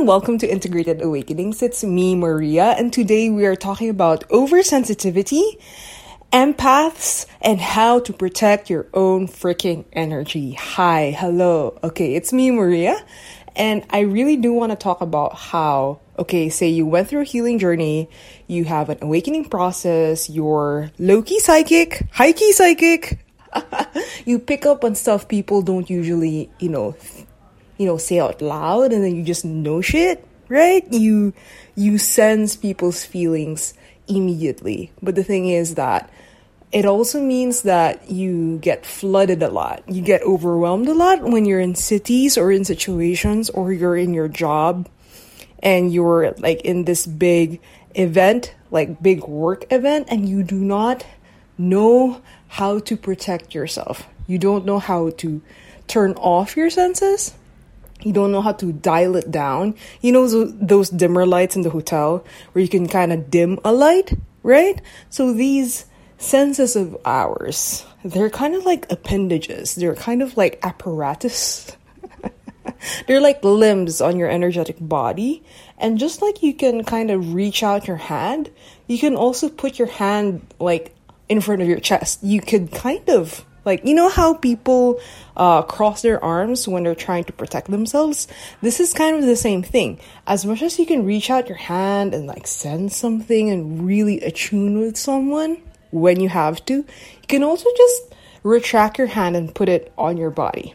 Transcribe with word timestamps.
and 0.00 0.08
welcome 0.08 0.38
to 0.38 0.50
Integrated 0.50 1.02
Awakenings. 1.02 1.62
It's 1.62 1.84
me, 1.84 2.14
Maria, 2.14 2.68
and 2.78 2.90
today 2.90 3.28
we 3.28 3.44
are 3.44 3.54
talking 3.54 3.90
about 3.90 4.26
oversensitivity, 4.30 5.60
empaths, 6.32 7.26
and 7.42 7.60
how 7.60 8.00
to 8.00 8.12
protect 8.14 8.70
your 8.70 8.86
own 8.94 9.28
freaking 9.28 9.84
energy. 9.92 10.54
Hi, 10.54 11.10
hello. 11.10 11.78
Okay, 11.84 12.14
it's 12.14 12.32
me, 12.32 12.50
Maria, 12.50 12.96
and 13.54 13.84
I 13.90 14.00
really 14.00 14.36
do 14.36 14.54
want 14.54 14.72
to 14.72 14.76
talk 14.76 15.02
about 15.02 15.36
how, 15.36 16.00
okay, 16.18 16.48
say 16.48 16.70
you 16.70 16.86
went 16.86 17.08
through 17.08 17.20
a 17.20 17.24
healing 17.24 17.58
journey, 17.58 18.08
you 18.46 18.64
have 18.64 18.88
an 18.88 19.00
awakening 19.02 19.50
process, 19.50 20.30
you're 20.30 20.90
low 20.98 21.20
key 21.20 21.40
psychic, 21.40 22.08
high 22.10 22.32
key 22.32 22.52
psychic. 22.52 23.18
you 24.24 24.38
pick 24.38 24.64
up 24.64 24.82
on 24.82 24.94
stuff 24.94 25.28
people 25.28 25.60
don't 25.60 25.90
usually, 25.90 26.48
you 26.58 26.70
know, 26.70 26.96
you 27.80 27.86
know, 27.86 27.96
say 27.96 28.20
out 28.20 28.42
loud 28.42 28.92
and 28.92 29.02
then 29.02 29.16
you 29.16 29.24
just 29.24 29.42
know 29.42 29.80
shit, 29.80 30.22
right? 30.50 30.84
You 30.92 31.32
you 31.74 31.96
sense 31.96 32.54
people's 32.54 33.06
feelings 33.06 33.72
immediately. 34.06 34.92
But 35.00 35.14
the 35.14 35.24
thing 35.24 35.48
is 35.48 35.76
that 35.76 36.12
it 36.72 36.84
also 36.84 37.22
means 37.22 37.62
that 37.62 38.10
you 38.10 38.58
get 38.58 38.84
flooded 38.84 39.42
a 39.42 39.48
lot. 39.48 39.82
You 39.88 40.02
get 40.02 40.20
overwhelmed 40.22 40.88
a 40.88 40.92
lot 40.92 41.22
when 41.22 41.46
you're 41.46 41.58
in 41.58 41.74
cities 41.74 42.36
or 42.36 42.52
in 42.52 42.66
situations 42.66 43.48
or 43.48 43.72
you're 43.72 43.96
in 43.96 44.12
your 44.12 44.28
job 44.28 44.86
and 45.62 45.90
you're 45.90 46.32
like 46.32 46.60
in 46.60 46.84
this 46.84 47.06
big 47.06 47.62
event, 47.94 48.54
like 48.70 49.02
big 49.02 49.24
work 49.24 49.64
event, 49.72 50.08
and 50.10 50.28
you 50.28 50.42
do 50.42 50.56
not 50.56 51.06
know 51.56 52.20
how 52.48 52.78
to 52.80 52.94
protect 52.94 53.54
yourself. 53.54 54.06
You 54.26 54.36
don't 54.36 54.66
know 54.66 54.78
how 54.78 55.10
to 55.24 55.40
turn 55.88 56.12
off 56.12 56.58
your 56.58 56.68
senses 56.68 57.32
you 58.02 58.12
don't 58.12 58.32
know 58.32 58.40
how 58.40 58.52
to 58.52 58.72
dial 58.72 59.16
it 59.16 59.30
down. 59.30 59.74
You 60.00 60.12
know 60.12 60.26
those, 60.26 60.90
dimmer 60.90 61.26
lights 61.26 61.56
in 61.56 61.62
the 61.62 61.70
hotel 61.70 62.24
where 62.52 62.62
you 62.62 62.68
can 62.68 62.88
kind 62.88 63.12
of 63.12 63.30
dim 63.30 63.58
a 63.64 63.72
light, 63.72 64.12
right? 64.42 64.80
So 65.08 65.32
these 65.32 65.86
senses 66.18 66.76
of 66.76 66.96
ours, 67.04 67.84
they're 68.04 68.30
kind 68.30 68.54
of 68.54 68.64
like 68.64 68.90
appendages. 68.90 69.74
They're 69.74 69.94
kind 69.94 70.22
of 70.22 70.36
like 70.36 70.58
apparatus. 70.62 71.76
they're 73.06 73.20
like 73.20 73.42
limbs 73.44 74.00
on 74.00 74.18
your 74.18 74.28
energetic 74.28 74.76
body. 74.80 75.42
And 75.78 75.98
just 75.98 76.22
like 76.22 76.42
you 76.42 76.54
can 76.54 76.84
kind 76.84 77.10
of 77.10 77.34
reach 77.34 77.62
out 77.62 77.88
your 77.88 77.96
hand, 77.96 78.50
you 78.86 78.98
can 78.98 79.16
also 79.16 79.48
put 79.48 79.78
your 79.78 79.88
hand 79.88 80.46
like 80.58 80.94
in 81.28 81.40
front 81.40 81.62
of 81.62 81.68
your 81.68 81.80
chest. 81.80 82.22
You 82.22 82.40
could 82.40 82.72
kind 82.72 83.08
of 83.08 83.46
like, 83.64 83.84
you 83.84 83.94
know 83.94 84.08
how 84.08 84.34
people 84.34 85.00
uh, 85.36 85.62
cross 85.62 86.02
their 86.02 86.22
arms 86.22 86.66
when 86.66 86.84
they're 86.84 86.94
trying 86.94 87.24
to 87.24 87.32
protect 87.32 87.70
themselves? 87.70 88.26
This 88.62 88.80
is 88.80 88.94
kind 88.94 89.16
of 89.16 89.24
the 89.24 89.36
same 89.36 89.62
thing. 89.62 90.00
As 90.26 90.46
much 90.46 90.62
as 90.62 90.78
you 90.78 90.86
can 90.86 91.04
reach 91.04 91.30
out 91.30 91.48
your 91.48 91.58
hand 91.58 92.14
and 92.14 92.26
like 92.26 92.46
send 92.46 92.92
something 92.92 93.50
and 93.50 93.86
really 93.86 94.20
attune 94.20 94.78
with 94.80 94.96
someone 94.96 95.60
when 95.90 96.20
you 96.20 96.28
have 96.28 96.64
to, 96.66 96.74
you 96.74 96.86
can 97.28 97.42
also 97.42 97.68
just 97.76 98.14
retract 98.42 98.98
your 98.98 99.08
hand 99.08 99.36
and 99.36 99.54
put 99.54 99.68
it 99.68 99.92
on 99.98 100.16
your 100.16 100.30
body. 100.30 100.74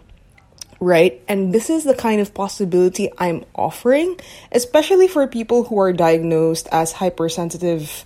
Right? 0.80 1.23
And 1.28 1.53
this 1.53 1.69
is 1.69 1.86
the 1.86 1.95
kind 1.95 2.22
of 2.22 2.33
possibility 2.33 3.09
I'm 3.17 3.45
offering, 3.56 4.19
especially 4.52 5.08
for 5.08 5.25
people 5.25 5.63
who 5.63 5.80
are 5.80 5.94
diagnosed 5.94 6.67
as 6.72 6.91
hypersensitive 6.91 8.06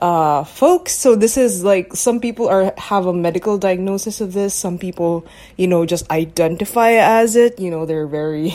uh, 0.00 0.44
folks. 0.44 0.94
So 0.94 1.14
this 1.14 1.36
is 1.36 1.62
like 1.62 1.94
some 1.94 2.20
people 2.20 2.48
are 2.48 2.72
have 2.78 3.06
a 3.06 3.12
medical 3.12 3.58
diagnosis 3.58 4.20
of 4.20 4.32
this. 4.32 4.54
Some 4.54 4.78
people, 4.78 5.26
you 5.56 5.66
know, 5.66 5.84
just 5.86 6.10
identify 6.10 6.92
as 6.92 7.36
it. 7.36 7.58
You 7.58 7.70
know, 7.70 7.86
they're 7.86 8.06
very, 8.06 8.54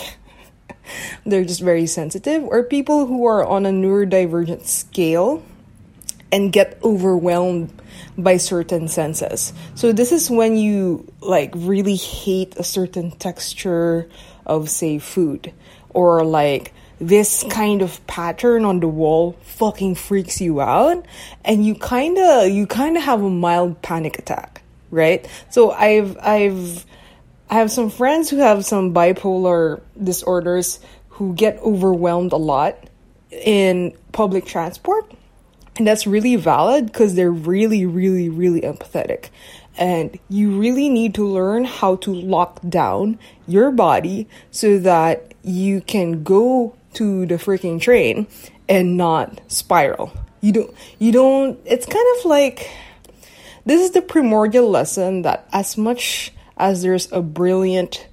they're 1.25 1.45
just 1.45 1.61
very 1.61 1.85
sensitive. 1.85 2.43
Or 2.43 2.63
people 2.63 3.05
who 3.05 3.25
are 3.25 3.45
on 3.45 3.65
a 3.65 3.71
neurodivergent 3.71 4.65
scale 4.65 5.43
and 6.31 6.51
get 6.51 6.77
overwhelmed 6.83 7.71
by 8.17 8.37
certain 8.37 8.87
senses. 8.87 9.53
So 9.75 9.91
this 9.91 10.11
is 10.11 10.29
when 10.29 10.57
you 10.57 11.11
like 11.21 11.51
really 11.55 11.95
hate 11.95 12.55
a 12.57 12.63
certain 12.63 13.11
texture 13.11 14.09
of 14.45 14.69
say 14.69 14.99
food 14.99 15.53
or 15.89 16.23
like 16.25 16.73
this 16.99 17.43
kind 17.49 17.81
of 17.81 18.05
pattern 18.07 18.65
on 18.65 18.79
the 18.79 18.87
wall 18.87 19.33
fucking 19.41 19.95
freaks 19.95 20.39
you 20.39 20.61
out 20.61 21.05
and 21.43 21.65
you 21.65 21.75
kind 21.75 22.17
of 22.17 22.49
you 22.49 22.65
kind 22.65 22.97
of 22.97 23.03
have 23.03 23.21
a 23.21 23.29
mild 23.29 23.81
panic 23.81 24.17
attack 24.19 24.61
right? 24.91 25.27
So 25.49 25.71
i've 25.71 26.17
i've 26.19 26.85
i 27.49 27.55
have 27.55 27.69
some 27.71 27.89
friends 27.89 28.29
who 28.29 28.37
have 28.37 28.65
some 28.65 28.93
bipolar 28.93 29.81
disorders 30.01 30.79
who 31.09 31.33
get 31.33 31.57
overwhelmed 31.59 32.31
a 32.31 32.37
lot 32.37 32.77
in 33.29 33.95
public 34.11 34.45
transport 34.45 35.11
and 35.77 35.85
that's 35.85 36.07
really 36.07 36.35
valid 36.37 36.85
because 36.85 37.15
they're 37.15 37.31
really 37.31 37.85
really 37.85 38.29
really 38.29 38.61
empathetic. 38.61 39.29
And 39.77 40.17
you 40.29 40.57
really 40.57 40.87
need 40.87 41.15
to 41.15 41.27
learn 41.27 41.65
how 41.65 41.97
to 41.97 42.13
lock 42.13 42.61
down 42.67 43.19
your 43.45 43.71
body 43.71 44.29
so 44.49 44.79
that 44.79 45.33
you 45.43 45.81
can 45.81 46.23
go 46.23 46.75
to 46.95 47.25
the 47.25 47.35
freaking 47.35 47.79
train 47.79 48.27
and 48.67 48.97
not 48.97 49.39
spiral. 49.51 50.11
You 50.41 50.51
don't, 50.51 50.75
you 50.99 51.11
don't, 51.11 51.59
it's 51.65 51.85
kind 51.85 52.05
of 52.17 52.25
like, 52.25 52.69
this 53.65 53.81
is 53.81 53.91
the 53.91 54.01
primordial 54.01 54.69
lesson 54.69 55.23
that 55.23 55.47
as 55.51 55.77
much 55.77 56.31
as 56.57 56.81
there's 56.81 57.11
a 57.11 57.21
brilliant, 57.21 58.07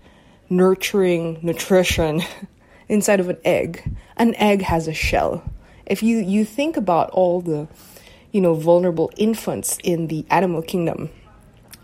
nurturing 0.49 1.39
nutrition 1.43 2.23
inside 2.89 3.21
of 3.21 3.29
an 3.29 3.39
egg, 3.45 3.97
an 4.17 4.35
egg 4.37 4.63
has 4.63 4.89
a 4.89 4.95
shell. 4.95 5.45
If 5.87 6.03
you, 6.03 6.19
you 6.19 6.45
think 6.45 6.77
about 6.77 7.11
all 7.11 7.41
the, 7.41 7.69
you 8.31 8.41
know, 8.41 8.55
vulnerable 8.55 9.11
infants 9.17 9.79
in 9.83 10.07
the 10.07 10.25
animal 10.31 10.63
kingdom, 10.63 11.11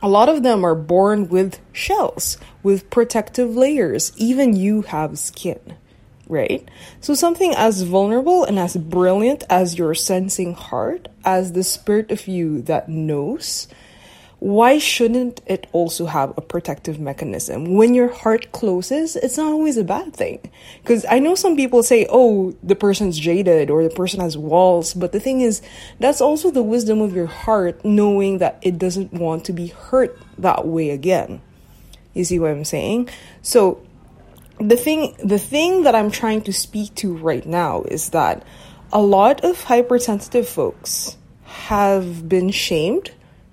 a 0.01 0.09
lot 0.09 0.29
of 0.29 0.43
them 0.43 0.65
are 0.65 0.77
born 0.77 1.29
with 1.29 1.59
shells, 1.73 2.39
with 2.63 2.89
protective 2.89 3.57
layers. 3.57 4.13
Even 4.17 4.55
you 4.55 4.83
have 4.83 5.19
skin 5.19 5.77
right? 6.29 6.69
So, 7.01 7.15
something 7.15 7.55
as 7.55 7.83
vulnerable 7.83 8.45
and 8.45 8.59
as 8.59 8.77
brilliant 8.77 9.45
as 9.51 9.79
your 9.79 9.95
sensing 9.95 10.55
heart, 10.55 11.09
as 11.25 11.53
the 11.53 11.65
spirit 11.65 12.11
of 12.11 12.29
you 12.29 12.63
that 12.63 12.89
knows, 12.89 13.69
why 14.41 14.79
shouldn't 14.79 15.41
it 15.47 15.67
also 15.73 16.07
have 16.07 16.33
a 16.37 16.41
protective 16.41 17.01
mechanism? 17.01 17.75
When 17.75 17.93
your 17.93 18.09
heart 18.09 18.53
closes, 18.53 19.17
it's 19.17 19.37
not 19.37 19.53
always 19.53 19.77
a 19.77 19.83
bad 19.83 20.15
thing. 20.15 20.39
Because 20.81 21.05
I 21.11 21.19
know 21.19 21.35
some 21.35 21.57
people 21.57 21.83
say, 21.83 22.07
oh, 22.09 22.55
the 22.63 22.77
person's 22.77 23.19
jaded 23.19 23.69
or 23.69 23.83
the 23.83 23.91
person 23.91 24.21
has 24.21 24.39
walls, 24.39 24.95
but 24.95 25.11
the 25.11 25.19
thing 25.19 25.41
is, 25.41 25.61
that's 25.99 26.21
also 26.21 26.53
the 26.53 26.63
wisdom 26.63 27.01
of 27.01 27.17
your 27.17 27.27
heart 27.27 27.85
knowing 27.85 28.39
that 28.39 28.61
it 28.63 28.79
doesn't 28.79 29.13
want 29.13 29.45
to 29.47 29.53
be 29.53 29.69
hurt 29.69 30.17
that 30.39 30.67
way 30.67 30.91
again. 30.91 31.41
You 32.15 32.25
see 32.25 32.39
what 32.39 32.53
I'm 32.53 32.65
saying? 32.65 33.09
So, 33.43 33.83
the 34.61 34.77
thing 34.77 35.15
the 35.23 35.39
thing 35.39 35.85
that 35.85 35.95
I'm 35.95 36.11
trying 36.11 36.43
to 36.43 36.53
speak 36.53 36.95
to 36.97 37.17
right 37.17 37.47
now 37.47 37.83
is 37.83 38.11
that 38.11 38.45
a 38.93 39.01
lot 39.01 39.45
of 39.45 39.63
hypersensitive 39.63 40.49
folks 40.49 41.17
have 41.45 42.29
been 42.29 42.51
shamed, 42.51 43.13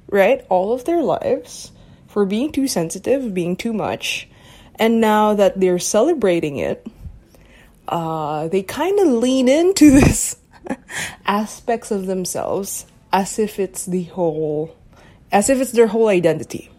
right, 0.09 0.45
all 0.49 0.73
of 0.73 0.85
their 0.85 1.01
lives 1.01 1.71
for 2.07 2.25
being 2.25 2.51
too 2.51 2.67
sensitive, 2.67 3.33
being 3.33 3.55
too 3.55 3.73
much, 3.73 4.27
and 4.75 5.01
now 5.01 5.33
that 5.33 5.59
they're 5.59 5.79
celebrating 5.79 6.57
it, 6.57 6.85
uh, 7.87 8.47
they 8.47 8.63
kind 8.63 8.99
of 8.99 9.07
lean 9.07 9.47
into 9.47 9.91
this 9.99 10.37
aspects 11.25 11.91
of 11.91 12.05
themselves 12.05 12.85
as 13.11 13.37
if 13.39 13.59
it's 13.59 13.85
the 13.85 14.03
whole, 14.03 14.75
as 15.31 15.49
if 15.49 15.61
it's 15.61 15.71
their 15.71 15.87
whole 15.87 16.07
identity, 16.07 16.69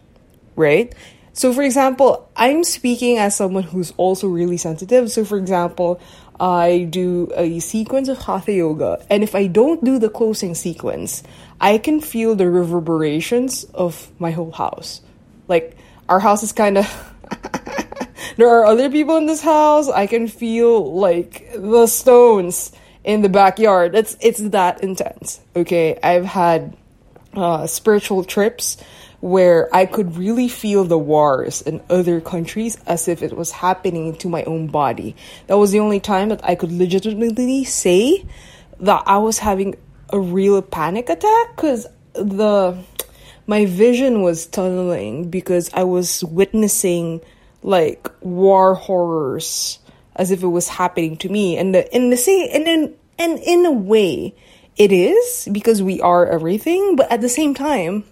right? 0.55 0.93
So, 1.37 1.53
for 1.53 1.61
example, 1.61 2.27
I'm 2.35 2.63
speaking 2.63 3.19
as 3.19 3.35
someone 3.35 3.61
who's 3.61 3.93
also 3.95 4.27
really 4.27 4.57
sensitive. 4.57 5.11
So, 5.11 5.23
for 5.23 5.37
example, 5.37 6.01
I 6.39 6.87
do 6.89 7.31
a 7.35 7.59
sequence 7.59 8.07
of 8.07 8.17
Hatha 8.17 8.53
Yoga, 8.53 9.05
and 9.07 9.21
if 9.21 9.35
I 9.35 9.45
don't 9.45 9.83
do 9.83 9.99
the 9.99 10.09
closing 10.09 10.55
sequence, 10.55 11.21
I 11.61 11.77
can 11.77 12.01
feel 12.01 12.33
the 12.33 12.49
reverberations 12.49 13.65
of 13.65 14.09
my 14.17 14.31
whole 14.31 14.51
house. 14.51 15.01
Like, 15.47 15.77
our 16.09 16.19
house 16.19 16.41
is 16.41 16.53
kind 16.53 16.79
of. 16.79 17.13
there 18.37 18.49
are 18.49 18.65
other 18.65 18.89
people 18.89 19.17
in 19.17 19.27
this 19.27 19.43
house. 19.43 19.89
I 19.89 20.07
can 20.07 20.27
feel 20.27 20.91
like 20.95 21.51
the 21.53 21.85
stones 21.85 22.71
in 23.03 23.21
the 23.21 23.29
backyard. 23.29 23.93
It's 23.93 24.17
it's 24.21 24.39
that 24.39 24.81
intense. 24.81 25.39
Okay, 25.55 25.99
I've 26.01 26.25
had 26.25 26.75
uh, 27.35 27.67
spiritual 27.67 28.23
trips 28.23 28.77
where 29.19 29.73
I 29.75 29.85
could 29.85 30.17
really 30.17 30.47
feel 30.47 30.83
the 30.83 30.97
wars 30.97 31.61
in 31.61 31.81
other 31.89 32.21
countries 32.21 32.77
as 32.85 33.07
if 33.07 33.23
it 33.23 33.35
was 33.35 33.51
happening 33.51 34.15
to 34.17 34.29
my 34.29 34.43
own 34.43 34.67
body. 34.67 35.15
That 35.47 35.57
was 35.57 35.71
the 35.71 35.79
only 35.79 35.99
time 35.99 36.29
that 36.29 36.43
I 36.43 36.55
could 36.55 36.71
legitimately 36.71 37.63
say 37.63 38.25
that 38.79 39.03
I 39.05 39.17
was 39.17 39.39
having 39.39 39.75
a 40.09 40.19
real 40.19 40.61
panic 40.61 41.09
attack 41.09 41.55
because 41.55 41.87
the 42.13 42.77
my 43.47 43.65
vision 43.65 44.21
was 44.21 44.45
tunneling 44.45 45.29
because 45.29 45.71
I 45.73 45.83
was 45.83 46.23
witnessing 46.23 47.21
like 47.63 48.09
war 48.21 48.75
horrors 48.75 49.79
as 50.15 50.31
if 50.31 50.43
it 50.43 50.47
was 50.47 50.67
happening 50.67 51.17
to 51.17 51.29
me. 51.29 51.57
And 51.57 51.73
the, 51.73 51.95
in 51.95 52.09
the 52.09 52.17
same, 52.17 52.49
and 52.51 52.67
in, 52.67 52.95
and 53.17 53.39
in 53.39 53.65
a 53.65 53.71
way, 53.71 54.35
it 54.75 54.91
is 54.91 55.47
because 55.51 55.81
we 55.81 56.01
are 56.01 56.25
everything, 56.25 56.95
but 56.95 57.11
at 57.11 57.21
the 57.21 57.29
same 57.29 57.53
time, 57.53 58.03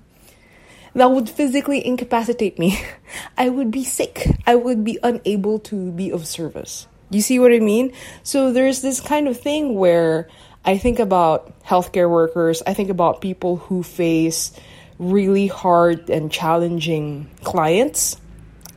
that 0.95 1.12
would 1.12 1.30
physically 1.30 1.86
incapacitate 1.86 2.57
me. 2.57 2.80
I 3.38 3.50
would 3.50 3.69
be 3.69 3.83
sick. 3.83 4.27
I 4.47 4.56
would 4.56 4.83
be 4.83 4.97
unable 5.03 5.59
to 5.71 5.92
be 5.92 6.12
of 6.12 6.25
service. 6.25 6.88
You 7.09 7.21
see 7.21 7.38
what 7.38 7.51
I 7.51 7.59
mean? 7.59 7.94
So 8.24 8.51
there's 8.51 8.81
this 8.81 9.00
kind 9.00 9.27
of 9.27 9.39
thing 9.39 9.75
where 9.75 10.30
I 10.63 10.77
think 10.77 11.00
about 11.00 11.53
healthcare 11.63 12.09
workers, 12.09 12.63
I 12.65 12.74
think 12.74 12.89
about 12.89 13.21
people 13.21 13.57
who 13.57 13.83
face 13.83 14.51
really 14.97 15.47
hard 15.47 16.09
and 16.09 16.31
challenging 16.31 17.30
clients. 17.44 18.18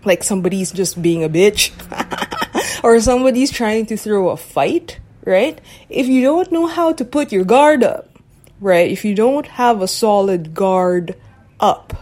Like 0.04 0.22
somebody's 0.22 0.72
just 0.72 1.00
being 1.00 1.24
a 1.24 1.28
bitch, 1.28 1.72
or 2.84 3.00
somebody's 3.00 3.50
trying 3.50 3.86
to 3.86 3.96
throw 3.96 4.28
a 4.30 4.36
fight, 4.36 5.00
right? 5.24 5.58
If 5.88 6.06
you 6.06 6.22
don't 6.22 6.52
know 6.52 6.66
how 6.66 6.92
to 6.92 7.04
put 7.04 7.32
your 7.32 7.44
guard 7.44 7.82
up, 7.82 8.10
right? 8.60 8.90
If 8.90 9.04
you 9.04 9.14
don't 9.14 9.46
have 9.46 9.82
a 9.82 9.88
solid 9.88 10.54
guard 10.54 11.16
up, 11.60 11.94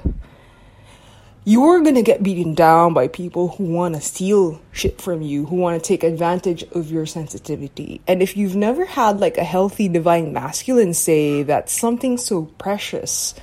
you're 1.44 1.80
gonna 1.82 2.02
get 2.02 2.24
beaten 2.24 2.54
down 2.54 2.92
by 2.92 3.06
people 3.06 3.48
who 3.48 3.64
wanna 3.64 4.00
steal 4.00 4.60
shit 4.72 5.00
from 5.00 5.22
you, 5.22 5.46
who 5.46 5.54
wanna 5.54 5.78
take 5.78 6.02
advantage 6.02 6.64
of 6.72 6.90
your 6.90 7.06
sensitivity. 7.06 8.00
And 8.08 8.20
if 8.20 8.36
you've 8.36 8.56
never 8.56 8.84
had 8.84 9.20
like 9.20 9.38
a 9.38 9.44
healthy 9.44 9.88
divine 9.88 10.32
masculine 10.32 10.92
say 10.92 11.44
that 11.44 11.70
something 11.70 12.18
so 12.18 12.46
precious 12.58 13.34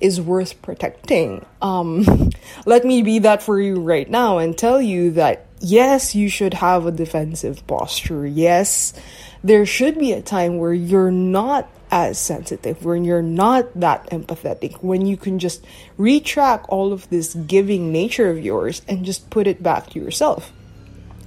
is 0.00 0.20
worth 0.20 0.60
protecting, 0.60 1.46
um, 1.62 2.30
let 2.66 2.84
me 2.84 3.00
be 3.00 3.20
that 3.20 3.42
for 3.42 3.58
you 3.58 3.76
right 3.80 4.10
now 4.10 4.36
and 4.36 4.56
tell 4.56 4.80
you 4.80 5.12
that 5.12 5.46
yes, 5.60 6.14
you 6.14 6.28
should 6.28 6.54
have 6.54 6.86
a 6.86 6.92
defensive 6.92 7.66
posture. 7.66 8.26
Yes, 8.26 8.92
there 9.42 9.66
should 9.66 9.98
be 9.98 10.12
a 10.12 10.22
time 10.22 10.58
where 10.58 10.74
you're 10.74 11.10
not 11.10 11.68
as 11.96 12.18
sensitive, 12.18 12.84
when 12.84 13.06
you're 13.06 13.22
not 13.22 13.72
that 13.80 14.10
empathetic, 14.10 14.82
when 14.82 15.06
you 15.06 15.16
can 15.16 15.38
just 15.38 15.64
retract 15.96 16.68
all 16.68 16.92
of 16.92 17.08
this 17.08 17.32
giving 17.32 17.90
nature 17.90 18.28
of 18.28 18.38
yours 18.38 18.82
and 18.86 19.06
just 19.06 19.30
put 19.30 19.46
it 19.46 19.62
back 19.62 19.88
to 19.88 19.98
yourself. 19.98 20.52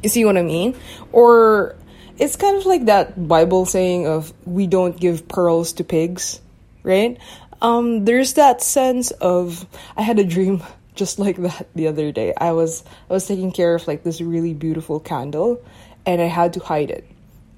You 0.04 0.10
see 0.10 0.26
what 0.26 0.38
I 0.38 0.44
mean? 0.44 0.78
Or 1.12 1.76
it's 2.20 2.36
kind 2.36 2.56
of 2.56 2.68
like 2.68 2.86
that 2.86 3.28
Bible 3.28 3.66
saying 3.66 4.06
of 4.06 4.32
we 4.46 4.68
don't 4.68 4.96
give 4.96 5.28
pearls 5.28 5.74
to 5.74 5.84
pigs, 5.84 6.40
right? 6.84 7.18
Um, 7.64 8.06
there's 8.06 8.34
that 8.34 8.62
sense 8.62 9.10
of 9.10 9.66
I 9.98 10.04
had 10.04 10.20
a 10.20 10.24
dream 10.24 10.62
just 10.94 11.18
like 11.18 11.38
that 11.38 11.68
the 11.74 11.88
other 11.88 12.12
day. 12.12 12.32
I 12.38 12.52
was 12.52 12.84
I 13.10 13.14
was 13.14 13.26
taking 13.26 13.52
care 13.52 13.74
of 13.74 13.88
like 13.88 14.04
this 14.04 14.22
really 14.22 14.54
beautiful 14.54 15.00
candle 15.00 15.66
and 16.06 16.22
I 16.22 16.26
had 16.26 16.54
to 16.54 16.60
hide 16.60 16.92
it 16.92 17.10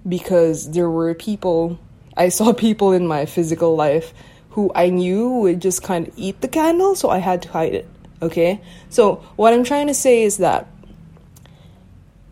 because 0.08 0.72
there 0.72 0.90
were 0.90 1.14
people 1.14 1.78
I 2.16 2.30
saw 2.30 2.54
people 2.54 2.92
in 2.92 3.08
my 3.08 3.26
physical 3.26 3.76
life 3.76 4.14
who 4.52 4.72
I 4.76 4.90
knew 4.90 5.30
would 5.40 5.62
just 5.62 5.82
kind 5.84 6.08
of 6.08 6.14
eat 6.18 6.42
the 6.42 6.48
candle, 6.48 6.96
so 6.96 7.10
I 7.10 7.20
had 7.20 7.42
to 7.44 7.50
hide 7.50 7.74
it. 7.74 7.88
Okay? 8.22 8.62
So, 8.90 9.24
what 9.36 9.54
I'm 9.54 9.64
trying 9.64 9.88
to 9.88 9.94
say 9.94 10.24
is 10.24 10.38
that 10.38 10.68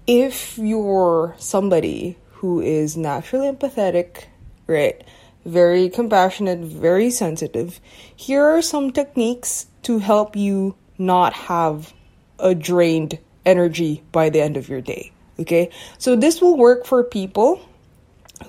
if 0.05 0.57
you're 0.57 1.35
somebody 1.37 2.17
who 2.33 2.61
is 2.61 2.97
naturally 2.97 3.49
empathetic, 3.51 4.25
right, 4.67 5.01
very 5.45 5.89
compassionate, 5.89 6.59
very 6.59 7.09
sensitive, 7.09 7.79
here 8.15 8.43
are 8.43 8.61
some 8.61 8.91
techniques 8.91 9.67
to 9.83 9.99
help 9.99 10.35
you 10.35 10.75
not 10.97 11.33
have 11.33 11.93
a 12.37 12.53
drained 12.53 13.17
energy 13.45 14.03
by 14.11 14.29
the 14.29 14.41
end 14.41 14.57
of 14.57 14.67
your 14.67 14.81
day. 14.81 15.11
Okay? 15.39 15.69
So, 15.97 16.17
this 16.17 16.41
will 16.41 16.57
work 16.57 16.85
for 16.85 17.01
people 17.03 17.61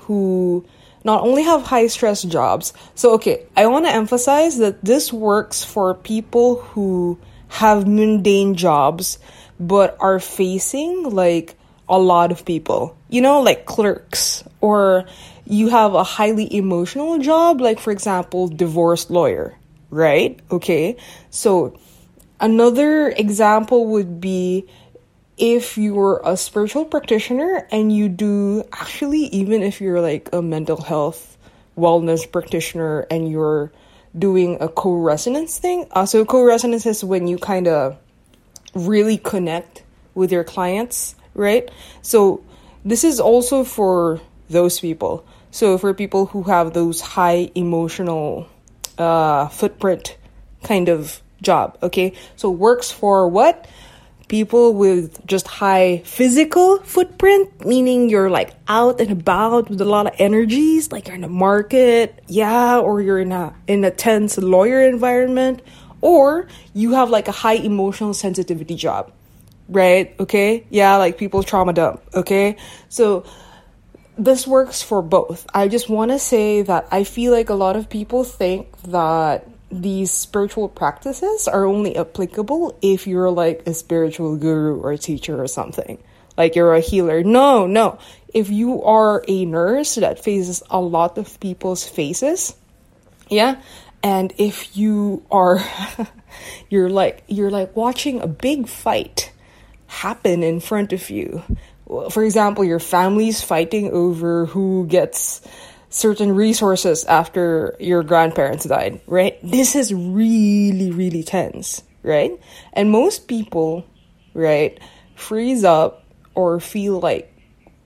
who 0.00 0.66
not 1.04 1.22
only 1.22 1.42
have 1.42 1.62
high 1.62 1.86
stress 1.86 2.22
jobs. 2.22 2.72
So, 2.94 3.14
okay, 3.14 3.46
I 3.56 3.66
want 3.66 3.86
to 3.86 3.92
emphasize 3.92 4.58
that 4.58 4.84
this 4.84 5.12
works 5.12 5.64
for 5.64 5.94
people 5.94 6.56
who 6.56 7.18
have 7.48 7.86
mundane 7.86 8.54
jobs 8.54 9.18
but 9.58 9.96
are 10.00 10.20
facing 10.20 11.10
like 11.10 11.56
a 11.88 11.98
lot 11.98 12.30
of 12.30 12.44
people, 12.44 12.96
you 13.08 13.20
know, 13.20 13.40
like 13.40 13.66
clerks, 13.66 14.44
or 14.60 15.04
you 15.44 15.68
have 15.68 15.94
a 15.94 16.04
highly 16.04 16.54
emotional 16.54 17.18
job, 17.18 17.60
like, 17.60 17.80
for 17.80 17.90
example, 17.90 18.46
divorced 18.46 19.10
lawyer, 19.10 19.58
right? 19.90 20.38
Okay, 20.50 20.96
so 21.30 21.76
another 22.38 23.08
example 23.08 23.86
would 23.88 24.20
be 24.20 24.66
if 25.40 25.76
you're 25.78 26.20
a 26.24 26.36
spiritual 26.36 26.84
practitioner 26.84 27.66
and 27.72 27.92
you 27.92 28.08
do 28.08 28.62
actually 28.72 29.24
even 29.26 29.62
if 29.62 29.80
you're 29.80 30.00
like 30.00 30.28
a 30.32 30.42
mental 30.42 30.80
health 30.80 31.36
wellness 31.76 32.30
practitioner 32.30 33.06
and 33.10 33.30
you're 33.30 33.72
doing 34.16 34.58
a 34.60 34.68
co-resonance 34.68 35.58
thing 35.58 35.86
uh, 35.92 36.04
so 36.04 36.24
co-resonance 36.24 36.84
is 36.86 37.02
when 37.02 37.26
you 37.26 37.38
kind 37.38 37.66
of 37.66 37.96
really 38.74 39.16
connect 39.16 39.82
with 40.14 40.30
your 40.30 40.44
clients 40.44 41.14
right? 41.34 41.70
So 42.02 42.42
this 42.84 43.04
is 43.04 43.20
also 43.20 43.64
for 43.64 44.20
those 44.48 44.80
people. 44.80 45.24
So 45.50 45.78
for 45.78 45.94
people 45.94 46.26
who 46.26 46.44
have 46.44 46.72
those 46.72 47.00
high 47.00 47.50
emotional 47.54 48.48
uh, 48.98 49.48
footprint 49.48 50.16
kind 50.62 50.88
of 50.88 51.22
job 51.42 51.78
okay? 51.82 52.12
So 52.36 52.50
works 52.50 52.90
for 52.90 53.28
what 53.28 53.66
people 54.30 54.72
with 54.72 55.26
just 55.26 55.46
high 55.46 56.00
physical 56.06 56.78
footprint, 56.84 57.66
meaning 57.66 58.08
you're 58.08 58.30
like 58.30 58.54
out 58.68 59.00
and 59.00 59.10
about 59.10 59.68
with 59.68 59.80
a 59.82 59.84
lot 59.84 60.06
of 60.06 60.14
energies, 60.18 60.90
like 60.92 61.08
you're 61.08 61.16
in 61.16 61.24
a 61.24 61.28
market, 61.28 62.22
yeah, 62.28 62.78
or 62.78 63.02
you're 63.02 63.18
in 63.18 63.32
a 63.32 63.52
in 63.66 63.84
a 63.84 63.90
tense 63.90 64.38
lawyer 64.38 64.80
environment, 64.80 65.60
or 66.00 66.46
you 66.72 66.92
have 66.92 67.10
like 67.10 67.26
a 67.26 67.32
high 67.32 67.58
emotional 67.58 68.14
sensitivity 68.14 68.76
job, 68.76 69.12
right? 69.68 70.14
Okay, 70.20 70.64
yeah, 70.70 70.96
like 70.96 71.18
people 71.18 71.42
trauma 71.42 71.74
dump, 71.74 72.00
okay, 72.14 72.56
so 72.88 73.24
this 74.16 74.46
works 74.46 74.80
for 74.80 75.02
both. 75.02 75.44
I 75.52 75.66
just 75.66 75.88
want 75.88 76.12
to 76.12 76.18
say 76.18 76.62
that 76.62 76.86
I 76.92 77.02
feel 77.02 77.32
like 77.32 77.50
a 77.50 77.58
lot 77.58 77.74
of 77.74 77.90
people 77.90 78.22
think 78.22 78.70
that 78.94 79.49
these 79.70 80.10
spiritual 80.10 80.68
practices 80.68 81.46
are 81.46 81.64
only 81.64 81.96
applicable 81.96 82.76
if 82.82 83.06
you're 83.06 83.30
like 83.30 83.62
a 83.66 83.74
spiritual 83.74 84.36
guru 84.36 84.80
or 84.80 84.96
teacher 84.96 85.40
or 85.40 85.46
something. 85.46 85.98
Like 86.36 86.56
you're 86.56 86.74
a 86.74 86.80
healer. 86.80 87.22
No, 87.22 87.66
no. 87.66 87.98
If 88.32 88.50
you 88.50 88.82
are 88.82 89.24
a 89.28 89.44
nurse 89.44 89.96
that 89.96 90.22
faces 90.22 90.62
a 90.70 90.80
lot 90.80 91.18
of 91.18 91.38
people's 91.40 91.86
faces, 91.86 92.54
yeah, 93.28 93.60
and 94.02 94.32
if 94.38 94.76
you 94.76 95.24
are 95.30 95.60
you're 96.70 96.88
like 96.88 97.22
you're 97.26 97.50
like 97.50 97.76
watching 97.76 98.20
a 98.20 98.26
big 98.26 98.68
fight 98.68 99.32
happen 99.86 100.42
in 100.42 100.60
front 100.60 100.92
of 100.92 101.10
you. 101.10 101.42
For 102.10 102.22
example, 102.22 102.62
your 102.64 102.78
family's 102.78 103.42
fighting 103.42 103.90
over 103.90 104.46
who 104.46 104.86
gets 104.86 105.42
certain 105.90 106.34
resources 106.34 107.04
after 107.04 107.76
your 107.80 108.02
grandparents 108.02 108.64
died, 108.64 109.00
right? 109.06 109.38
This 109.42 109.74
is 109.74 109.92
really, 109.92 110.90
really 110.90 111.22
tense, 111.22 111.82
right? 112.02 112.32
And 112.72 112.90
most 112.90 113.26
people, 113.26 113.84
right, 114.32 114.78
freeze 115.16 115.64
up 115.64 116.04
or 116.34 116.60
feel 116.60 117.00
like 117.00 117.26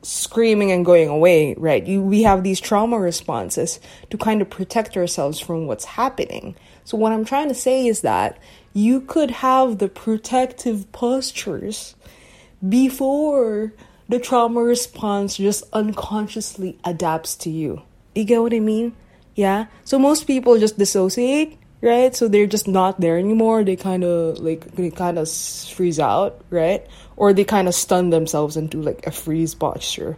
screaming 0.03 0.71
and 0.71 0.85
going 0.85 1.09
away, 1.09 1.55
right? 1.55 1.85
You, 1.85 2.03
we 2.03 2.23
have 2.23 2.45
these 2.45 2.61
trauma 2.61 2.99
responses 2.99 3.81
to 4.11 4.19
kind 4.19 4.43
of 4.43 4.51
protect 4.51 4.97
ourselves 4.99 5.41
from 5.41 5.67
what's 5.67 5.87
happening. 5.87 6.55
So, 6.85 6.99
what 6.99 7.13
I'm 7.13 7.25
trying 7.25 7.49
to 7.49 7.55
say 7.55 7.87
is 7.87 8.03
that 8.03 8.39
you 8.75 9.01
could 9.01 9.31
have 9.31 9.79
the 9.79 9.89
protective 9.89 10.93
postures 10.93 11.95
before 12.67 13.73
the 14.09 14.19
trauma 14.19 14.61
response 14.61 15.39
just 15.39 15.65
unconsciously 15.73 16.79
adapts 16.85 17.35
to 17.37 17.51
you. 17.51 17.83
You 18.15 18.25
get 18.25 18.41
what 18.41 18.55
I 18.55 18.61
mean? 18.61 18.95
Yeah. 19.35 19.67
So 19.85 19.99
most 19.99 20.27
people 20.27 20.59
just 20.59 20.79
dissociate, 20.79 21.59
right? 21.81 22.15
So 22.15 22.29
they're 22.29 22.47
just 22.47 22.69
not 22.69 23.01
there 23.01 23.19
anymore. 23.19 23.65
They 23.65 23.77
kind 23.77 24.05
of 24.05 24.39
like 24.39 24.73
they 24.77 24.91
kind 24.91 25.19
of 25.19 25.29
freeze 25.29 25.99
out, 25.99 26.41
right? 26.51 26.87
Or 27.17 27.33
they 27.33 27.45
kind 27.45 27.69
of 27.69 27.75
stun 27.75 28.11
themselves 28.11 28.57
into 28.57 28.81
like 28.81 29.07
a 29.07 29.11
freeze 29.11 29.55
posture, 29.55 30.17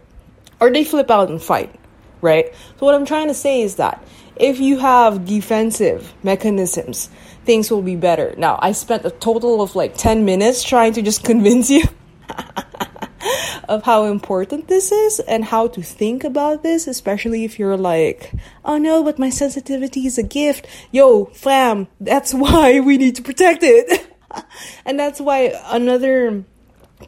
or 0.59 0.71
they 0.71 0.83
flip 0.83 1.09
out 1.09 1.29
and 1.29 1.41
fight, 1.41 1.73
right? 2.21 2.53
So 2.79 2.85
what 2.85 2.95
I'm 2.95 3.05
trying 3.05 3.27
to 3.27 3.33
say 3.33 3.61
is 3.61 3.75
that 3.75 4.03
if 4.35 4.59
you 4.59 4.77
have 4.77 5.25
defensive 5.25 6.13
mechanisms, 6.23 7.09
things 7.45 7.71
will 7.71 7.81
be 7.81 7.95
better. 7.95 8.35
Now, 8.37 8.59
I 8.61 8.71
spent 8.73 9.05
a 9.05 9.09
total 9.09 9.61
of 9.61 9.75
like 9.75 9.97
10 9.97 10.25
minutes 10.25 10.63
trying 10.63 10.93
to 10.93 11.01
just 11.01 11.23
convince 11.31 11.69
you 11.69 11.83
of 13.69 13.83
how 13.83 14.05
important 14.05 14.67
this 14.67 14.91
is 14.91 15.19
and 15.21 15.45
how 15.45 15.67
to 15.67 15.81
think 15.81 16.23
about 16.23 16.63
this, 16.63 16.87
especially 16.87 17.43
if 17.43 17.59
you're 17.59 17.77
like, 17.77 18.33
oh 18.65 18.77
no, 18.77 19.03
but 19.03 19.19
my 19.19 19.29
sensitivity 19.29 20.05
is 20.05 20.17
a 20.17 20.23
gift. 20.23 20.67
Yo, 20.91 21.25
fam, 21.25 21.87
that's 21.99 22.33
why 22.43 22.79
we 22.79 22.97
need 22.97 23.15
to 23.15 23.21
protect 23.21 23.63
it. 23.63 24.07
and 24.85 24.99
that's 24.99 25.19
why 25.19 25.53
another 25.67 26.43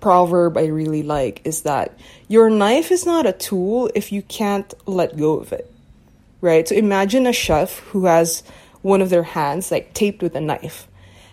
proverb 0.02 0.58
I 0.58 0.68
really 0.68 1.04
like 1.04 1.42
is 1.46 1.64
that 1.64 1.98
your 2.28 2.50
knife 2.50 2.92
is 2.92 3.06
not 3.06 3.26
a 3.26 3.34
tool 3.34 3.90
if 3.96 4.12
you 4.12 4.22
can't 4.22 4.74
let 4.86 5.18
go 5.18 5.40
of 5.40 5.52
it. 5.52 5.72
Right? 6.42 6.68
So 6.68 6.76
imagine 6.76 7.28
a 7.28 7.34
chef 7.34 7.80
who 7.80 8.06
has 8.06 8.44
one 8.82 9.02
of 9.02 9.10
their 9.10 9.24
hands 9.24 9.72
like 9.72 9.94
taped 9.94 10.22
with 10.24 10.36
a 10.36 10.42
knife. 10.42 10.88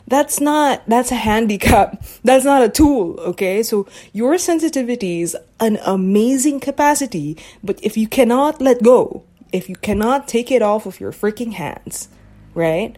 That's 0.09 0.41
not 0.41 0.83
that's 0.87 1.11
a 1.11 1.17
handicap. 1.17 2.03
That's 2.25 2.45
not 2.45 2.63
a 2.63 2.69
tool, 2.69 3.19
okay? 3.21 3.63
So 3.63 3.87
your 4.13 4.39
sensitivity 4.39 5.23
is 5.23 5.37
an 5.61 5.79
amazing 5.85 6.61
capacity, 6.61 7.37
but 7.63 7.79
if 7.83 7.97
you 7.97 8.09
cannot 8.09 8.61
let 8.61 8.83
go, 8.83 9.25
if 9.53 9.69
you 9.69 9.77
cannot 9.77 10.29
take 10.29 10.51
it 10.51 10.63
off 10.63 10.87
of 10.87 11.01
your 11.01 11.13
freaking 11.13 11.53
hands, 11.53 12.09
right? 12.55 12.97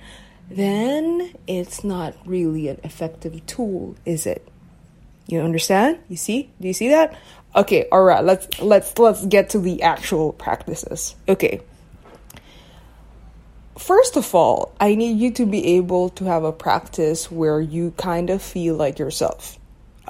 Then 0.50 1.33
it's 1.47 1.85
not 1.85 2.15
really 2.25 2.69
an 2.69 2.81
effective 2.85 3.45
tool, 3.47 3.97
is 4.05 4.27
it? 4.27 4.47
You 5.27 5.41
understand? 5.41 5.99
You 6.09 6.17
see? 6.17 6.50
Do 6.61 6.69
you 6.69 6.75
see 6.75 6.88
that? 6.88 7.15
Okay, 7.55 7.87
all 7.93 8.03
right. 8.03 8.25
Let's 8.25 8.61
let's 8.61 8.99
let's 8.99 9.25
get 9.27 9.50
to 9.50 9.59
the 9.59 9.83
actual 9.83 10.33
practices. 10.33 11.17
Okay. 11.29 11.61
First 13.78 14.16
of 14.16 14.35
all, 14.35 14.73
I 14.80 14.97
need 14.97 15.18
you 15.18 15.30
to 15.35 15.47
be 15.47 15.76
able 15.76 16.08
to 16.11 16.25
have 16.25 16.42
a 16.42 16.50
practice 16.50 17.30
where 17.30 17.61
you 17.61 17.92
kind 17.97 18.28
of 18.28 18.42
feel 18.42 18.75
like 18.75 18.99
yourself. 18.99 19.56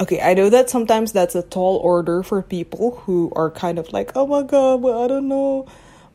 Okay, 0.01 0.23
I 0.23 0.33
know 0.33 0.49
that 0.49 0.71
sometimes 0.71 1.13
that's 1.13 1.35
a 1.35 1.43
tall 1.43 1.77
order 1.77 2.23
for 2.23 2.41
people 2.41 3.03
who 3.05 3.31
are 3.37 3.51
kind 3.51 3.79
of 3.79 3.93
like, 3.93 4.13
"Oh 4.17 4.27
my 4.27 4.43
god, 4.43 4.81
well, 4.81 5.03
I 5.03 5.07
don't 5.09 5.29
know 5.29 5.67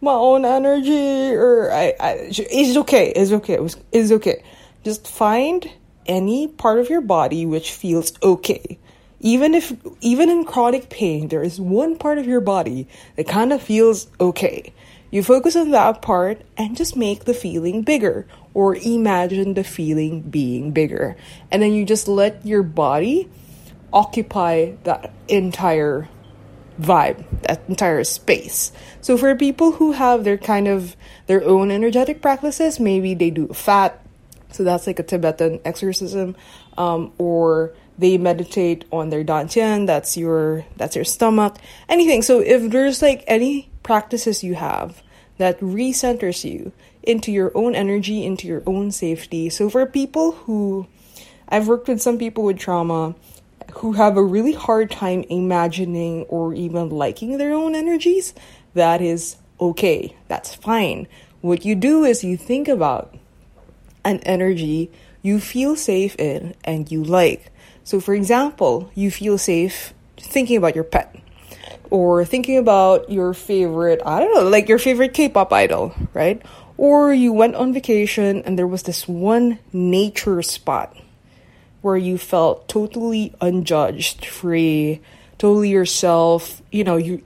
my 0.01 0.13
own 0.13 0.45
energy," 0.45 1.35
or 1.35 1.71
I, 1.71 1.93
I 1.99 2.11
it's 2.31 2.77
okay, 2.77 3.13
it's 3.15 3.31
okay, 3.31 3.59
it's 3.91 4.11
okay. 4.11 4.43
Just 4.83 5.07
find 5.07 5.69
any 6.07 6.47
part 6.47 6.79
of 6.79 6.89
your 6.89 7.01
body 7.01 7.45
which 7.45 7.71
feels 7.71 8.11
okay 8.21 8.77
even 9.19 9.53
if 9.53 9.73
even 10.01 10.29
in 10.29 10.43
chronic 10.43 10.89
pain 10.89 11.29
there 11.29 11.41
is 11.41 11.59
one 11.59 11.97
part 11.97 12.17
of 12.17 12.25
your 12.25 12.41
body 12.41 12.87
that 13.15 13.25
kind 13.25 13.53
of 13.53 13.61
feels 13.61 14.07
okay 14.19 14.73
you 15.13 15.21
focus 15.21 15.55
on 15.55 15.69
that 15.69 16.01
part 16.01 16.41
and 16.57 16.75
just 16.75 16.95
make 16.95 17.25
the 17.25 17.35
feeling 17.35 17.83
bigger 17.83 18.25
or 18.55 18.75
imagine 18.75 19.53
the 19.53 19.63
feeling 19.63 20.21
being 20.21 20.71
bigger. 20.71 21.15
And 21.51 21.61
then 21.61 21.71
you 21.71 21.85
just 21.85 22.07
let 22.07 22.43
your 22.43 22.63
body 22.63 23.29
occupy 23.93 24.71
that 24.85 25.13
entire 25.27 26.09
vibe 26.81 27.23
that 27.43 27.61
entire 27.67 28.03
space. 28.03 28.71
So 29.01 29.15
for 29.15 29.35
people 29.35 29.73
who 29.73 29.91
have 29.91 30.23
their 30.23 30.39
kind 30.39 30.67
of 30.67 30.95
their 31.27 31.43
own 31.43 31.69
energetic 31.69 32.19
practices 32.19 32.79
maybe 32.79 33.13
they 33.13 33.29
do 33.29 33.49
fat 33.49 34.03
so 34.49 34.63
that's 34.63 34.87
like 34.87 34.97
a 34.97 35.03
tibetan 35.03 35.59
exorcism 35.63 36.35
um, 36.75 37.13
or 37.19 37.75
they 37.97 38.17
meditate 38.17 38.85
on 38.91 39.09
their 39.09 39.23
dantian 39.23 39.85
that's 39.85 40.17
your 40.17 40.65
that's 40.77 40.95
your 40.95 41.05
stomach 41.05 41.57
anything. 41.89 42.21
So 42.21 42.39
if 42.39 42.71
there's 42.71 43.01
like 43.01 43.23
any 43.27 43.69
practices 43.83 44.43
you 44.43 44.55
have 44.55 45.03
that 45.37 45.59
recenters 45.59 46.43
you 46.43 46.71
into 47.01 47.31
your 47.31 47.51
own 47.55 47.75
energy 47.75 48.25
into 48.25 48.47
your 48.47 48.63
own 48.65 48.91
safety. 48.91 49.49
So 49.49 49.69
for 49.69 49.85
people 49.85 50.31
who 50.31 50.87
i've 51.49 51.67
worked 51.67 51.87
with 51.87 52.01
some 52.01 52.17
people 52.17 52.43
with 52.43 52.57
trauma 52.57 53.15
who 53.75 53.93
have 53.93 54.17
a 54.17 54.23
really 54.23 54.53
hard 54.53 54.91
time 54.91 55.23
imagining 55.29 56.23
or 56.23 56.53
even 56.53 56.89
liking 56.89 57.37
their 57.37 57.53
own 57.53 57.75
energies 57.75 58.33
that 58.73 59.01
is 59.01 59.37
okay. 59.59 60.15
That's 60.27 60.53
fine. 60.53 61.07
What 61.41 61.65
you 61.65 61.75
do 61.75 62.03
is 62.03 62.23
you 62.23 62.37
think 62.37 62.67
about 62.67 63.15
an 64.03 64.19
energy 64.19 64.91
you 65.21 65.39
feel 65.39 65.75
safe 65.75 66.15
in 66.17 66.53
and 66.63 66.91
you 66.91 67.03
like 67.03 67.51
so, 67.83 67.99
for 67.99 68.13
example, 68.13 68.89
you 68.95 69.11
feel 69.11 69.37
safe 69.37 69.93
thinking 70.17 70.57
about 70.57 70.75
your 70.75 70.85
pet 70.85 71.15
or 71.89 72.23
thinking 72.23 72.57
about 72.57 73.09
your 73.11 73.33
favorite, 73.33 74.01
I 74.05 74.19
don't 74.19 74.33
know, 74.33 74.49
like 74.49 74.69
your 74.69 74.79
favorite 74.79 75.13
K 75.13 75.27
pop 75.29 75.51
idol, 75.51 75.93
right? 76.13 76.41
Or 76.77 77.13
you 77.13 77.33
went 77.33 77.55
on 77.55 77.73
vacation 77.73 78.41
and 78.43 78.57
there 78.57 78.67
was 78.67 78.83
this 78.83 79.07
one 79.07 79.59
nature 79.73 80.41
spot 80.41 80.95
where 81.81 81.97
you 81.97 82.17
felt 82.17 82.69
totally 82.69 83.35
unjudged, 83.41 84.25
free, 84.25 85.01
totally 85.37 85.69
yourself, 85.69 86.61
you 86.71 86.85
know, 86.85 86.95
you 86.95 87.21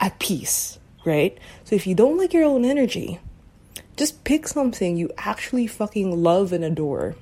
at 0.00 0.18
peace, 0.18 0.78
right? 1.06 1.38
So 1.64 1.74
if 1.74 1.86
you 1.86 1.94
don't 1.94 2.18
like 2.18 2.34
your 2.34 2.44
own 2.44 2.64
energy, 2.64 3.18
just 3.96 4.24
pick 4.24 4.46
something 4.46 4.96
you 4.96 5.10
actually 5.16 5.66
fucking 5.66 6.22
love 6.22 6.52
and 6.52 6.62
adore 6.64 7.16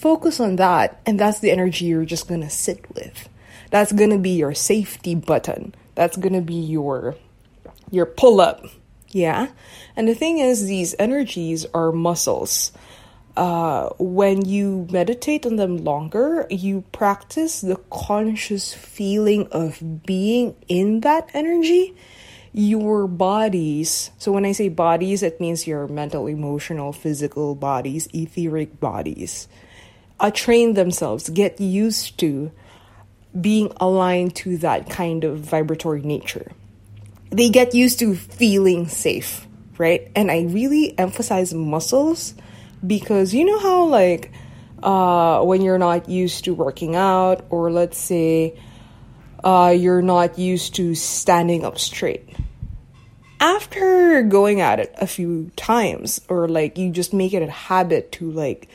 Focus 0.00 0.40
on 0.40 0.56
that, 0.56 0.98
and 1.04 1.20
that's 1.20 1.40
the 1.40 1.50
energy 1.50 1.84
you're 1.84 2.06
just 2.06 2.26
gonna 2.26 2.48
sit 2.48 2.82
with. 2.94 3.28
That's 3.68 3.92
gonna 3.92 4.16
be 4.16 4.30
your 4.30 4.54
safety 4.54 5.14
button. 5.14 5.74
That's 5.94 6.16
gonna 6.16 6.40
be 6.40 6.54
your 6.54 7.16
your 7.90 8.06
pull 8.06 8.40
up. 8.40 8.64
Yeah? 9.10 9.48
And 9.96 10.08
the 10.08 10.14
thing 10.14 10.38
is, 10.38 10.64
these 10.64 10.94
energies 10.98 11.66
are 11.74 11.92
muscles. 11.92 12.72
Uh, 13.36 13.90
when 13.98 14.46
you 14.46 14.86
meditate 14.90 15.44
on 15.44 15.56
them 15.56 15.84
longer, 15.84 16.46
you 16.48 16.82
practice 16.92 17.60
the 17.60 17.76
conscious 17.90 18.72
feeling 18.72 19.48
of 19.52 20.02
being 20.06 20.56
in 20.66 21.00
that 21.00 21.28
energy. 21.34 21.94
Your 22.54 23.06
bodies, 23.06 24.12
so 24.16 24.32
when 24.32 24.46
I 24.46 24.52
say 24.52 24.70
bodies, 24.70 25.22
it 25.22 25.42
means 25.42 25.66
your 25.66 25.86
mental, 25.88 26.26
emotional, 26.26 26.94
physical 26.94 27.54
bodies, 27.54 28.08
etheric 28.14 28.80
bodies 28.80 29.46
uh, 30.20 30.30
train 30.30 30.74
themselves, 30.74 31.28
get 31.30 31.60
used 31.60 32.18
to 32.18 32.52
being 33.38 33.72
aligned 33.80 34.36
to 34.36 34.58
that 34.58 34.90
kind 34.90 35.24
of 35.24 35.40
vibratory 35.40 36.02
nature. 36.02 36.52
They 37.30 37.48
get 37.48 37.74
used 37.74 37.98
to 38.00 38.14
feeling 38.14 38.88
safe, 38.88 39.46
right? 39.78 40.10
And 40.14 40.30
I 40.30 40.42
really 40.42 40.98
emphasize 40.98 41.54
muscles 41.54 42.34
because 42.86 43.32
you 43.32 43.44
know 43.44 43.58
how, 43.58 43.84
like, 43.84 44.32
uh, 44.82 45.42
when 45.42 45.62
you're 45.62 45.78
not 45.78 46.08
used 46.08 46.44
to 46.44 46.54
working 46.54 46.96
out, 46.96 47.46
or 47.50 47.70
let's 47.70 47.98
say 47.98 48.58
uh, 49.44 49.74
you're 49.76 50.02
not 50.02 50.38
used 50.38 50.74
to 50.76 50.94
standing 50.94 51.64
up 51.64 51.78
straight. 51.78 52.28
After 53.38 54.22
going 54.22 54.60
at 54.60 54.80
it 54.80 54.94
a 55.00 55.06
few 55.06 55.50
times, 55.56 56.20
or 56.28 56.48
like 56.48 56.76
you 56.76 56.90
just 56.90 57.14
make 57.14 57.32
it 57.32 57.42
a 57.42 57.50
habit 57.50 58.12
to 58.12 58.30
like 58.30 58.68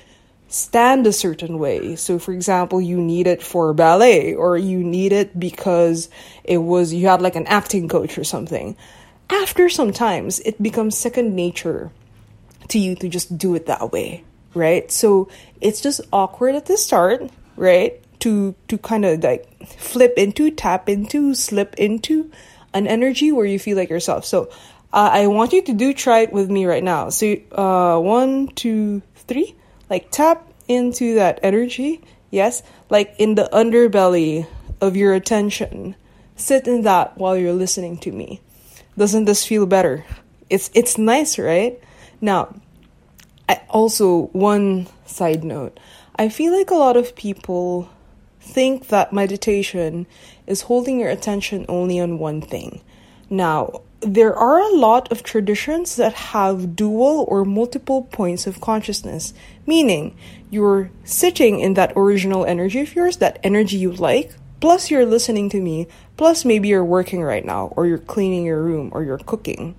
stand 0.56 1.06
a 1.06 1.12
certain 1.12 1.60
way. 1.60 1.98
So, 1.98 2.18
for 2.18 2.32
example, 2.32 2.80
you 2.80 2.98
need 2.98 3.28
it 3.28 3.44
for 3.44 3.74
ballet, 3.74 4.34
or 4.34 4.58
you 4.58 4.82
need 4.84 5.12
it 5.12 5.38
because 5.38 6.10
it 6.46 6.60
was 6.60 6.94
you 6.94 7.08
had 7.08 7.22
like 7.22 7.36
an 7.36 7.46
acting 7.48 7.90
coach 7.90 8.18
or 8.18 8.24
something. 8.24 8.78
After 9.30 9.68
sometimes 9.68 10.40
it 10.40 10.62
becomes 10.64 10.98
second 10.98 11.36
nature 11.36 11.92
to 12.70 12.80
you 12.80 12.96
to 12.96 13.10
just 13.10 13.38
do 13.38 13.54
it 13.56 13.66
that 13.66 13.92
way, 13.92 14.24
right? 14.54 14.90
So 14.90 15.28
it's 15.60 15.82
just 15.82 16.00
awkward 16.14 16.56
at 16.56 16.68
the 16.68 16.78
start, 16.78 17.30
right? 17.58 18.00
To 18.20 18.56
to 18.70 18.78
kind 18.78 19.04
of 19.04 19.22
like 19.22 19.68
flip 19.68 20.14
into, 20.16 20.52
tap 20.52 20.88
into, 20.88 21.36
slip 21.36 21.76
into 21.76 22.32
an 22.74 22.88
energy 22.88 23.32
where 23.34 23.46
you 23.46 23.60
feel 23.60 23.76
like 23.76 23.90
yourself. 23.90 24.24
So 24.24 24.48
uh, 24.94 25.10
I 25.12 25.28
want 25.28 25.52
you 25.52 25.64
to 25.64 25.74
do 25.74 25.92
try 25.94 26.20
it 26.20 26.32
with 26.32 26.50
me 26.50 26.66
right 26.66 26.84
now. 26.84 27.10
So 27.10 27.36
uh, 27.52 28.00
one, 28.00 28.48
two, 28.56 29.02
three 29.28 29.54
like 29.90 30.12
tap 30.12 30.48
into 30.68 31.16
that 31.16 31.40
energy, 31.44 32.02
yes, 32.32 32.64
like 32.90 33.16
in 33.18 33.36
the 33.36 33.50
underbelly 33.54 34.48
of 34.82 34.96
your 34.96 35.14
attention. 35.14 35.96
Sit 36.36 36.68
in 36.68 36.82
that 36.84 37.18
while 37.18 37.38
you're 37.38 37.54
listening 37.54 37.98
to 38.00 38.12
me. 38.12 38.42
Doesn't 38.98 39.26
this 39.26 39.46
feel 39.46 39.66
better? 39.66 40.06
It's 40.50 40.70
it's 40.74 40.98
nice, 40.98 41.40
right? 41.40 41.80
Now, 42.22 42.56
I 43.48 43.62
also 43.70 44.28
one 44.28 44.88
side 45.06 45.44
note. 45.44 45.80
I 46.16 46.30
feel 46.30 46.56
like 46.56 46.72
a 46.72 46.76
lot 46.76 46.98
of 46.98 47.16
people 47.16 47.90
think 48.40 48.88
that 48.88 49.12
meditation 49.12 50.08
is 50.48 50.62
holding 50.62 51.00
your 51.00 51.10
attention 51.10 51.66
only 51.68 52.00
on 52.00 52.20
one 52.20 52.42
thing. 52.42 52.82
Now, 53.30 53.82
there 54.06 54.36
are 54.36 54.60
a 54.60 54.76
lot 54.76 55.12
of 55.12 55.24
traditions 55.24 55.96
that 55.96 56.14
have 56.14 56.76
dual 56.76 57.26
or 57.28 57.44
multiple 57.44 58.04
points 58.04 58.46
of 58.46 58.62
consciousness, 58.62 59.34
meaning 59.66 60.16
you're 60.52 60.92
sitting 61.04 61.60
in 61.60 61.74
that 61.74 61.94
original 61.96 62.46
energy 62.46 62.82
of 62.82 62.96
yours, 62.96 63.18
that 63.18 63.40
energy 63.44 63.78
you 63.78 63.92
like, 63.92 64.32
plus 64.62 64.92
you're 64.92 65.06
listening 65.06 65.50
to 65.50 65.60
me, 65.60 65.88
plus 66.18 66.46
maybe 66.46 66.68
you're 66.68 66.86
working 66.86 67.24
right 67.24 67.44
now, 67.44 67.74
or 67.76 67.88
you're 67.88 67.98
cleaning 67.98 68.46
your 68.46 68.62
room, 68.62 68.92
or 68.94 69.04
you're 69.04 69.18
cooking. 69.18 69.76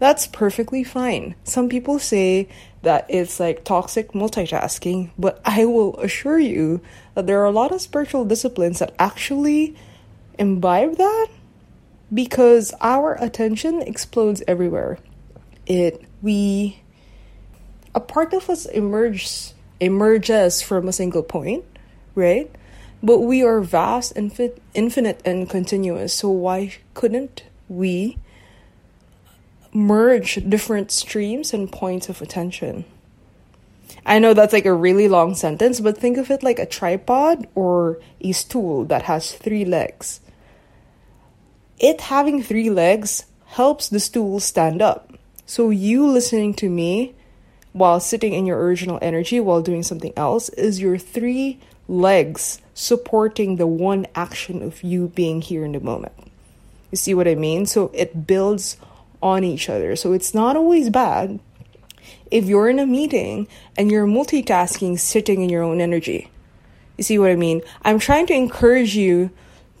That's 0.00 0.26
perfectly 0.26 0.82
fine. 0.82 1.36
Some 1.44 1.68
people 1.68 2.00
say 2.00 2.48
that 2.82 3.06
it's 3.08 3.38
like 3.38 3.62
toxic 3.62 4.10
multitasking, 4.10 5.12
but 5.16 5.40
I 5.44 5.64
will 5.66 5.96
assure 6.00 6.40
you 6.40 6.80
that 7.14 7.28
there 7.28 7.40
are 7.40 7.46
a 7.46 7.52
lot 7.52 7.70
of 7.70 7.80
spiritual 7.80 8.24
disciplines 8.24 8.80
that 8.80 8.94
actually 8.98 9.76
imbibe 10.36 10.96
that 10.96 11.28
because 12.12 12.74
our 12.80 13.14
attention 13.14 13.82
explodes 13.82 14.42
everywhere. 14.46 14.98
It 15.66 16.04
we 16.20 16.80
a 17.94 18.00
part 18.00 18.32
of 18.32 18.48
us 18.50 18.66
emerges 18.66 19.54
emerges 19.80 20.62
from 20.62 20.88
a 20.88 20.92
single 20.92 21.22
point, 21.22 21.64
right? 22.14 22.50
But 23.02 23.18
we 23.18 23.42
are 23.42 23.60
vast, 23.60 24.14
infin- 24.14 24.58
infinite, 24.74 25.20
and 25.24 25.50
continuous. 25.50 26.14
So 26.14 26.30
why 26.30 26.74
couldn't 26.94 27.42
we 27.68 28.16
merge 29.72 30.48
different 30.48 30.92
streams 30.92 31.52
and 31.52 31.72
points 31.72 32.08
of 32.08 32.22
attention? 32.22 32.84
I 34.06 34.18
know 34.18 34.34
that's 34.34 34.52
like 34.52 34.66
a 34.66 34.74
really 34.74 35.08
long 35.08 35.34
sentence, 35.34 35.80
but 35.80 35.98
think 35.98 36.16
of 36.16 36.30
it 36.30 36.42
like 36.42 36.58
a 36.58 36.66
tripod 36.66 37.48
or 37.54 37.98
a 38.20 38.32
stool 38.32 38.84
that 38.86 39.02
has 39.02 39.32
three 39.32 39.64
legs. 39.64 40.20
It 41.82 42.02
having 42.02 42.44
three 42.44 42.70
legs 42.70 43.26
helps 43.44 43.88
the 43.88 43.98
stool 43.98 44.38
stand 44.38 44.80
up. 44.80 45.12
So, 45.46 45.70
you 45.70 46.06
listening 46.06 46.54
to 46.54 46.70
me 46.70 47.16
while 47.72 47.98
sitting 47.98 48.34
in 48.34 48.46
your 48.46 48.62
original 48.62 49.00
energy 49.02 49.40
while 49.40 49.62
doing 49.62 49.82
something 49.82 50.12
else 50.16 50.48
is 50.50 50.80
your 50.80 50.96
three 50.96 51.58
legs 51.88 52.60
supporting 52.72 53.56
the 53.56 53.66
one 53.66 54.06
action 54.14 54.62
of 54.62 54.84
you 54.84 55.08
being 55.08 55.42
here 55.42 55.64
in 55.64 55.72
the 55.72 55.80
moment. 55.80 56.12
You 56.92 56.98
see 56.98 57.14
what 57.14 57.26
I 57.26 57.34
mean? 57.34 57.66
So, 57.66 57.90
it 57.92 58.28
builds 58.28 58.76
on 59.20 59.42
each 59.42 59.68
other. 59.68 59.96
So, 59.96 60.12
it's 60.12 60.32
not 60.32 60.56
always 60.56 60.88
bad 60.88 61.40
if 62.30 62.44
you're 62.44 62.70
in 62.70 62.78
a 62.78 62.86
meeting 62.86 63.48
and 63.76 63.90
you're 63.90 64.06
multitasking, 64.06 65.00
sitting 65.00 65.42
in 65.42 65.50
your 65.50 65.64
own 65.64 65.80
energy. 65.80 66.30
You 66.96 67.02
see 67.02 67.18
what 67.18 67.32
I 67.32 67.36
mean? 67.36 67.60
I'm 67.82 67.98
trying 67.98 68.28
to 68.28 68.34
encourage 68.34 68.94
you 68.94 69.32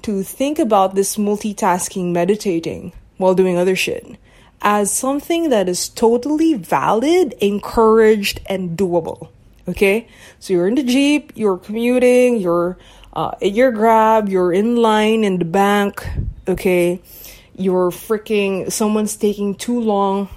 to 0.02 0.22
think 0.22 0.58
about 0.58 0.94
this 0.94 1.16
multitasking, 1.16 2.12
meditating 2.12 2.92
while 3.16 3.34
doing 3.34 3.56
other 3.56 3.76
shit 3.76 4.16
as 4.62 4.92
something 4.92 5.50
that 5.50 5.68
is 5.68 5.88
totally 5.88 6.54
valid, 6.54 7.34
encouraged, 7.40 8.40
and 8.46 8.78
doable. 8.78 9.28
Okay? 9.68 10.06
So 10.38 10.54
you're 10.54 10.68
in 10.68 10.76
the 10.76 10.82
Jeep, 10.82 11.32
you're 11.34 11.58
commuting, 11.58 12.38
you're 12.38 12.78
uh, 13.12 13.32
at 13.42 13.52
your 13.52 13.72
grab, 13.72 14.28
you're 14.28 14.52
in 14.52 14.76
line 14.76 15.24
in 15.24 15.38
the 15.38 15.44
bank, 15.44 16.08
okay? 16.48 17.02
You're 17.54 17.90
freaking, 17.90 18.72
someone's 18.72 19.16
taking 19.16 19.54
too 19.54 19.78
long 19.80 20.28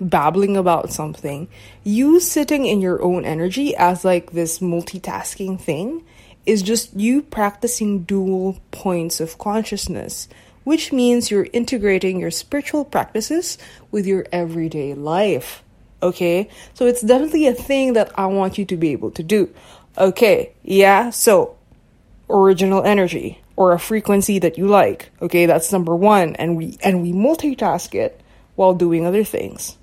babbling 0.00 0.56
about 0.56 0.92
something, 0.92 1.48
you 1.84 2.20
sitting 2.20 2.66
in 2.66 2.80
your 2.80 3.02
own 3.02 3.24
energy 3.24 3.74
as 3.76 4.04
like 4.04 4.32
this 4.32 4.58
multitasking 4.58 5.60
thing 5.60 6.04
is 6.46 6.62
just 6.62 6.94
you 6.94 7.22
practicing 7.22 8.04
dual 8.04 8.58
points 8.70 9.20
of 9.20 9.36
consciousness, 9.38 10.28
which 10.64 10.92
means 10.92 11.30
you're 11.30 11.48
integrating 11.52 12.20
your 12.20 12.30
spiritual 12.30 12.84
practices 12.84 13.58
with 13.90 14.06
your 14.06 14.24
everyday 14.32 14.94
life. 14.94 15.62
Okay? 16.02 16.48
So 16.74 16.86
it's 16.86 17.02
definitely 17.02 17.46
a 17.46 17.54
thing 17.54 17.94
that 17.94 18.16
I 18.18 18.26
want 18.26 18.58
you 18.58 18.64
to 18.66 18.76
be 18.76 18.92
able 18.92 19.10
to 19.12 19.22
do. 19.22 19.50
Okay, 19.98 20.52
yeah, 20.62 21.08
so 21.08 21.56
original 22.28 22.82
energy 22.82 23.40
or 23.56 23.72
a 23.72 23.78
frequency 23.78 24.38
that 24.38 24.58
you 24.58 24.66
like. 24.66 25.10
Okay, 25.22 25.46
that's 25.46 25.72
number 25.72 25.96
1 25.96 26.36
and 26.36 26.56
we 26.56 26.76
and 26.82 27.02
we 27.02 27.12
multitask 27.12 27.94
it 27.94 28.20
while 28.56 28.74
doing 28.74 29.06
other 29.06 29.24
things. 29.24 29.78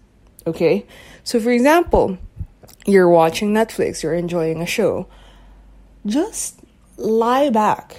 Okay? 0.46 0.86
So, 1.24 1.40
for 1.40 1.50
example, 1.52 2.18
you're 2.86 3.10
watching 3.10 3.54
Netflix, 3.54 4.04
you're 4.04 4.14
enjoying 4.14 4.62
a 4.62 4.66
show. 4.66 5.08
Just 6.06 6.60
lie 6.98 7.50
back 7.50 7.98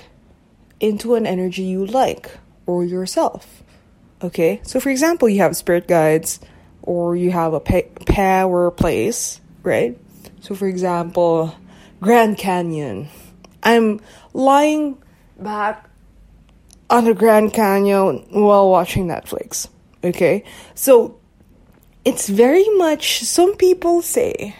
into 0.81 1.15
an 1.15 1.27
energy 1.27 1.63
you 1.63 1.87
like 1.87 2.39
or 2.67 2.85
yourself. 2.85 3.63
Okay? 4.23 4.61
So, 4.63 4.81
for 4.81 4.91
example, 4.91 5.29
you 5.29 5.41
have 5.41 5.57
spirit 5.57 5.89
guides 5.89 6.41
or 6.83 7.17
you 7.17 7.31
have 7.31 7.55
a 7.55 7.61
power 7.61 8.71
place, 8.71 9.41
right? 9.63 9.99
So, 10.41 10.55
for 10.55 10.67
example, 10.67 11.55
Grand 12.01 12.37
Canyon. 12.37 13.09
I'm 13.63 14.01
lying 14.35 14.99
back 15.39 15.89
on 16.91 17.05
the 17.05 17.15
Grand 17.15 17.55
Canyon 17.55 18.27
while 18.31 18.71
watching 18.71 19.07
Netflix. 19.07 19.69
Okay? 20.03 20.45
So, 20.75 21.19
it's 22.05 22.29
very 22.29 22.69
much 22.77 23.21
some 23.21 23.57
people 23.57 24.03
say 24.03 24.55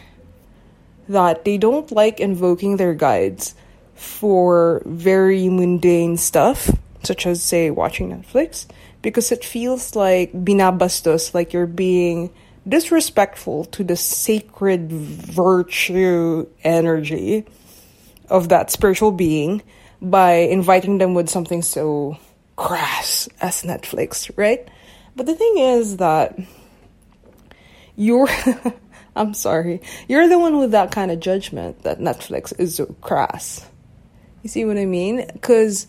that 1.09 1.45
they 1.45 1.57
don't 1.57 1.91
like 1.91 2.19
invoking 2.19 2.77
their 2.77 2.93
guides 2.93 3.55
for 3.95 4.81
very 4.85 5.49
mundane 5.49 6.17
stuff 6.17 6.69
such 7.03 7.25
as 7.25 7.41
say 7.41 7.69
watching 7.69 8.09
Netflix 8.09 8.65
because 9.01 9.31
it 9.31 9.45
feels 9.45 9.95
like 9.95 10.33
binabastos 10.33 11.33
like 11.33 11.53
you're 11.53 11.67
being 11.67 12.31
disrespectful 12.67 13.65
to 13.65 13.83
the 13.83 13.95
sacred 13.95 14.91
virtue 14.91 16.47
energy 16.63 17.45
of 18.29 18.49
that 18.49 18.71
spiritual 18.71 19.11
being 19.11 19.61
by 20.01 20.33
inviting 20.33 20.97
them 20.97 21.13
with 21.13 21.29
something 21.29 21.61
so 21.61 22.17
crass 22.55 23.29
as 23.41 23.63
Netflix, 23.63 24.31
right? 24.35 24.67
But 25.15 25.25
the 25.25 25.35
thing 25.35 25.57
is 25.57 25.97
that 25.97 26.37
you're 27.95 28.27
I'm 29.15 29.33
sorry. 29.33 29.81
You're 30.07 30.27
the 30.27 30.39
one 30.39 30.57
with 30.57 30.71
that 30.71 30.91
kind 30.91 31.11
of 31.11 31.19
judgment 31.19 31.83
that 31.83 31.99
Netflix 31.99 32.57
is 32.59 32.75
so 32.75 32.87
crass. 33.01 33.65
You 34.43 34.49
see 34.49 34.65
what 34.65 34.77
I 34.77 34.85
mean? 34.85 35.25
Because 35.31 35.87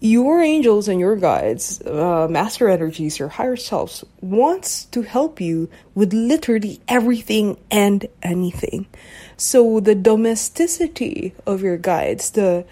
your 0.00 0.42
angels 0.42 0.88
and 0.88 0.98
your 0.98 1.14
guides, 1.14 1.80
uh, 1.82 2.26
master 2.28 2.68
energies, 2.68 3.20
your 3.20 3.28
higher 3.28 3.54
selves, 3.54 4.04
wants 4.20 4.86
to 4.86 5.02
help 5.02 5.40
you 5.40 5.70
with 5.94 6.12
literally 6.12 6.80
everything 6.88 7.56
and 7.70 8.06
anything. 8.20 8.86
So 9.36 9.78
the 9.78 9.94
domesticity 9.94 11.34
of 11.46 11.62
your 11.62 11.76
guides, 11.76 12.30
the 12.30 12.64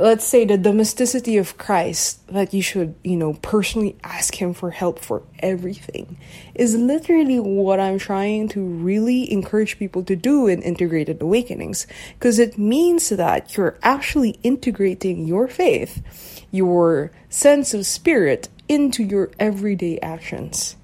let's 0.00 0.24
say 0.24 0.46
the 0.46 0.56
domesticity 0.56 1.36
of 1.36 1.58
Christ 1.58 2.26
that 2.28 2.54
you 2.54 2.62
should, 2.62 2.94
you 3.04 3.16
know, 3.16 3.34
personally 3.34 3.96
ask 4.02 4.40
him 4.40 4.54
for 4.54 4.70
help 4.70 4.98
for 4.98 5.22
everything 5.40 6.16
is 6.54 6.74
literally 6.74 7.38
what 7.38 7.78
I'm 7.78 7.98
trying 7.98 8.48
to 8.50 8.62
really 8.62 9.30
encourage 9.30 9.78
people 9.78 10.02
to 10.04 10.16
do 10.16 10.46
in 10.46 10.62
integrated 10.62 11.20
awakenings 11.20 11.86
because 12.14 12.38
it 12.38 12.56
means 12.56 13.10
that 13.10 13.56
you're 13.56 13.78
actually 13.82 14.40
integrating 14.42 15.26
your 15.26 15.46
faith, 15.46 16.02
your 16.50 17.12
sense 17.28 17.74
of 17.74 17.84
spirit 17.84 18.48
into 18.68 19.02
your 19.02 19.30
everyday 19.38 19.98
actions. 20.00 20.76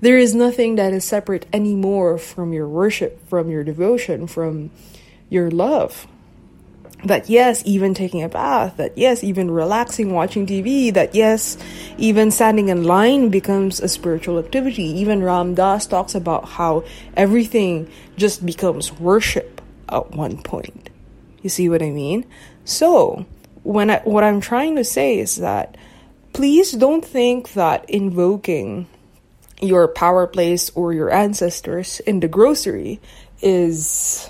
There 0.00 0.16
is 0.16 0.34
nothing 0.34 0.76
that 0.76 0.94
is 0.94 1.04
separate 1.04 1.46
anymore 1.52 2.16
from 2.16 2.54
your 2.54 2.68
worship, 2.68 3.28
from 3.28 3.50
your 3.50 3.64
devotion, 3.64 4.26
from 4.26 4.70
your 5.28 5.50
love 5.50 6.06
that 7.04 7.28
yes, 7.28 7.62
even 7.64 7.94
taking 7.94 8.22
a 8.22 8.28
bath, 8.28 8.78
that 8.78 8.96
yes, 8.96 9.22
even 9.22 9.50
relaxing, 9.50 10.12
watching 10.12 10.46
TV, 10.46 10.92
that 10.92 11.14
yes, 11.14 11.56
even 11.98 12.30
standing 12.30 12.68
in 12.68 12.84
line 12.84 13.28
becomes 13.28 13.80
a 13.80 13.88
spiritual 13.88 14.38
activity. 14.38 14.84
Even 14.84 15.22
Ram 15.22 15.54
Dass 15.54 15.86
talks 15.86 16.14
about 16.14 16.48
how 16.48 16.84
everything 17.16 17.90
just 18.16 18.44
becomes 18.44 18.92
worship 18.92 19.60
at 19.88 20.12
one 20.12 20.42
point. 20.42 20.90
You 21.42 21.50
see 21.50 21.68
what 21.68 21.82
I 21.82 21.90
mean? 21.90 22.26
So, 22.64 23.26
when 23.62 23.90
I, 23.90 24.00
what 24.00 24.24
I'm 24.24 24.40
trying 24.40 24.76
to 24.76 24.84
say 24.84 25.18
is 25.18 25.36
that 25.36 25.76
please 26.32 26.72
don't 26.72 27.04
think 27.04 27.52
that 27.52 27.88
invoking 27.88 28.86
your 29.60 29.88
power 29.88 30.26
place 30.26 30.70
or 30.74 30.92
your 30.92 31.10
ancestors 31.10 32.00
in 32.00 32.20
the 32.20 32.28
grocery 32.28 33.00
is 33.40 34.28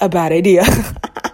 a 0.00 0.08
bad 0.08 0.32
idea. 0.32 0.64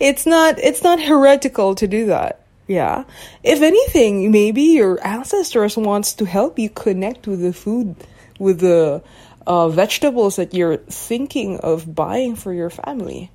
it's 0.00 0.26
not 0.26 0.58
it's 0.58 0.82
not 0.82 1.00
heretical 1.00 1.74
to 1.76 1.86
do 1.86 2.06
that. 2.06 2.40
Yeah. 2.66 3.04
If 3.42 3.62
anything, 3.62 4.30
maybe 4.30 4.62
your 4.62 5.04
ancestors 5.06 5.76
wants 5.76 6.12
to 6.14 6.26
help 6.26 6.58
you 6.58 6.68
connect 6.68 7.26
with 7.26 7.40
the 7.40 7.52
food 7.52 7.96
with 8.38 8.60
the 8.60 9.02
uh, 9.46 9.68
vegetables 9.68 10.36
that 10.36 10.54
you're 10.54 10.76
thinking 10.76 11.58
of 11.60 11.94
buying 11.94 12.36
for 12.36 12.52
your 12.52 12.70
family. 12.70 13.30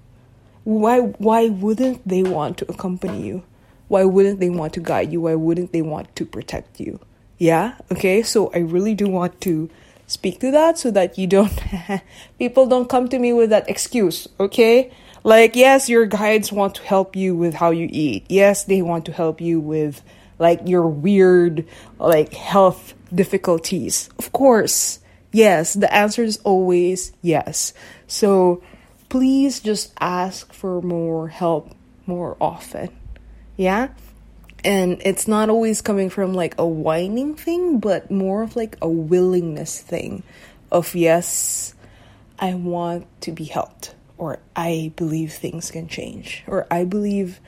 Why 0.63 0.99
why 0.99 1.49
wouldn't 1.49 2.07
they 2.07 2.23
want 2.23 2.59
to 2.59 2.71
accompany 2.71 3.25
you? 3.25 3.43
Why 3.87 4.05
wouldn't 4.05 4.39
they 4.39 4.49
want 4.49 4.73
to 4.73 4.79
guide 4.79 5.11
you? 5.11 5.21
Why 5.21 5.35
wouldn't 5.35 5.73
they 5.73 5.81
want 5.81 6.15
to 6.15 6.25
protect 6.25 6.79
you? 6.79 6.99
Yeah? 7.37 7.75
Okay? 7.91 8.23
So 8.23 8.51
I 8.53 8.59
really 8.59 8.93
do 8.93 9.09
want 9.09 9.41
to 9.41 9.69
speak 10.07 10.39
to 10.39 10.51
that 10.51 10.77
so 10.77 10.91
that 10.91 11.17
you 11.17 11.27
don't 11.27 11.51
people 12.39 12.67
don't 12.67 12.89
come 12.89 13.09
to 13.09 13.19
me 13.19 13.33
with 13.33 13.49
that 13.49 13.69
excuse, 13.69 14.27
okay? 14.39 14.91
Like, 15.23 15.55
yes, 15.55 15.87
your 15.87 16.05
guides 16.05 16.51
want 16.51 16.75
to 16.75 16.83
help 16.83 17.15
you 17.15 17.35
with 17.35 17.53
how 17.53 17.71
you 17.71 17.87
eat. 17.89 18.25
Yes, 18.27 18.65
they 18.65 18.81
want 18.81 19.05
to 19.05 19.13
help 19.13 19.39
you 19.39 19.59
with 19.59 20.01
like 20.37 20.67
your 20.67 20.87
weird 20.87 21.65
like 21.97 22.33
health 22.33 22.93
difficulties. 23.13 24.09
Of 24.19 24.33
course. 24.33 24.99
Yes, 25.31 25.73
the 25.73 25.91
answer 25.93 26.23
is 26.23 26.37
always 26.43 27.13
yes. 27.21 27.73
So 28.05 28.61
please 29.09 29.61
just 29.61 29.93
ask 29.99 30.51
for 30.53 30.81
more 30.81 31.29
help 31.29 31.71
more 32.05 32.35
often. 32.41 32.89
Yeah? 33.55 33.89
And 34.65 35.01
it's 35.03 35.27
not 35.27 35.49
always 35.49 35.81
coming 35.81 36.09
from 36.09 36.33
like 36.33 36.55
a 36.57 36.67
whining 36.67 37.35
thing, 37.35 37.79
but 37.79 38.11
more 38.11 38.43
of 38.43 38.55
like 38.55 38.77
a 38.81 38.89
willingness 38.89 39.81
thing 39.81 40.23
of 40.71 40.95
yes, 40.95 41.73
I 42.37 42.53
want 42.55 43.07
to 43.21 43.31
be 43.31 43.45
helped 43.45 43.95
or 44.23 44.39
I 44.55 44.93
believe 44.95 45.33
things 45.33 45.69
can 45.69 45.89
change, 45.89 46.45
or 46.47 46.65
I 46.71 46.85
believe 46.85 47.41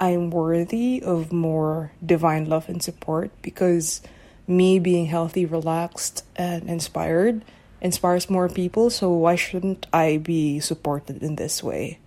I'm 0.00 0.30
worthy 0.30 1.02
of 1.04 1.30
more 1.30 1.92
divine 2.00 2.48
love 2.48 2.70
and 2.70 2.82
support 2.82 3.30
because 3.42 4.00
me 4.48 4.78
being 4.78 5.04
healthy, 5.06 5.44
relaxed, 5.44 6.24
and 6.34 6.70
inspired 6.70 7.44
inspires 7.82 8.30
more 8.30 8.48
people. 8.48 8.88
So 8.88 9.10
why 9.10 9.36
shouldn't 9.36 9.86
I 9.92 10.16
be 10.16 10.58
supported 10.58 11.22
in 11.22 11.36
this 11.36 11.62
way? 11.62 11.98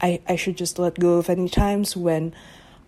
I, 0.00 0.20
I 0.26 0.34
should 0.34 0.56
just 0.56 0.80
let 0.80 0.98
go 0.98 1.18
of 1.18 1.30
any 1.30 1.48
times 1.48 1.96
when 1.96 2.34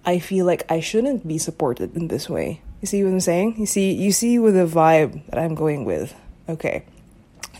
I 0.04 0.18
feel 0.18 0.44
like 0.44 0.66
I 0.68 0.80
shouldn't 0.80 1.22
be 1.22 1.38
supported 1.38 1.94
in 1.94 2.08
this 2.08 2.28
way. 2.28 2.60
You 2.82 2.86
see 2.86 3.04
what 3.04 3.12
I'm 3.12 3.20
saying? 3.20 3.60
You 3.62 3.66
see 3.66 3.92
you 3.92 4.10
see 4.10 4.40
with 4.40 4.54
the 4.54 4.66
vibe 4.66 5.24
that 5.30 5.38
I'm 5.38 5.54
going 5.54 5.84
with. 5.84 6.12
Okay. 6.48 6.84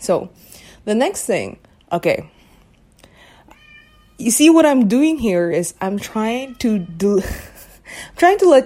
So 0.01 0.29
the 0.83 0.93
next 0.93 1.23
thing, 1.23 1.57
okay. 1.93 2.29
You 4.17 4.31
see 4.31 4.49
what 4.49 4.65
I'm 4.65 4.87
doing 4.87 5.17
here 5.17 5.51
is 5.51 5.73
I'm 5.81 5.99
trying 5.99 6.55
to 6.55 6.79
do 6.79 7.19
I'm 7.21 8.15
trying 8.15 8.37
to 8.39 8.49
let 8.49 8.65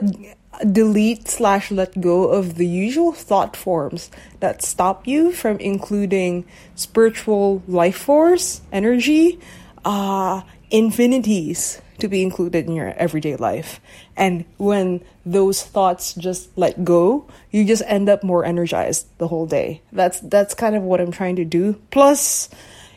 delete 0.73 1.27
slash 1.27 1.71
let 1.71 1.99
go 2.01 2.29
of 2.29 2.55
the 2.55 2.67
usual 2.67 3.11
thought 3.11 3.55
forms 3.55 4.11
that 4.39 4.61
stop 4.61 5.07
you 5.07 5.31
from 5.31 5.57
including 5.57 6.45
spiritual 6.75 7.63
life 7.67 7.97
force, 7.97 8.61
energy, 8.71 9.39
uh, 9.85 10.41
infinities 10.69 11.81
to 11.99 12.07
be 12.07 12.23
included 12.23 12.65
in 12.65 12.73
your 12.73 12.93
everyday 12.93 13.35
life. 13.35 13.79
And 14.15 14.45
when 14.57 15.01
those 15.25 15.63
thoughts 15.63 16.13
just 16.13 16.49
let 16.57 16.83
go, 16.83 17.27
you 17.51 17.65
just 17.65 17.83
end 17.85 18.09
up 18.09 18.23
more 18.23 18.45
energized 18.45 19.07
the 19.17 19.27
whole 19.27 19.45
day. 19.45 19.81
That's 19.91 20.19
that's 20.19 20.53
kind 20.53 20.75
of 20.75 20.83
what 20.83 21.01
I'm 21.01 21.11
trying 21.11 21.35
to 21.37 21.45
do. 21.45 21.79
Plus, 21.91 22.49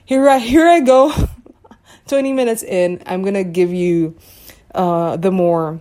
here 0.04 0.28
I 0.28 0.38
here 0.38 0.68
I 0.68 0.80
go. 0.80 1.12
20 2.08 2.32
minutes 2.32 2.62
in, 2.62 3.02
I'm 3.06 3.22
going 3.22 3.34
to 3.34 3.44
give 3.44 3.72
you 3.72 4.16
uh, 4.74 5.16
the 5.16 5.30
more 5.30 5.80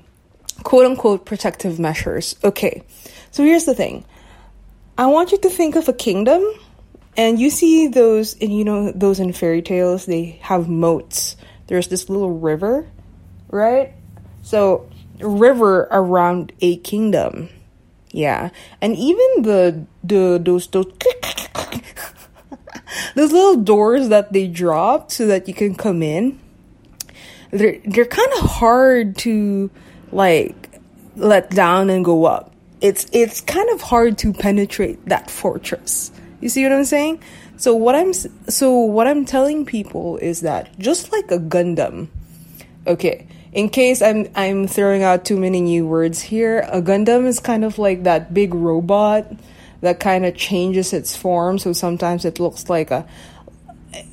quote 0.63 0.85
unquote 0.85 1.25
protective 1.25 1.79
measures. 1.79 2.35
Okay. 2.43 2.83
So 3.31 3.43
here's 3.43 3.65
the 3.65 3.75
thing. 3.75 4.05
I 4.97 5.07
want 5.07 5.31
you 5.31 5.39
to 5.39 5.49
think 5.49 5.75
of 5.75 5.87
a 5.87 5.93
kingdom 5.93 6.43
and 7.17 7.39
you 7.39 7.49
see 7.49 7.87
those 7.87 8.37
and 8.39 8.55
you 8.55 8.63
know 8.63 8.91
those 8.91 9.19
in 9.19 9.33
fairy 9.33 9.61
tales 9.61 10.05
they 10.05 10.39
have 10.41 10.69
moats. 10.69 11.35
There's 11.67 11.87
this 11.87 12.09
little 12.09 12.31
river 12.31 12.87
right? 13.51 13.93
So, 14.41 14.89
river 15.19 15.87
around 15.91 16.53
a 16.61 16.77
kingdom. 16.77 17.49
Yeah. 18.11 18.49
And 18.81 18.95
even 18.95 19.43
the 19.43 19.85
the 20.03 20.41
those 20.43 20.67
those 20.67 20.87
those 23.15 23.31
little 23.31 23.57
doors 23.57 24.09
that 24.09 24.33
they 24.33 24.47
drop 24.47 25.11
so 25.11 25.27
that 25.27 25.47
you 25.47 25.53
can 25.53 25.75
come 25.75 26.01
in. 26.01 26.39
They're 27.51 27.79
they're 27.85 28.05
kind 28.05 28.31
of 28.33 28.39
hard 28.39 29.17
to 29.19 29.69
like 30.11 30.79
let 31.15 31.49
down 31.49 31.89
and 31.89 32.03
go 32.03 32.25
up. 32.25 32.53
It's 32.79 33.05
it's 33.11 33.41
kind 33.41 33.69
of 33.69 33.81
hard 33.81 34.17
to 34.19 34.33
penetrate 34.33 35.05
that 35.07 35.29
fortress. 35.29 36.11
You 36.39 36.49
see 36.49 36.63
what 36.63 36.71
I'm 36.71 36.85
saying? 36.85 37.21
So 37.57 37.75
what 37.75 37.93
I'm 37.95 38.13
so 38.13 38.79
what 38.79 39.07
I'm 39.07 39.25
telling 39.25 39.65
people 39.65 40.17
is 40.17 40.41
that 40.41 40.77
just 40.79 41.11
like 41.11 41.29
a 41.31 41.37
Gundam. 41.37 42.07
Okay, 42.87 43.27
in 43.53 43.69
case 43.69 44.01
I'm 44.01 44.27
I'm 44.35 44.67
throwing 44.67 45.03
out 45.03 45.25
too 45.25 45.37
many 45.37 45.61
new 45.61 45.85
words 45.85 46.21
here, 46.21 46.65
a 46.71 46.81
Gundam 46.81 47.27
is 47.27 47.39
kind 47.39 47.63
of 47.63 47.77
like 47.77 48.03
that 48.03 48.33
big 48.33 48.55
robot 48.55 49.27
that 49.81 49.99
kind 49.99 50.25
of 50.25 50.35
changes 50.35 50.93
its 50.93 51.15
form. 51.15 51.59
So 51.59 51.73
sometimes 51.73 52.25
it 52.25 52.39
looks 52.39 52.69
like 52.69 52.91
a 52.91 53.07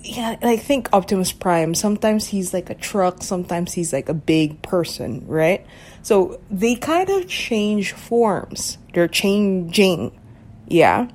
yeah, 0.02 0.36
I 0.42 0.56
think 0.56 0.88
Optimus 0.92 1.32
Prime. 1.32 1.74
Sometimes 1.74 2.26
he's 2.26 2.52
like 2.52 2.70
a 2.70 2.74
truck, 2.74 3.22
sometimes 3.22 3.74
he's 3.74 3.92
like 3.92 4.08
a 4.08 4.14
big 4.14 4.60
person, 4.62 5.24
right? 5.26 5.64
So 6.02 6.40
they 6.50 6.74
kind 6.74 7.08
of 7.08 7.28
change 7.28 7.92
forms. 7.92 8.78
They're 8.92 9.08
changing. 9.08 10.18
Yeah. 10.66 11.08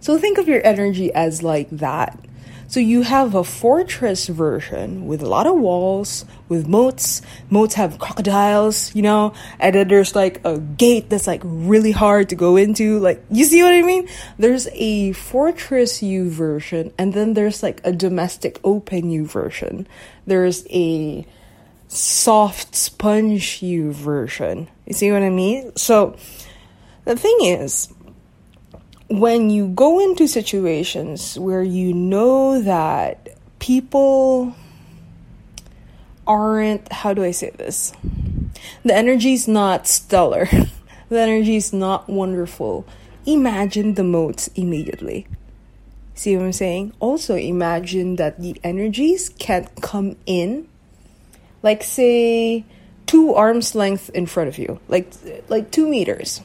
So 0.00 0.18
think 0.18 0.38
of 0.38 0.46
your 0.46 0.64
energy 0.64 1.12
as 1.12 1.42
like 1.42 1.68
that. 1.70 2.18
So 2.74 2.80
you 2.80 3.02
have 3.02 3.36
a 3.36 3.44
fortress 3.44 4.26
version 4.26 5.06
with 5.06 5.22
a 5.22 5.28
lot 5.28 5.46
of 5.46 5.56
walls, 5.56 6.24
with 6.48 6.66
moats. 6.66 7.22
Moats 7.48 7.74
have 7.74 8.00
crocodiles, 8.00 8.92
you 8.96 9.02
know, 9.02 9.32
and 9.60 9.76
then 9.76 9.86
there's 9.86 10.16
like 10.16 10.44
a 10.44 10.58
gate 10.58 11.08
that's 11.08 11.28
like 11.28 11.40
really 11.44 11.92
hard 11.92 12.30
to 12.30 12.34
go 12.34 12.56
into. 12.56 12.98
Like, 12.98 13.24
you 13.30 13.44
see 13.44 13.62
what 13.62 13.72
I 13.72 13.82
mean? 13.82 14.08
There's 14.40 14.66
a 14.72 15.12
fortress 15.12 16.02
U 16.02 16.28
version, 16.28 16.92
and 16.98 17.14
then 17.14 17.34
there's 17.34 17.62
like 17.62 17.80
a 17.84 17.92
domestic 17.92 18.58
open 18.64 19.08
U 19.08 19.24
version. 19.24 19.86
There's 20.26 20.66
a 20.68 21.24
soft 21.86 22.74
sponge 22.74 23.62
U 23.62 23.92
version. 23.92 24.66
You 24.84 24.94
see 24.94 25.12
what 25.12 25.22
I 25.22 25.30
mean? 25.30 25.76
So 25.76 26.16
the 27.04 27.14
thing 27.14 27.38
is, 27.42 27.93
when 29.08 29.50
you 29.50 29.68
go 29.68 30.00
into 30.00 30.26
situations 30.26 31.38
where 31.38 31.62
you 31.62 31.92
know 31.92 32.60
that 32.62 33.36
people 33.58 34.54
aren't, 36.26 36.90
how 36.92 37.12
do 37.12 37.22
I 37.22 37.32
say 37.32 37.50
this? 37.50 37.92
The 38.84 38.94
energy 38.94 39.34
is 39.34 39.46
not 39.46 39.86
stellar, 39.86 40.46
the 41.08 41.20
energy 41.20 41.56
is 41.56 41.72
not 41.72 42.08
wonderful. 42.08 42.86
Imagine 43.26 43.94
the 43.94 44.04
moats 44.04 44.48
immediately. 44.54 45.26
See 46.14 46.36
what 46.36 46.44
I'm 46.44 46.52
saying? 46.52 46.92
Also, 47.00 47.34
imagine 47.34 48.16
that 48.16 48.40
the 48.40 48.58
energies 48.62 49.30
can't 49.30 49.68
come 49.80 50.16
in, 50.26 50.68
like, 51.62 51.82
say, 51.82 52.64
two 53.06 53.34
arms 53.34 53.74
length 53.74 54.10
in 54.10 54.26
front 54.26 54.48
of 54.48 54.58
you, 54.58 54.78
like, 54.88 55.12
like 55.48 55.70
two 55.70 55.88
meters 55.88 56.40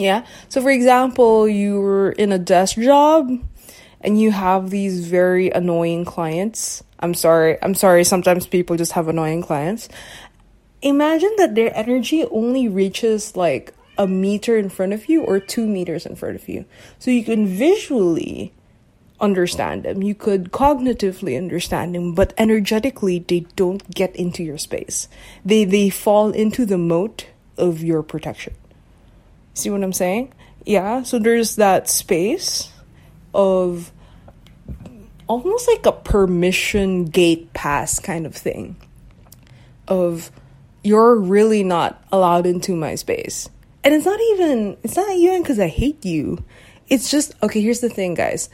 yeah. 0.00 0.24
So, 0.48 0.62
for 0.62 0.70
example, 0.70 1.48
you're 1.48 2.10
in 2.12 2.32
a 2.32 2.38
desk 2.38 2.76
job 2.76 3.30
and 4.00 4.20
you 4.20 4.30
have 4.30 4.70
these 4.70 5.06
very 5.06 5.50
annoying 5.50 6.04
clients. 6.04 6.82
I'm 7.00 7.14
sorry. 7.14 7.58
I'm 7.62 7.74
sorry. 7.74 8.04
Sometimes 8.04 8.46
people 8.46 8.76
just 8.76 8.92
have 8.92 9.08
annoying 9.08 9.42
clients. 9.42 9.88
Imagine 10.82 11.32
that 11.36 11.54
their 11.54 11.76
energy 11.76 12.24
only 12.24 12.68
reaches 12.68 13.36
like 13.36 13.74
a 13.98 14.06
meter 14.06 14.56
in 14.56 14.70
front 14.70 14.94
of 14.94 15.08
you 15.08 15.22
or 15.22 15.38
two 15.38 15.66
meters 15.66 16.06
in 16.06 16.16
front 16.16 16.36
of 16.36 16.48
you. 16.48 16.64
So 16.98 17.10
you 17.10 17.22
can 17.22 17.46
visually 17.46 18.54
understand 19.20 19.82
them. 19.82 20.02
You 20.02 20.14
could 20.14 20.50
cognitively 20.50 21.36
understand 21.36 21.94
them, 21.94 22.14
but 22.14 22.32
energetically 22.38 23.18
they 23.18 23.40
don't 23.56 23.94
get 23.94 24.16
into 24.16 24.42
your 24.42 24.56
space. 24.56 25.08
They 25.44 25.64
they 25.64 25.90
fall 25.90 26.30
into 26.30 26.64
the 26.64 26.78
moat 26.78 27.26
of 27.58 27.82
your 27.82 28.02
protection. 28.02 28.54
See 29.60 29.70
what 29.70 29.82
I'm 29.82 29.92
saying? 29.92 30.32
Yeah, 30.64 31.02
so 31.02 31.18
there's 31.18 31.56
that 31.56 31.88
space 31.88 32.70
of 33.34 33.92
almost 35.26 35.68
like 35.68 35.86
a 35.86 35.92
permission 35.92 37.04
gate 37.04 37.52
pass 37.52 37.98
kind 37.98 38.26
of 38.26 38.34
thing. 38.34 38.76
Of 39.86 40.30
you're 40.82 41.14
really 41.14 41.62
not 41.62 42.02
allowed 42.10 42.46
into 42.46 42.74
my 42.74 42.94
space. 42.94 43.48
And 43.84 43.94
it's 43.94 44.06
not 44.06 44.20
even 44.32 44.76
it's 44.82 44.96
not 44.96 45.10
even 45.10 45.44
cuz 45.44 45.58
I 45.58 45.68
hate 45.68 46.04
you. 46.04 46.42
It's 46.88 47.10
just 47.10 47.34
okay, 47.42 47.60
here's 47.60 47.80
the 47.80 47.90
thing 47.90 48.14
guys. 48.14 48.48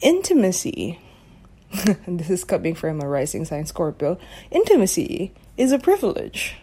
Intimacy 0.00 0.98
this 2.06 2.30
is 2.30 2.44
coming 2.44 2.74
from 2.74 3.00
a 3.00 3.08
rising 3.08 3.44
sign 3.44 3.64
Scorpio. 3.64 4.18
Intimacy 4.50 5.32
is 5.56 5.72
a 5.72 5.78
privilege. 5.78 6.56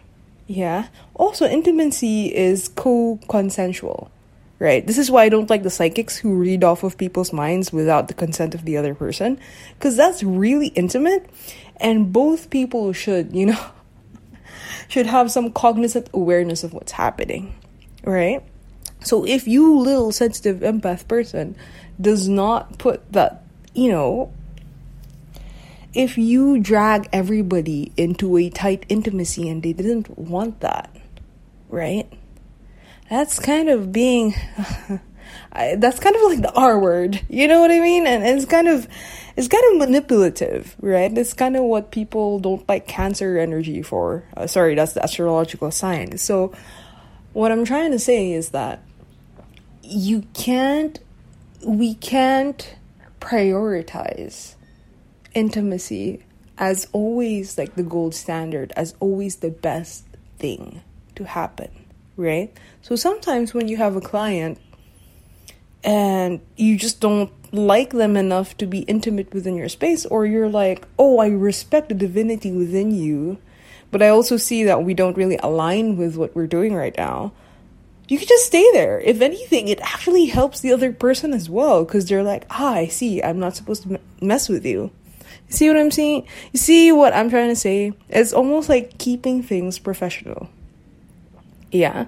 Yeah. 0.48 0.88
Also, 1.14 1.46
intimacy 1.46 2.34
is 2.34 2.68
co 2.68 3.20
consensual, 3.28 4.10
right? 4.58 4.84
This 4.84 4.96
is 4.96 5.10
why 5.10 5.24
I 5.24 5.28
don't 5.28 5.50
like 5.50 5.62
the 5.62 5.70
psychics 5.70 6.16
who 6.16 6.34
read 6.34 6.64
off 6.64 6.82
of 6.82 6.96
people's 6.96 7.34
minds 7.34 7.70
without 7.70 8.08
the 8.08 8.14
consent 8.14 8.54
of 8.54 8.64
the 8.64 8.78
other 8.78 8.94
person, 8.94 9.38
because 9.74 9.94
that's 9.94 10.22
really 10.22 10.68
intimate, 10.68 11.28
and 11.76 12.14
both 12.14 12.48
people 12.48 12.94
should, 12.94 13.36
you 13.36 13.46
know, 13.46 13.66
should 14.88 15.06
have 15.06 15.30
some 15.30 15.52
cognizant 15.52 16.08
awareness 16.14 16.64
of 16.64 16.72
what's 16.72 16.92
happening, 16.92 17.54
right? 18.02 18.42
So 19.04 19.26
if 19.26 19.46
you 19.46 19.78
little 19.78 20.12
sensitive 20.12 20.60
empath 20.60 21.06
person 21.06 21.56
does 22.00 22.26
not 22.26 22.78
put 22.78 23.12
that, 23.12 23.44
you 23.74 23.90
know, 23.92 24.32
if 25.98 26.16
you 26.16 26.60
drag 26.60 27.08
everybody 27.12 27.90
into 27.96 28.36
a 28.36 28.48
tight 28.50 28.86
intimacy 28.88 29.48
and 29.48 29.64
they 29.64 29.72
didn't 29.72 30.16
want 30.16 30.60
that, 30.60 30.96
right? 31.68 32.08
That's 33.10 33.40
kind 33.40 33.68
of 33.68 33.90
being, 33.90 34.32
I, 35.52 35.74
that's 35.74 35.98
kind 35.98 36.14
of 36.14 36.22
like 36.22 36.40
the 36.40 36.52
R 36.52 36.78
word, 36.78 37.20
you 37.28 37.48
know 37.48 37.58
what 37.58 37.72
I 37.72 37.80
mean? 37.80 38.06
And 38.06 38.22
it's 38.24 38.44
kind 38.44 38.68
of, 38.68 38.86
it's 39.36 39.48
kind 39.48 39.64
of 39.72 39.88
manipulative, 39.88 40.76
right? 40.80 41.18
It's 41.18 41.34
kind 41.34 41.56
of 41.56 41.64
what 41.64 41.90
people 41.90 42.38
don't 42.38 42.66
like 42.68 42.86
cancer 42.86 43.36
energy 43.36 43.82
for. 43.82 44.22
Uh, 44.36 44.46
sorry, 44.46 44.76
that's 44.76 44.92
the 44.92 45.02
astrological 45.02 45.72
sign. 45.72 46.16
So, 46.16 46.52
what 47.32 47.50
I'm 47.50 47.64
trying 47.64 47.90
to 47.90 47.98
say 47.98 48.30
is 48.30 48.50
that 48.50 48.84
you 49.82 50.22
can't, 50.32 51.00
we 51.66 51.94
can't 51.94 52.76
prioritize 53.20 54.54
intimacy 55.38 56.24
as 56.58 56.88
always 56.92 57.56
like 57.56 57.76
the 57.76 57.84
gold 57.84 58.14
standard, 58.14 58.72
as 58.76 58.94
always 58.98 59.36
the 59.36 59.50
best 59.50 60.04
thing 60.38 60.82
to 61.14 61.24
happen, 61.24 61.70
right? 62.16 62.52
So 62.82 62.96
sometimes 62.96 63.54
when 63.54 63.68
you 63.68 63.76
have 63.76 63.94
a 63.94 64.00
client 64.00 64.58
and 65.84 66.40
you 66.56 66.76
just 66.76 67.00
don't 67.00 67.30
like 67.54 67.90
them 67.90 68.16
enough 68.16 68.56
to 68.56 68.66
be 68.66 68.80
intimate 68.80 69.32
within 69.32 69.54
your 69.54 69.68
space, 69.68 70.04
or 70.06 70.26
you're 70.26 70.50
like, 70.50 70.86
oh, 70.98 71.18
I 71.18 71.28
respect 71.28 71.88
the 71.88 71.94
divinity 71.94 72.50
within 72.50 72.92
you, 72.92 73.38
but 73.92 74.02
I 74.02 74.08
also 74.08 74.36
see 74.36 74.64
that 74.64 74.82
we 74.82 74.92
don't 74.92 75.16
really 75.16 75.38
align 75.38 75.96
with 75.96 76.16
what 76.16 76.34
we're 76.34 76.48
doing 76.48 76.74
right 76.74 76.96
now. 76.98 77.32
You 78.08 78.18
could 78.18 78.28
just 78.28 78.46
stay 78.46 78.66
there. 78.72 79.00
If 79.00 79.20
anything, 79.20 79.68
it 79.68 79.80
actually 79.80 80.26
helps 80.26 80.60
the 80.60 80.72
other 80.72 80.92
person 80.92 81.32
as 81.32 81.48
well 81.48 81.84
because 81.84 82.06
they're 82.06 82.24
like, 82.24 82.46
ah, 82.50 82.74
I 82.74 82.88
see, 82.88 83.22
I'm 83.22 83.38
not 83.38 83.54
supposed 83.54 83.84
to 83.84 84.00
mess 84.20 84.48
with 84.48 84.66
you. 84.66 84.90
See 85.48 85.68
what 85.68 85.76
I'm 85.76 85.90
saying? 85.90 86.28
See 86.54 86.92
what 86.92 87.12
I'm 87.12 87.30
trying 87.30 87.48
to 87.48 87.56
say? 87.56 87.92
It's 88.08 88.32
almost 88.32 88.68
like 88.68 88.98
keeping 88.98 89.42
things 89.42 89.78
professional. 89.78 90.48
Yeah. 91.72 92.06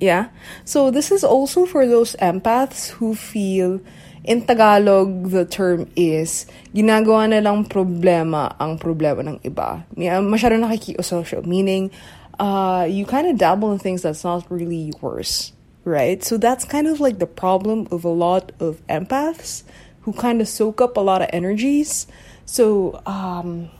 Yeah. 0.00 0.28
So 0.64 0.90
this 0.90 1.10
is 1.10 1.24
also 1.24 1.64
for 1.64 1.86
those 1.86 2.16
empaths 2.16 2.90
who 2.90 3.14
feel 3.14 3.80
in 4.24 4.46
Tagalog 4.46 5.30
the 5.30 5.44
term 5.44 5.90
is 5.96 6.46
ginagawa 6.74 7.30
na 7.30 7.42
lang 7.42 7.66
problema 7.66 8.54
ang 8.58 8.78
problema 8.78 9.22
ng 9.22 9.38
iba. 9.42 9.86
Masyado 9.96 10.58
nakikiusosyo, 10.58 11.46
meaning 11.46 11.90
uh, 12.38 12.86
you 12.88 13.06
kind 13.06 13.26
of 13.26 13.38
dabble 13.38 13.72
in 13.72 13.78
things 13.78 14.02
that's 14.02 14.24
not 14.24 14.46
really 14.50 14.90
yours, 15.00 15.52
right? 15.84 16.22
So 16.22 16.36
that's 16.36 16.64
kind 16.64 16.86
of 16.86 17.00
like 17.00 17.18
the 17.18 17.30
problem 17.30 17.88
of 17.90 18.04
a 18.04 18.12
lot 18.12 18.52
of 18.60 18.82
empaths 18.86 19.62
who 20.02 20.12
kind 20.12 20.40
of 20.40 20.48
soak 20.48 20.80
up 20.80 20.96
a 20.96 21.02
lot 21.02 21.22
of 21.22 21.30
energies. 21.32 22.06
So, 22.46 23.00
um, 23.06 23.70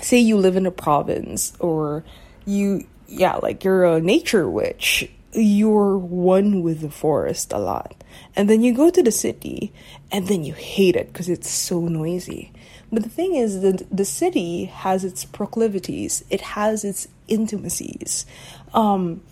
say 0.00 0.18
you 0.18 0.36
live 0.36 0.56
in 0.56 0.66
a 0.66 0.70
province 0.70 1.52
or 1.60 2.04
you, 2.44 2.86
yeah, 3.06 3.36
like 3.36 3.64
you're 3.64 3.84
a 3.84 4.00
nature 4.00 4.48
witch, 4.48 5.10
you're 5.32 5.96
one 5.96 6.62
with 6.62 6.80
the 6.80 6.90
forest 6.90 7.52
a 7.52 7.58
lot. 7.58 8.02
And 8.34 8.50
then 8.50 8.62
you 8.62 8.74
go 8.74 8.90
to 8.90 9.02
the 9.02 9.12
city 9.12 9.72
and 10.10 10.26
then 10.26 10.44
you 10.44 10.54
hate 10.54 10.96
it 10.96 11.08
because 11.08 11.28
it's 11.28 11.48
so 11.48 11.80
noisy. 11.80 12.52
But 12.92 13.04
the 13.04 13.08
thing 13.08 13.36
is 13.36 13.60
that 13.60 13.86
the 13.96 14.04
city 14.04 14.64
has 14.64 15.04
its 15.04 15.24
proclivities, 15.24 16.24
it 16.28 16.40
has 16.40 16.84
its 16.84 17.06
intimacies. 17.28 18.26
Um, 18.74 19.22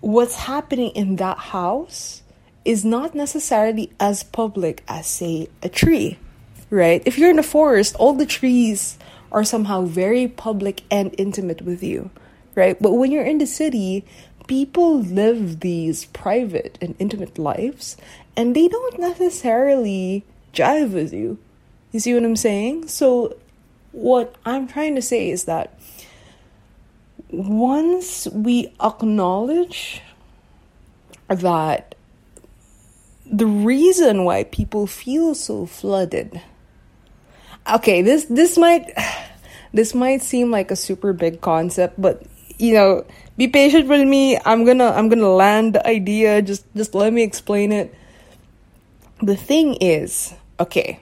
what's 0.00 0.34
happening 0.34 0.90
in 0.90 1.16
that 1.16 1.38
house 1.38 2.22
is 2.64 2.84
not 2.84 3.14
necessarily 3.14 3.92
as 4.00 4.22
public 4.24 4.82
as, 4.88 5.06
say, 5.06 5.48
a 5.62 5.68
tree, 5.68 6.18
right? 6.70 7.02
If 7.06 7.18
you're 7.18 7.30
in 7.30 7.36
the 7.36 7.42
forest, 7.42 7.94
all 7.96 8.14
the 8.14 8.26
trees 8.26 8.98
are 9.30 9.44
somehow 9.44 9.82
very 9.82 10.28
public 10.28 10.82
and 10.90 11.14
intimate 11.18 11.62
with 11.62 11.82
you, 11.82 12.10
right? 12.54 12.80
But 12.80 12.92
when 12.92 13.10
you're 13.10 13.24
in 13.24 13.38
the 13.38 13.46
city, 13.46 14.04
people 14.46 15.00
live 15.00 15.60
these 15.60 16.06
private 16.06 16.78
and 16.80 16.94
intimate 16.98 17.38
lives 17.38 17.96
and 18.36 18.54
they 18.54 18.68
don't 18.68 18.98
necessarily 18.98 20.24
jive 20.52 20.92
with 20.92 21.12
you. 21.12 21.38
You 21.92 22.00
see 22.00 22.14
what 22.14 22.24
I'm 22.24 22.36
saying? 22.36 22.88
So, 22.88 23.36
what 23.92 24.36
I'm 24.44 24.68
trying 24.68 24.94
to 24.94 25.02
say 25.02 25.30
is 25.30 25.44
that 25.44 25.78
once 27.30 28.26
we 28.28 28.72
acknowledge 28.80 30.02
that 31.28 31.94
the 33.26 33.46
reason 33.46 34.24
why 34.24 34.44
people 34.44 34.86
feel 34.86 35.34
so 35.34 35.66
flooded 35.66 36.40
okay 37.74 38.02
this 38.02 38.24
this 38.26 38.56
might 38.56 38.92
this 39.72 39.94
might 39.94 40.22
seem 40.22 40.50
like 40.50 40.70
a 40.70 40.76
super 40.76 41.12
big 41.12 41.40
concept 41.40 42.00
but 42.00 42.22
you 42.58 42.74
know 42.74 43.04
be 43.36 43.46
patient 43.46 43.86
with 43.86 44.06
me. 44.06 44.38
I'm 44.44 44.64
gonna 44.64 44.90
i'm 44.90 45.08
gonna 45.08 45.30
land 45.30 45.74
the 45.74 45.86
idea. 45.86 46.42
Just 46.42 46.64
just 46.74 46.94
let 46.94 47.12
me 47.12 47.22
explain 47.22 47.72
it. 47.72 47.94
The 49.22 49.36
thing 49.36 49.74
is 49.80 50.34
okay 50.60 51.00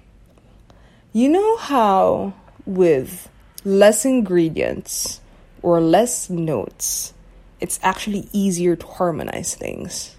you 1.16 1.30
know 1.30 1.56
how 1.56 2.34
with 2.66 3.30
less 3.64 4.04
ingredients 4.04 5.20
or 5.62 5.80
less 5.80 6.28
notes 6.28 7.14
it's 7.60 7.80
actually 7.82 8.28
easier 8.32 8.76
to 8.76 8.86
harmonize 8.86 9.54
things 9.54 10.15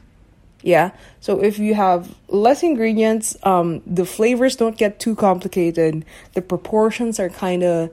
yeah. 0.67 0.91
So 1.21 1.41
if 1.41 1.59
you 1.59 1.75
have 1.75 2.13
less 2.27 2.61
ingredients, 2.61 3.37
um, 3.43 3.81
the 3.87 4.05
flavors 4.05 4.57
don't 4.57 4.77
get 4.77 4.99
too 4.99 5.15
complicated. 5.15 6.03
The 6.33 6.41
proportions 6.41 7.21
are 7.21 7.29
kind 7.29 7.63
of 7.63 7.89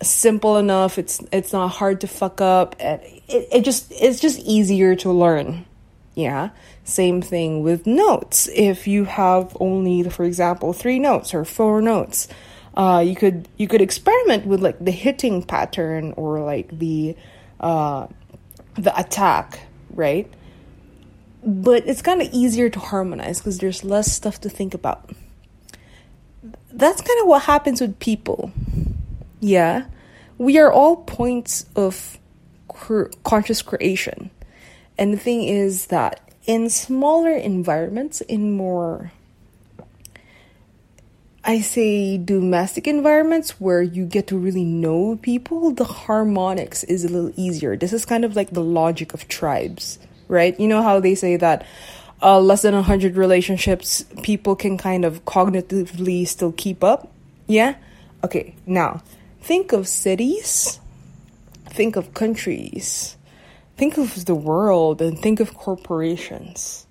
simple 0.00 0.58
enough. 0.58 0.96
It's 0.96 1.20
it's 1.32 1.52
not 1.52 1.72
hard 1.72 2.00
to 2.02 2.06
fuck 2.06 2.40
up. 2.40 2.76
And 2.78 3.02
it, 3.26 3.48
it 3.50 3.64
just 3.64 3.90
it's 3.90 4.20
just 4.20 4.38
easier 4.38 4.94
to 4.94 5.10
learn. 5.10 5.66
Yeah. 6.14 6.50
Same 6.84 7.20
thing 7.20 7.64
with 7.64 7.84
notes. 7.84 8.48
If 8.54 8.86
you 8.86 9.04
have 9.04 9.56
only, 9.58 10.08
for 10.08 10.24
example, 10.24 10.72
three 10.72 11.00
notes 11.00 11.34
or 11.34 11.44
four 11.44 11.82
notes, 11.82 12.28
uh, 12.76 13.02
you 13.04 13.16
could 13.16 13.48
you 13.56 13.66
could 13.66 13.80
experiment 13.82 14.46
with 14.46 14.62
like 14.62 14.78
the 14.78 14.92
hitting 14.92 15.42
pattern 15.42 16.14
or 16.16 16.38
like 16.44 16.78
the 16.78 17.16
uh, 17.58 18.06
the 18.74 18.96
attack, 18.96 19.66
right? 19.90 20.32
But 21.48 21.88
it's 21.88 22.02
kind 22.02 22.20
of 22.20 22.28
easier 22.30 22.68
to 22.68 22.78
harmonize 22.78 23.38
because 23.38 23.56
there's 23.56 23.82
less 23.82 24.12
stuff 24.12 24.38
to 24.42 24.50
think 24.50 24.74
about. 24.74 25.10
That's 26.70 27.00
kind 27.00 27.20
of 27.22 27.26
what 27.26 27.44
happens 27.44 27.80
with 27.80 27.98
people. 28.00 28.52
Yeah, 29.40 29.86
we 30.36 30.58
are 30.58 30.70
all 30.70 30.96
points 30.96 31.64
of 31.74 32.18
conscious 33.24 33.62
creation. 33.62 34.30
And 34.98 35.14
the 35.14 35.16
thing 35.16 35.44
is 35.44 35.86
that 35.86 36.20
in 36.44 36.68
smaller 36.68 37.32
environments, 37.32 38.20
in 38.20 38.52
more, 38.52 39.10
I 41.44 41.60
say, 41.62 42.18
domestic 42.18 42.86
environments 42.86 43.58
where 43.58 43.80
you 43.80 44.04
get 44.04 44.26
to 44.26 44.36
really 44.36 44.64
know 44.64 45.16
people, 45.22 45.70
the 45.70 45.84
harmonics 45.84 46.84
is 46.84 47.06
a 47.06 47.08
little 47.08 47.32
easier. 47.36 47.74
This 47.74 47.94
is 47.94 48.04
kind 48.04 48.26
of 48.26 48.36
like 48.36 48.50
the 48.50 48.62
logic 48.62 49.14
of 49.14 49.28
tribes 49.28 49.98
right? 50.28 50.58
You 50.58 50.68
know 50.68 50.82
how 50.82 51.00
they 51.00 51.14
say 51.14 51.36
that 51.36 51.66
uh, 52.22 52.40
less 52.40 52.62
than 52.62 52.74
100 52.74 53.16
relationships 53.16 54.04
people 54.22 54.56
can 54.56 54.78
kind 54.78 55.04
of 55.04 55.24
cognitively 55.24 56.26
still 56.26 56.52
keep 56.52 56.84
up? 56.84 57.08
Yeah? 57.46 57.76
Okay, 58.24 58.54
now 58.66 59.02
think 59.40 59.72
of 59.72 59.88
cities, 59.88 60.80
think 61.66 61.96
of 61.96 62.14
countries, 62.14 63.16
think 63.76 63.96
of 63.96 64.24
the 64.24 64.34
world, 64.34 65.00
and 65.00 65.18
think 65.18 65.40
of 65.40 65.54
corporations. 65.54 66.86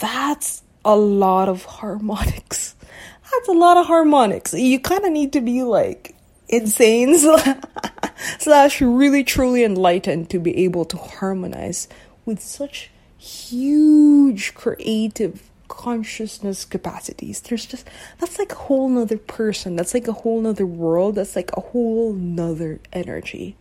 That's 0.00 0.62
a 0.84 0.96
lot 0.96 1.48
of 1.48 1.64
harmonics. 1.64 2.74
That's 3.32 3.48
a 3.48 3.52
lot 3.52 3.76
of 3.76 3.86
harmonics. 3.86 4.52
You 4.52 4.80
kind 4.80 5.04
of 5.04 5.12
need 5.12 5.32
to 5.34 5.40
be 5.40 5.62
like 5.62 6.14
insane 6.48 7.16
slash 8.38 8.80
really 8.80 9.24
truly 9.24 9.64
enlightened 9.64 10.30
to 10.30 10.38
be 10.38 10.64
able 10.64 10.84
to 10.86 10.96
harmonize 10.96 11.88
with 12.24 12.40
such 12.40 12.90
huge 13.18 14.54
creative 14.54 15.50
consciousness 15.68 16.64
capacities. 16.64 17.40
There's 17.40 17.66
just 17.66 17.88
that's 18.18 18.38
like 18.38 18.52
a 18.52 18.56
whole 18.56 18.88
nother 18.88 19.18
person. 19.18 19.76
That's 19.76 19.94
like 19.94 20.08
a 20.08 20.12
whole 20.12 20.40
nother 20.40 20.66
world. 20.66 21.14
That's 21.14 21.36
like 21.36 21.50
a 21.56 21.60
whole 21.60 22.12
nother 22.12 22.80
energy. 22.92 23.56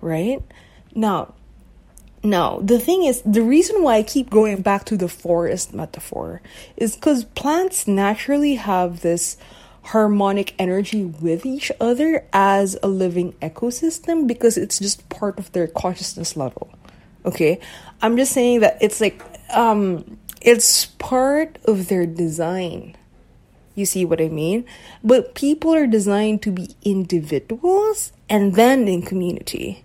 Right? 0.00 0.42
Now 0.94 1.34
now, 2.26 2.58
the 2.60 2.80
thing 2.80 3.04
is, 3.04 3.22
the 3.22 3.42
reason 3.42 3.82
why 3.82 3.96
I 3.96 4.02
keep 4.02 4.30
going 4.30 4.60
back 4.60 4.84
to 4.86 4.96
the 4.96 5.08
forest 5.08 5.72
metaphor 5.72 6.42
is 6.76 6.96
because 6.96 7.24
plants 7.24 7.86
naturally 7.86 8.56
have 8.56 9.00
this 9.02 9.36
harmonic 9.82 10.52
energy 10.58 11.04
with 11.04 11.46
each 11.46 11.70
other 11.80 12.26
as 12.32 12.76
a 12.82 12.88
living 12.88 13.32
ecosystem 13.34 14.26
because 14.26 14.56
it's 14.56 14.80
just 14.80 15.08
part 15.08 15.38
of 15.38 15.52
their 15.52 15.68
consciousness 15.68 16.36
level. 16.36 16.68
Okay? 17.26 17.60
I'm 18.02 18.16
just 18.16 18.32
saying 18.32 18.60
that 18.60 18.78
it's 18.80 19.00
like 19.00 19.22
um 19.54 20.18
it's 20.40 20.86
part 20.86 21.58
of 21.64 21.88
their 21.88 22.06
design. 22.06 22.96
You 23.74 23.84
see 23.84 24.04
what 24.04 24.20
I 24.20 24.28
mean? 24.28 24.64
But 25.04 25.34
people 25.34 25.74
are 25.74 25.86
designed 25.86 26.40
to 26.42 26.50
be 26.50 26.70
individuals 26.82 28.12
and 28.28 28.54
then 28.54 28.88
in 28.88 29.02
community. 29.02 29.84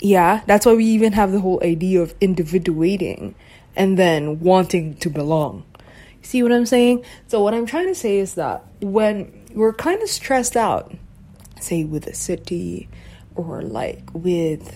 Yeah, 0.00 0.42
that's 0.46 0.66
why 0.66 0.74
we 0.74 0.84
even 0.84 1.12
have 1.12 1.32
the 1.32 1.40
whole 1.40 1.62
idea 1.62 2.02
of 2.02 2.14
individuating 2.20 3.34
and 3.76 3.98
then 3.98 4.40
wanting 4.40 4.96
to 4.96 5.10
belong. 5.10 5.64
See 6.22 6.42
what 6.42 6.52
I'm 6.52 6.66
saying? 6.66 7.04
So, 7.28 7.40
what 7.40 7.54
I'm 7.54 7.66
trying 7.66 7.86
to 7.86 7.94
say 7.94 8.18
is 8.18 8.34
that 8.34 8.64
when 8.80 9.44
we're 9.54 9.72
kind 9.72 10.02
of 10.02 10.08
stressed 10.08 10.56
out, 10.56 10.92
say 11.60 11.84
with 11.84 12.06
a 12.06 12.14
city 12.14 12.88
or 13.36 13.62
like 13.62 14.02
with 14.12 14.74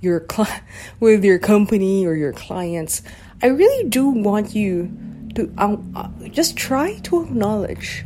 your 0.00 0.24
cl- 0.30 0.60
with 1.00 1.24
your 1.24 1.38
company 1.38 2.06
or 2.06 2.14
your 2.14 2.32
clients, 2.32 3.02
I 3.42 3.46
really 3.46 3.88
do 3.88 4.08
want 4.08 4.54
you 4.54 4.90
to 5.34 5.52
um, 5.58 5.92
uh, 5.94 6.08
just 6.28 6.56
try 6.56 6.98
to 7.04 7.22
acknowledge 7.22 8.04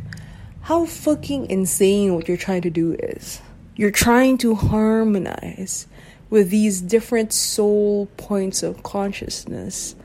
how 0.61 0.85
fucking 0.85 1.49
insane 1.49 2.15
what 2.15 2.27
you're 2.27 2.37
trying 2.37 2.61
to 2.61 2.69
do 2.69 2.93
is. 2.93 3.41
You're 3.75 3.91
trying 3.91 4.37
to 4.39 4.55
harmonize 4.55 5.87
with 6.29 6.49
these 6.49 6.81
different 6.81 7.33
soul 7.33 8.07
points 8.17 8.63
of 8.63 8.83
consciousness. 8.83 9.95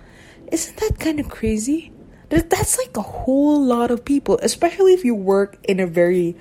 Isn't 0.50 0.76
that 0.78 0.98
kind 0.98 1.20
of 1.20 1.28
crazy? 1.28 1.92
That's 2.28 2.76
like 2.78 2.96
a 2.96 3.02
whole 3.02 3.62
lot 3.62 3.90
of 3.90 4.04
people, 4.04 4.38
especially 4.42 4.92
if 4.92 5.04
you 5.04 5.14
work 5.14 5.58
in 5.64 5.80
a 5.80 5.86
very 5.86 6.36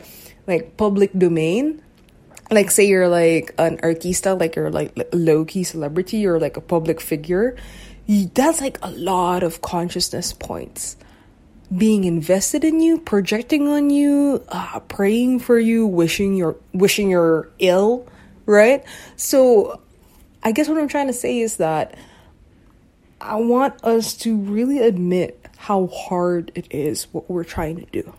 like 0.46 0.78
public 0.78 1.12
domain. 1.18 1.82
Like 2.50 2.72
say 2.72 2.88
you're 2.88 3.10
like 3.10 3.54
an 3.58 3.78
artista, 3.78 4.40
like 4.40 4.56
you're 4.56 4.72
like 4.72 4.98
low 5.14 5.46
key 5.46 5.64
celebrity 5.64 6.26
or 6.26 6.40
like 6.40 6.58
a 6.58 6.62
public 6.62 7.02
figure. 7.02 7.56
That's 8.08 8.62
like 8.62 8.80
a 8.82 8.92
lot 8.92 9.44
of 9.44 9.62
consciousness 9.62 10.32
points 10.32 10.96
being 11.76 12.06
invested 12.06 12.64
in 12.64 12.80
you, 12.80 13.00
projecting 13.00 13.68
on 13.68 13.90
you, 13.90 14.44
uh, 14.50 14.80
praying 14.82 15.40
for 15.40 15.60
you, 15.60 15.86
wishing 15.86 16.36
you're 16.36 16.56
wishing 16.74 17.10
you're 17.10 17.50
ill, 17.60 18.08
right? 18.46 18.84
So, 19.18 19.82
I 20.44 20.54
guess 20.54 20.70
what 20.70 20.78
I'm 20.78 20.88
trying 20.88 21.08
to 21.08 21.14
say 21.14 21.40
is 21.40 21.58
that 21.58 21.98
I 23.20 23.36
want 23.36 23.84
us 23.84 24.14
to 24.18 24.38
really 24.38 24.80
admit 24.80 25.46
how 25.58 25.88
hard 25.88 26.52
it 26.56 26.68
is 26.70 27.06
what 27.12 27.30
we're 27.30 27.44
trying 27.44 27.78
to 27.78 27.86
do. 27.88 28.14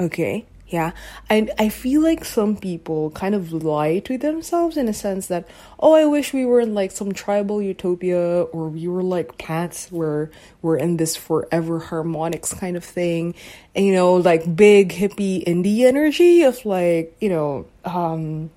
Okay? 0.00 0.46
Yeah. 0.68 0.92
And 1.30 1.50
I 1.58 1.70
feel 1.70 2.02
like 2.02 2.26
some 2.26 2.54
people 2.54 3.10
kind 3.12 3.34
of 3.34 3.52
lie 3.52 4.00
to 4.00 4.18
themselves 4.18 4.76
in 4.76 4.86
a 4.86 4.92
sense 4.92 5.26
that, 5.28 5.48
oh, 5.80 5.94
I 5.94 6.04
wish 6.04 6.34
we 6.34 6.44
were 6.44 6.60
in 6.60 6.74
like 6.74 6.90
some 6.90 7.12
tribal 7.12 7.62
utopia 7.62 8.42
or 8.42 8.68
we 8.68 8.86
were 8.86 9.02
like 9.02 9.38
plants 9.38 9.90
where 9.90 10.30
we're 10.60 10.76
in 10.76 10.98
this 10.98 11.16
forever 11.16 11.78
harmonics 11.78 12.52
kind 12.52 12.76
of 12.76 12.84
thing. 12.84 13.34
And, 13.74 13.86
you 13.86 13.94
know, 13.94 14.16
like 14.16 14.54
big 14.54 14.92
hippie 14.92 15.42
indie 15.44 15.86
energy 15.86 16.42
of 16.42 16.62
like, 16.66 17.16
you 17.18 17.30
know, 17.30 17.66
um, 17.86 18.50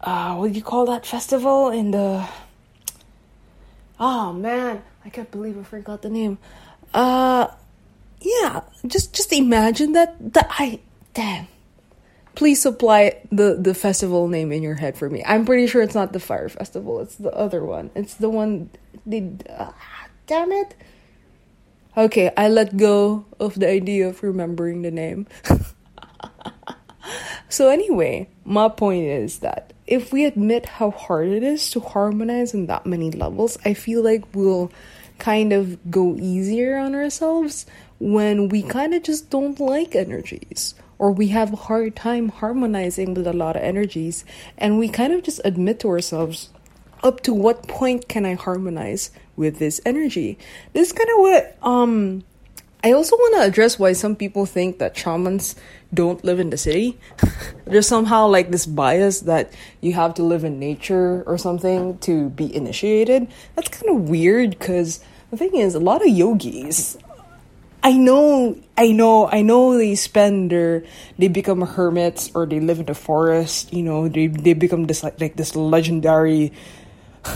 uh, 0.00 0.34
what 0.36 0.50
do 0.50 0.58
you 0.58 0.64
call 0.64 0.86
that 0.86 1.04
festival 1.04 1.68
in 1.68 1.90
the, 1.90 2.26
oh 4.00 4.32
man, 4.32 4.82
I 5.04 5.10
can't 5.10 5.30
believe 5.30 5.58
I 5.58 5.62
forgot 5.62 6.00
the 6.00 6.08
name. 6.08 6.38
Uh, 6.94 7.48
yeah, 8.22 8.62
just, 8.86 9.12
just 9.12 9.30
imagine 9.34 9.92
that, 9.92 10.16
that 10.32 10.46
I, 10.50 10.80
Damn. 11.14 11.48
Please 12.34 12.62
supply 12.62 13.20
the, 13.30 13.56
the 13.60 13.74
festival 13.74 14.28
name 14.28 14.52
in 14.52 14.62
your 14.62 14.76
head 14.76 14.96
for 14.96 15.10
me. 15.10 15.22
I'm 15.26 15.44
pretty 15.44 15.66
sure 15.66 15.82
it's 15.82 15.94
not 15.94 16.12
the 16.12 16.20
Fire 16.20 16.48
Festival. 16.48 17.00
It's 17.00 17.16
the 17.16 17.32
other 17.32 17.64
one. 17.64 17.90
It's 17.94 18.14
the 18.14 18.30
one. 18.30 18.70
The, 19.04 19.32
uh, 19.50 19.72
damn 20.26 20.50
it. 20.50 20.74
Okay, 21.94 22.32
I 22.34 22.48
let 22.48 22.78
go 22.78 23.26
of 23.38 23.60
the 23.60 23.68
idea 23.68 24.08
of 24.08 24.22
remembering 24.22 24.80
the 24.80 24.90
name. 24.90 25.26
so, 27.50 27.68
anyway, 27.68 28.30
my 28.46 28.70
point 28.70 29.04
is 29.04 29.40
that 29.40 29.74
if 29.86 30.10
we 30.10 30.24
admit 30.24 30.64
how 30.64 30.90
hard 30.90 31.28
it 31.28 31.42
is 31.42 31.68
to 31.72 31.80
harmonize 31.80 32.54
in 32.54 32.64
that 32.66 32.86
many 32.86 33.10
levels, 33.10 33.58
I 33.66 33.74
feel 33.74 34.02
like 34.02 34.24
we'll 34.34 34.72
kind 35.18 35.52
of 35.52 35.90
go 35.90 36.16
easier 36.16 36.78
on 36.78 36.94
ourselves 36.94 37.66
when 37.98 38.48
we 38.48 38.62
kind 38.62 38.94
of 38.94 39.02
just 39.02 39.28
don't 39.28 39.60
like 39.60 39.94
energies 39.94 40.74
or 41.02 41.10
we 41.10 41.26
have 41.26 41.52
a 41.52 41.56
hard 41.56 41.96
time 41.96 42.28
harmonizing 42.28 43.12
with 43.12 43.26
a 43.26 43.32
lot 43.32 43.56
of 43.56 43.62
energies 43.62 44.24
and 44.56 44.78
we 44.78 44.88
kind 44.88 45.12
of 45.12 45.20
just 45.24 45.40
admit 45.44 45.80
to 45.80 45.88
ourselves 45.88 46.50
up 47.02 47.20
to 47.20 47.34
what 47.34 47.66
point 47.66 48.06
can 48.06 48.24
I 48.24 48.34
harmonize 48.34 49.10
with 49.34 49.58
this 49.58 49.80
energy? 49.84 50.38
This 50.72 50.86
is 50.86 50.92
kind 50.92 51.10
of 51.10 51.18
what 51.18 51.58
um 51.60 52.22
I 52.84 52.92
also 52.92 53.16
want 53.16 53.34
to 53.34 53.42
address 53.42 53.80
why 53.80 53.94
some 53.94 54.14
people 54.14 54.46
think 54.46 54.78
that 54.78 54.96
shamans 54.96 55.56
don't 55.92 56.24
live 56.24 56.38
in 56.38 56.50
the 56.50 56.56
city. 56.56 57.00
There's 57.64 57.88
somehow 57.88 58.28
like 58.28 58.52
this 58.52 58.66
bias 58.66 59.20
that 59.22 59.52
you 59.80 59.94
have 59.94 60.14
to 60.14 60.22
live 60.22 60.44
in 60.44 60.60
nature 60.60 61.24
or 61.26 61.36
something 61.36 61.98
to 61.98 62.30
be 62.30 62.54
initiated. 62.54 63.26
That's 63.56 63.68
kind 63.68 63.90
of 63.90 64.08
weird 64.08 64.50
because 64.50 65.02
the 65.30 65.36
thing 65.36 65.56
is, 65.56 65.74
a 65.74 65.80
lot 65.80 66.02
of 66.02 66.08
yogis 66.08 66.96
I 67.84 67.94
know, 67.94 68.56
I 68.78 68.92
know, 68.92 69.28
I 69.28 69.42
know 69.42 69.76
they 69.76 69.96
spend 69.96 70.52
their, 70.52 70.84
they 71.18 71.26
become 71.26 71.62
hermits 71.62 72.30
or 72.32 72.46
they 72.46 72.60
live 72.60 72.78
in 72.78 72.86
the 72.86 72.94
forest, 72.94 73.72
you 73.72 73.82
know, 73.82 74.08
they, 74.08 74.28
they 74.28 74.54
become 74.54 74.84
this 74.84 75.02
like, 75.02 75.20
like 75.20 75.34
this 75.34 75.56
legendary 75.56 76.52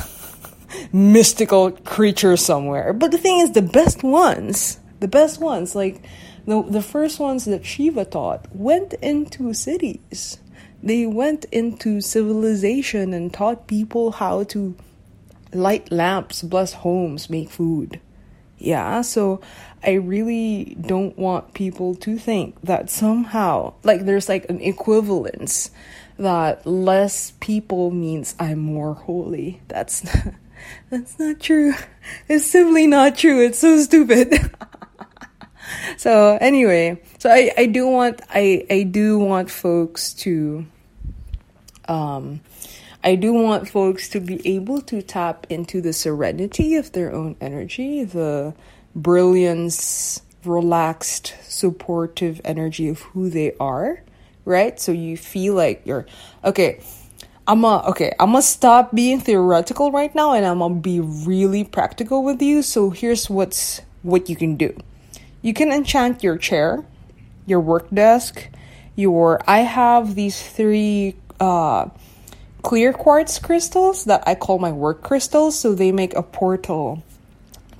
mystical 0.92 1.72
creature 1.72 2.36
somewhere. 2.36 2.92
But 2.92 3.10
the 3.10 3.18
thing 3.18 3.40
is, 3.40 3.52
the 3.52 3.62
best 3.62 4.04
ones, 4.04 4.78
the 5.00 5.08
best 5.08 5.40
ones, 5.40 5.74
like 5.74 6.04
the, 6.46 6.62
the 6.62 6.82
first 6.82 7.18
ones 7.18 7.44
that 7.46 7.66
Shiva 7.66 8.04
taught, 8.04 8.46
went 8.54 8.94
into 8.94 9.52
cities. 9.52 10.38
They 10.80 11.06
went 11.06 11.46
into 11.46 12.00
civilization 12.00 13.12
and 13.12 13.34
taught 13.34 13.66
people 13.66 14.12
how 14.12 14.44
to 14.44 14.76
light 15.52 15.90
lamps, 15.90 16.42
bless 16.42 16.72
homes, 16.74 17.28
make 17.28 17.50
food. 17.50 18.00
Yeah, 18.58 19.02
so 19.02 19.40
I 19.84 19.92
really 19.92 20.76
don't 20.80 21.16
want 21.18 21.54
people 21.54 21.94
to 21.96 22.18
think 22.18 22.60
that 22.62 22.90
somehow, 22.90 23.74
like, 23.82 24.04
there's 24.06 24.28
like 24.28 24.48
an 24.48 24.60
equivalence 24.60 25.70
that 26.18 26.66
less 26.66 27.32
people 27.40 27.90
means 27.90 28.34
I'm 28.38 28.58
more 28.58 28.94
holy. 28.94 29.60
That's 29.68 30.04
not, 30.04 30.34
that's 30.90 31.18
not 31.18 31.40
true. 31.40 31.74
It's 32.28 32.46
simply 32.46 32.86
not 32.86 33.16
true. 33.16 33.44
It's 33.44 33.58
so 33.58 33.78
stupid. 33.80 34.50
so 35.96 36.38
anyway, 36.40 37.00
so 37.18 37.30
I, 37.30 37.52
I 37.56 37.66
do 37.66 37.86
want 37.86 38.22
I, 38.30 38.64
I 38.70 38.82
do 38.84 39.18
want 39.18 39.50
folks 39.50 40.14
to 40.14 40.66
um 41.88 42.40
I 43.06 43.14
do 43.14 43.32
want 43.32 43.68
folks 43.68 44.08
to 44.08 44.20
be 44.20 44.44
able 44.44 44.80
to 44.90 45.00
tap 45.00 45.46
into 45.48 45.80
the 45.80 45.92
serenity 45.92 46.74
of 46.74 46.90
their 46.90 47.14
own 47.14 47.36
energy, 47.40 48.02
the 48.02 48.52
brilliance, 48.96 50.22
relaxed, 50.44 51.36
supportive 51.44 52.40
energy 52.44 52.88
of 52.88 53.02
who 53.02 53.30
they 53.30 53.52
are, 53.60 54.02
right? 54.44 54.80
So 54.80 54.90
you 54.90 55.16
feel 55.16 55.54
like 55.54 55.82
you're 55.84 56.04
okay. 56.42 56.80
I'm 57.46 57.62
a 57.62 57.78
okay. 57.90 58.12
I'm 58.18 58.32
gonna 58.32 58.42
stop 58.42 58.92
being 58.92 59.20
theoretical 59.20 59.92
right 59.92 60.12
now, 60.12 60.32
and 60.32 60.44
I'm 60.44 60.58
gonna 60.58 60.74
be 60.74 60.98
really 60.98 61.62
practical 61.62 62.24
with 62.24 62.42
you. 62.42 62.60
So 62.60 62.90
here's 62.90 63.30
what's 63.30 63.82
what 64.02 64.28
you 64.28 64.34
can 64.34 64.56
do. 64.56 64.76
You 65.42 65.54
can 65.54 65.70
enchant 65.70 66.24
your 66.24 66.38
chair, 66.38 66.84
your 67.46 67.60
work 67.60 67.86
desk, 67.94 68.48
your. 68.96 69.40
I 69.46 69.60
have 69.60 70.16
these 70.16 70.42
three 70.42 71.14
uh, 71.38 71.90
clear 72.66 72.92
quartz 72.92 73.38
crystals 73.38 74.06
that 74.06 74.24
I 74.26 74.34
call 74.34 74.58
my 74.58 74.72
work 74.72 75.00
crystals. 75.00 75.56
So 75.56 75.72
they 75.72 75.92
make 75.92 76.16
a 76.16 76.22
portal 76.22 77.04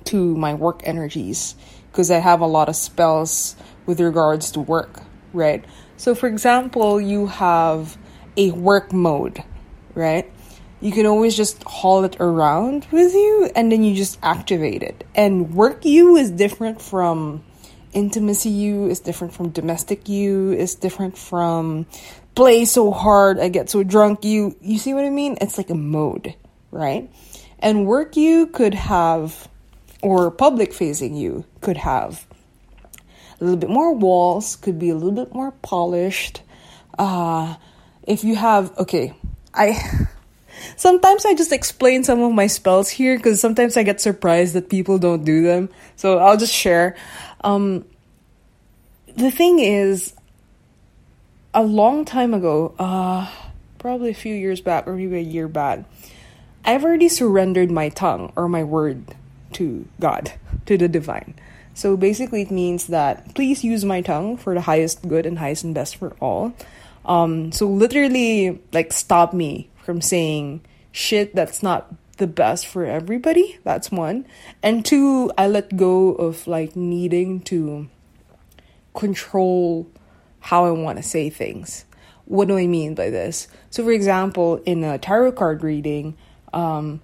to 0.05 0.33
my 0.37 0.53
work 0.53 0.79
energies 0.85 1.55
because 1.91 2.09
I 2.09 2.19
have 2.19 2.39
a 2.39 2.45
lot 2.45 2.69
of 2.69 2.75
spells 2.77 3.57
with 3.85 3.99
regards 3.99 4.49
to 4.51 4.61
work, 4.61 5.01
right? 5.33 5.65
So, 5.97 6.15
for 6.15 6.27
example, 6.27 7.01
you 7.01 7.27
have 7.27 7.97
a 8.37 8.51
work 8.51 8.93
mode, 8.93 9.43
right? 9.93 10.31
You 10.79 10.93
can 10.93 11.05
always 11.05 11.35
just 11.35 11.61
haul 11.63 12.05
it 12.05 12.15
around 12.21 12.87
with 12.89 13.13
you 13.13 13.51
and 13.57 13.69
then 13.69 13.83
you 13.83 13.93
just 13.93 14.17
activate 14.23 14.83
it. 14.83 15.03
And 15.15 15.53
work 15.53 15.83
you 15.83 16.15
is 16.15 16.31
different 16.31 16.81
from 16.81 17.43
intimacy 17.91 18.51
you, 18.51 18.87
is 18.87 19.01
different 19.01 19.33
from 19.33 19.49
domestic 19.49 20.07
you, 20.07 20.53
is 20.53 20.75
different 20.75 21.17
from 21.17 21.87
play 22.37 22.65
so 22.65 22.91
hard, 22.91 23.39
I 23.39 23.49
get 23.49 23.67
so 23.67 23.81
drunk 23.81 24.23
you. 24.23 24.55
You 24.61 24.77
see 24.77 24.93
what 24.93 25.03
I 25.03 25.09
mean? 25.09 25.39
It's 25.41 25.57
like 25.57 25.71
a 25.71 25.75
mode, 25.75 26.35
right? 26.69 27.09
And 27.57 27.87
work 27.87 28.15
you 28.15 28.45
could 28.45 28.75
have 28.75 29.47
or 30.03 30.29
public 30.29 30.71
facing 30.71 31.15
you 31.15 31.45
could 31.61 31.77
have 31.77 32.27
a 33.41 33.43
little 33.43 33.57
bit 33.57 33.71
more 33.71 33.91
walls, 33.95 34.55
could 34.55 34.77
be 34.77 34.91
a 34.91 34.93
little 34.93 35.25
bit 35.25 35.33
more 35.33 35.49
polished. 35.63 36.43
Uh, 36.99 37.55
if 38.03 38.23
you 38.23 38.35
have, 38.35 38.77
okay, 38.77 39.15
I. 39.53 39.81
Sometimes 40.75 41.25
I 41.25 41.33
just 41.33 41.51
explain 41.51 42.03
some 42.03 42.21
of 42.21 42.31
my 42.33 42.47
spells 42.47 42.89
here 42.89 43.15
because 43.15 43.39
sometimes 43.39 43.77
I 43.77 43.83
get 43.83 44.01
surprised 44.01 44.53
that 44.53 44.69
people 44.69 44.97
don't 44.97 45.23
do 45.23 45.43
them. 45.43 45.69
So 45.95 46.17
I'll 46.17 46.37
just 46.37 46.53
share. 46.53 46.95
Um, 47.41 47.85
the 49.15 49.29
thing 49.29 49.59
is, 49.59 50.13
a 51.57 51.63
long 51.63 52.05
time 52.05 52.35
ago, 52.35 52.75
uh, 52.77 53.27
probably 53.79 54.11
a 54.11 54.13
few 54.13 54.35
years 54.35 54.61
back 54.61 54.87
or 54.87 54.93
maybe 54.93 55.17
a 55.17 55.21
year 55.21 55.47
back, 55.47 55.85
I've 56.63 56.83
already 56.83 57.09
surrendered 57.09 57.71
my 57.71 57.89
tongue 57.89 58.31
or 58.35 58.47
my 58.47 58.63
word 58.63 59.15
to 59.53 59.87
God, 59.99 60.33
to 60.67 60.77
the 60.77 60.87
divine. 60.87 61.33
So 61.73 61.97
basically, 61.97 62.43
it 62.43 62.51
means 62.51 62.87
that 62.87 63.33
please 63.33 63.63
use 63.63 63.83
my 63.83 64.01
tongue 64.01 64.37
for 64.37 64.53
the 64.53 64.61
highest 64.61 65.07
good 65.07 65.25
and 65.25 65.39
highest 65.39 65.63
and 65.63 65.73
best 65.73 65.95
for 65.95 66.15
all. 66.21 66.53
Um, 67.05 67.51
so 67.51 67.65
literally, 67.65 68.61
like, 68.71 68.93
stop 68.93 69.33
me 69.33 69.69
from 69.83 69.99
saying 69.99 70.61
shit 70.91 71.33
that's 71.33 71.63
not 71.63 71.91
the 72.17 72.27
best 72.27 72.67
for 72.67 72.85
everybody. 72.85 73.57
That's 73.63 73.89
one. 73.89 74.27
And 74.61 74.85
two, 74.85 75.31
I 75.35 75.47
let 75.47 75.75
go 75.75 76.13
of 76.13 76.45
like 76.45 76.75
needing 76.75 77.41
to 77.49 77.87
control 78.93 79.87
how 80.47 80.63
I 80.63 80.71
want 80.71 80.95
to 80.95 81.03
say 81.03 81.29
things. 81.29 81.83
What 82.23 82.47
do 82.47 82.57
I 82.57 82.67
mean 82.67 82.95
by 82.95 83.09
this? 83.09 83.49
So, 83.69 83.83
for 83.83 83.91
example, 83.91 84.61
in 84.65 84.81
a 84.81 84.97
tarot 84.97 85.33
card 85.33 85.61
reading, 85.61 86.15
um, 86.53 87.01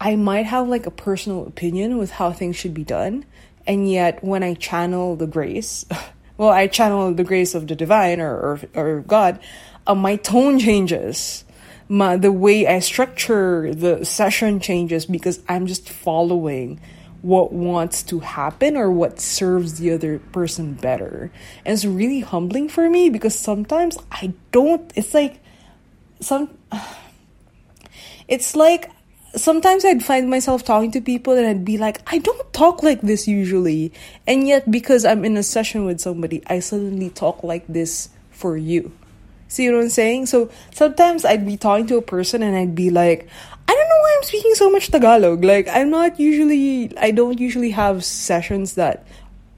I 0.00 0.16
might 0.16 0.46
have 0.46 0.66
like 0.68 0.86
a 0.86 0.90
personal 0.90 1.46
opinion 1.46 1.98
with 1.98 2.10
how 2.10 2.32
things 2.32 2.56
should 2.56 2.72
be 2.72 2.84
done, 2.84 3.26
and 3.66 3.90
yet 3.90 4.24
when 4.24 4.42
I 4.42 4.54
channel 4.54 5.14
the 5.14 5.26
grace, 5.26 5.84
well, 6.38 6.48
I 6.48 6.68
channel 6.68 7.12
the 7.12 7.22
grace 7.22 7.54
of 7.54 7.66
the 7.66 7.76
divine 7.76 8.18
or 8.18 8.34
or, 8.34 8.60
or 8.74 9.00
God, 9.02 9.40
uh, 9.86 9.94
my 9.94 10.16
tone 10.16 10.58
changes. 10.58 11.44
My, 11.88 12.16
the 12.16 12.32
way 12.32 12.66
I 12.66 12.80
structure 12.80 13.72
the 13.72 14.04
session 14.04 14.58
changes 14.58 15.06
because 15.06 15.40
I'm 15.48 15.68
just 15.68 15.88
following 15.88 16.80
what 17.22 17.52
wants 17.52 18.02
to 18.04 18.20
happen 18.20 18.76
or 18.76 18.90
what 18.90 19.20
serves 19.20 19.78
the 19.78 19.92
other 19.92 20.18
person 20.18 20.74
better. 20.74 21.30
And 21.64 21.72
it's 21.74 21.84
really 21.84 22.20
humbling 22.20 22.68
for 22.68 22.88
me 22.88 23.10
because 23.10 23.38
sometimes 23.38 23.98
I 24.10 24.34
don't, 24.52 24.92
it's 24.94 25.14
like, 25.14 25.40
some, 26.20 26.56
it's 28.28 28.56
like, 28.56 28.90
sometimes 29.34 29.84
I'd 29.84 30.04
find 30.04 30.30
myself 30.30 30.64
talking 30.64 30.90
to 30.92 31.00
people 31.00 31.34
and 31.34 31.46
I'd 31.46 31.64
be 31.64 31.78
like, 31.78 32.00
I 32.06 32.18
don't 32.18 32.52
talk 32.52 32.82
like 32.82 33.00
this 33.00 33.28
usually. 33.28 33.92
And 34.26 34.46
yet, 34.46 34.70
because 34.70 35.04
I'm 35.04 35.24
in 35.24 35.36
a 35.36 35.42
session 35.42 35.84
with 35.84 36.00
somebody, 36.00 36.42
I 36.46 36.60
suddenly 36.60 37.10
talk 37.10 37.42
like 37.42 37.66
this 37.66 38.08
for 38.30 38.56
you. 38.56 38.92
See 39.48 39.70
what 39.70 39.80
I'm 39.80 39.88
saying? 39.90 40.26
So 40.26 40.50
sometimes 40.74 41.24
I'd 41.24 41.46
be 41.46 41.56
talking 41.56 41.86
to 41.88 41.96
a 41.96 42.02
person 42.02 42.42
and 42.42 42.56
I'd 42.56 42.74
be 42.74 42.90
like, 42.90 43.28
I 43.68 43.72
don't 43.74 43.88
know 43.88 44.00
why 44.00 44.14
I'm 44.16 44.22
speaking 44.24 44.54
so 44.54 44.70
much 44.70 44.90
Tagalog. 44.90 45.44
Like, 45.44 45.68
I'm 45.68 45.90
not 45.90 46.20
usually, 46.20 46.96
I 46.98 47.10
don't 47.10 47.40
usually 47.40 47.70
have 47.70 48.04
sessions 48.04 48.74
that 48.74 49.06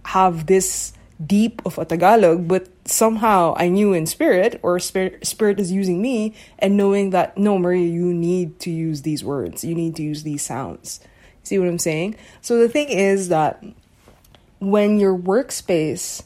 have 0.05 0.47
this 0.47 0.93
deep 1.25 1.61
of 1.67 1.79
a 1.79 1.85
Tagalog, 1.85 2.49
but 2.49 2.69
somehow 2.85 3.55
I 3.57 3.69
knew 3.69 3.93
in 3.93 4.07
spirit, 4.07 4.61
or 4.63 4.79
spirit, 4.79 5.27
spirit 5.27 5.61
is 5.61 5.73
using 5.73 6.01
me, 6.01 6.35
and 6.59 6.77
knowing 6.77 7.11
that, 7.11 7.37
no, 7.37 7.59
Maria, 7.59 7.87
you 7.87 8.15
need 8.15 8.61
to 8.61 8.71
use 8.71 9.03
these 9.03 9.25
words, 9.25 9.65
you 9.65 9.75
need 9.75 9.97
to 9.97 10.03
use 10.03 10.23
these 10.23 10.43
sounds. 10.43 11.01
See 11.43 11.59
what 11.59 11.69
I'm 11.69 11.79
saying? 11.79 12.17
So 12.41 12.59
the 12.59 12.69
thing 12.69 12.89
is 12.89 13.29
that 13.29 13.65
when 14.59 14.99
your 14.99 15.17
workspace, 15.17 16.23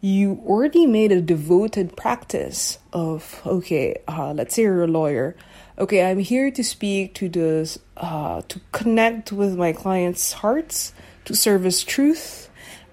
you 0.00 0.40
already 0.46 0.86
made 0.86 1.10
a 1.10 1.20
devoted 1.20 1.96
practice 1.96 2.78
of, 2.92 3.42
okay, 3.44 3.96
uh, 4.06 4.32
let's 4.32 4.54
say 4.54 4.62
you're 4.62 4.84
a 4.84 4.86
lawyer 4.86 5.34
okay, 5.78 6.04
I'm 6.04 6.18
here 6.18 6.50
to 6.50 6.64
speak 6.64 7.14
to 7.14 7.28
the 7.28 7.78
uh, 7.96 8.42
to 8.48 8.60
connect 8.72 9.32
with 9.32 9.56
my 9.56 9.72
clients' 9.72 10.32
hearts, 10.32 10.92
to 11.24 11.34
service 11.34 11.84
truth, 11.84 12.50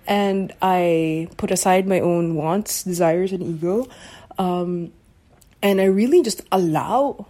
and 0.08 0.54
I 0.62 1.28
put 1.38 1.52
aside 1.52 1.88
my 1.88 2.00
own 2.00 2.36
wants, 2.36 2.84
desires, 2.84 3.32
and 3.32 3.44
ego, 3.44 3.88
um, 4.38 4.94
and 5.62 5.82
I 5.82 5.86
really 5.86 6.22
just 6.22 6.42
allow 6.52 7.28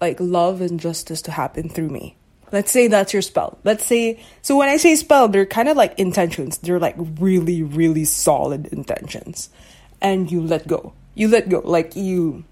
like 0.00 0.20
love 0.20 0.60
and 0.60 0.78
justice 0.78 1.22
to 1.22 1.32
happen 1.32 1.68
through 1.68 1.88
me. 1.88 2.16
Let's 2.52 2.70
say 2.70 2.86
that's 2.86 3.12
your 3.12 3.22
spell. 3.22 3.58
Let's 3.64 3.84
say 3.84 4.20
so 4.42 4.56
when 4.56 4.68
I 4.68 4.76
say 4.76 4.94
spell, 4.96 5.28
they're 5.28 5.46
kind 5.46 5.68
of 5.68 5.76
like 5.76 5.98
intentions. 5.98 6.58
They're 6.58 6.78
like 6.80 6.96
really, 6.98 7.62
really 7.62 8.04
solid 8.04 8.66
intentions, 8.68 9.50
and 10.00 10.30
you 10.30 10.40
let 10.42 10.68
go. 10.68 10.92
You 11.14 11.28
let 11.28 11.48
go, 11.48 11.60
like 11.64 11.96
you 11.96 12.44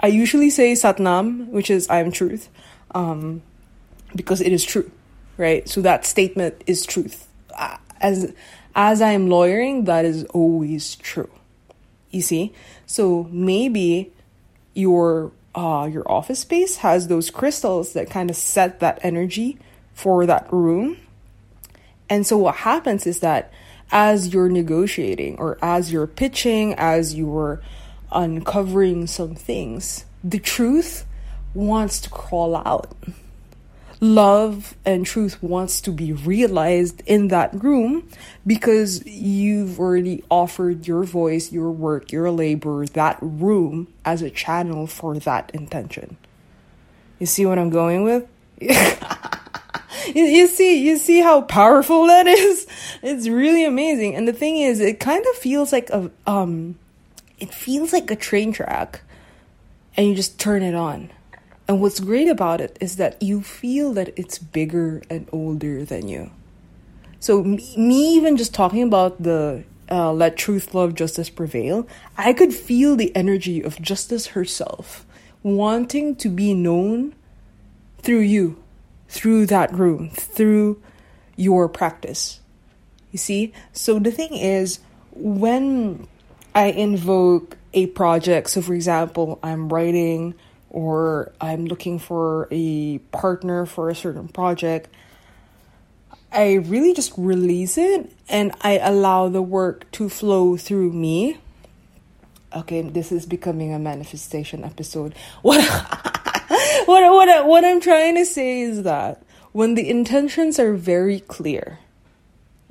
I 0.00 0.08
usually 0.08 0.50
say 0.50 0.72
Satnam, 0.72 1.48
which 1.48 1.70
is 1.70 1.88
I 1.88 2.00
am 2.00 2.12
truth, 2.12 2.48
um, 2.94 3.42
because 4.14 4.40
it 4.40 4.52
is 4.52 4.64
true, 4.64 4.90
right? 5.36 5.68
So 5.68 5.80
that 5.82 6.04
statement 6.04 6.62
is 6.66 6.84
truth. 6.84 7.28
As 8.00 8.32
as 8.74 9.00
I 9.00 9.12
am 9.12 9.28
lawyering, 9.28 9.84
that 9.84 10.04
is 10.04 10.24
always 10.24 10.96
true. 10.96 11.30
You 12.10 12.22
see, 12.22 12.52
so 12.86 13.28
maybe 13.30 14.12
your 14.74 15.32
uh, 15.54 15.88
your 15.90 16.10
office 16.10 16.40
space 16.40 16.76
has 16.78 17.08
those 17.08 17.30
crystals 17.30 17.94
that 17.94 18.10
kind 18.10 18.28
of 18.30 18.36
set 18.36 18.80
that 18.80 18.98
energy 19.02 19.58
for 19.94 20.26
that 20.26 20.52
room. 20.52 20.98
And 22.08 22.26
so 22.26 22.36
what 22.36 22.56
happens 22.56 23.06
is 23.06 23.20
that 23.20 23.50
as 23.90 24.32
you're 24.32 24.50
negotiating 24.50 25.38
or 25.38 25.58
as 25.62 25.90
you're 25.90 26.06
pitching, 26.06 26.74
as 26.74 27.14
you're 27.14 27.62
uncovering 28.12 29.06
some 29.06 29.34
things, 29.34 30.04
the 30.22 30.38
truth 30.38 31.06
wants 31.54 32.00
to 32.02 32.10
crawl 32.10 32.56
out. 32.56 32.92
Love 33.98 34.76
and 34.84 35.06
truth 35.06 35.42
wants 35.42 35.80
to 35.80 35.90
be 35.90 36.12
realized 36.12 37.02
in 37.06 37.28
that 37.28 37.62
room 37.62 38.06
because 38.46 39.04
you've 39.06 39.80
already 39.80 40.22
offered 40.30 40.86
your 40.86 41.02
voice, 41.04 41.50
your 41.50 41.70
work, 41.70 42.12
your 42.12 42.30
labor, 42.30 42.84
that 42.88 43.16
room 43.22 43.88
as 44.04 44.20
a 44.20 44.28
channel 44.28 44.86
for 44.86 45.18
that 45.20 45.50
intention. 45.54 46.18
You 47.18 47.24
see 47.26 47.46
what 47.46 47.58
I'm 47.58 47.70
going 47.70 48.04
with? 48.04 48.28
you, 50.14 50.46
see 50.46 50.82
you 50.82 50.98
see 50.98 51.20
how 51.20 51.42
powerful 51.42 52.06
that 52.06 52.26
is 52.26 52.66
it's 53.02 53.28
really 53.28 53.64
amazing 53.64 54.14
and 54.14 54.26
the 54.26 54.32
thing 54.32 54.56
is 54.56 54.80
it 54.80 54.98
kind 54.98 55.24
of 55.26 55.36
feels 55.36 55.72
like 55.72 55.90
a 55.90 56.10
um 56.26 56.74
it 57.38 57.52
feels 57.52 57.92
like 57.92 58.10
a 58.10 58.16
train 58.16 58.52
track 58.52 59.02
and 59.96 60.08
you 60.08 60.14
just 60.14 60.38
turn 60.38 60.62
it 60.62 60.74
on. 60.74 61.10
And 61.68 61.80
what's 61.80 62.00
great 62.00 62.28
about 62.28 62.60
it 62.60 62.76
is 62.80 62.96
that 62.96 63.20
you 63.20 63.42
feel 63.42 63.92
that 63.94 64.16
it's 64.16 64.38
bigger 64.38 65.02
and 65.10 65.28
older 65.32 65.84
than 65.84 66.06
you. 66.06 66.30
So, 67.18 67.42
me, 67.42 67.74
me 67.76 68.14
even 68.14 68.36
just 68.36 68.54
talking 68.54 68.82
about 68.82 69.22
the 69.22 69.64
uh, 69.90 70.12
let 70.12 70.36
truth, 70.36 70.74
love, 70.74 70.94
justice 70.94 71.30
prevail, 71.30 71.88
I 72.16 72.32
could 72.32 72.54
feel 72.54 72.94
the 72.94 73.14
energy 73.16 73.62
of 73.62 73.80
justice 73.80 74.28
herself 74.28 75.04
wanting 75.42 76.16
to 76.16 76.28
be 76.28 76.54
known 76.54 77.14
through 77.98 78.20
you, 78.20 78.62
through 79.08 79.46
that 79.46 79.72
room, 79.72 80.10
through 80.10 80.80
your 81.36 81.68
practice. 81.68 82.40
You 83.10 83.18
see? 83.18 83.52
So, 83.72 83.98
the 83.98 84.12
thing 84.12 84.34
is, 84.34 84.78
when 85.12 86.06
I 86.56 86.68
invoke 86.68 87.58
a 87.74 87.86
project, 87.88 88.48
so 88.48 88.62
for 88.62 88.72
example, 88.72 89.38
I'm 89.42 89.68
writing 89.68 90.34
or 90.70 91.32
I'm 91.38 91.66
looking 91.66 91.98
for 91.98 92.48
a 92.50 92.96
partner 93.12 93.66
for 93.66 93.90
a 93.90 93.94
certain 93.94 94.26
project, 94.28 94.88
I 96.32 96.54
really 96.54 96.94
just 96.94 97.12
release 97.18 97.76
it 97.76 98.10
and 98.28 98.52
I 98.62 98.78
allow 98.78 99.28
the 99.28 99.42
work 99.42 99.90
to 99.92 100.08
flow 100.08 100.56
through 100.56 100.92
me. 100.92 101.36
Okay, 102.54 102.80
this 102.80 103.12
is 103.12 103.26
becoming 103.26 103.74
a 103.74 103.78
manifestation 103.78 104.64
episode. 104.64 105.14
What 105.42 105.62
what 106.86 107.02
what 107.12 107.46
what 107.46 107.64
I'm 107.66 107.80
trying 107.82 108.14
to 108.14 108.24
say 108.24 108.60
is 108.60 108.84
that 108.84 109.22
when 109.52 109.74
the 109.74 109.90
intentions 109.90 110.58
are 110.58 110.72
very 110.72 111.20
clear, 111.20 111.80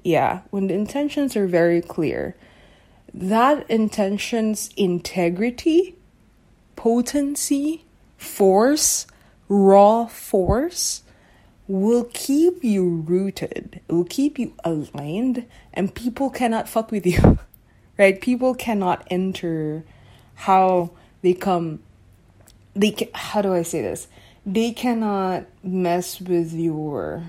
yeah, 0.03 0.41
when 0.49 0.67
the 0.67 0.73
intentions 0.73 1.35
are 1.35 1.45
very 1.45 1.81
clear, 1.81 2.35
that 3.15 3.69
intention's 3.71 4.71
integrity, 4.75 5.95
potency, 6.75 7.85
force, 8.17 9.07
raw 9.47 10.05
force 10.05 11.01
will 11.65 12.09
keep 12.13 12.61
you 12.61 12.85
rooted, 12.85 13.79
it 13.87 13.91
will 13.91 14.03
keep 14.03 14.37
you 14.37 14.53
aligned, 14.65 15.45
and 15.73 15.95
people 15.95 16.29
cannot 16.29 16.67
fuck 16.67 16.91
with 16.91 17.07
you, 17.07 17.39
right? 17.97 18.19
People 18.19 18.53
cannot 18.53 19.07
enter 19.09 19.85
how 20.35 20.91
they 21.21 21.33
come. 21.33 21.79
They 22.75 22.91
can, 22.91 23.07
how 23.13 23.41
do 23.41 23.53
I 23.53 23.61
say 23.61 23.81
this? 23.81 24.09
They 24.45 24.73
cannot 24.73 25.45
mess 25.63 26.19
with 26.19 26.51
your. 26.51 27.23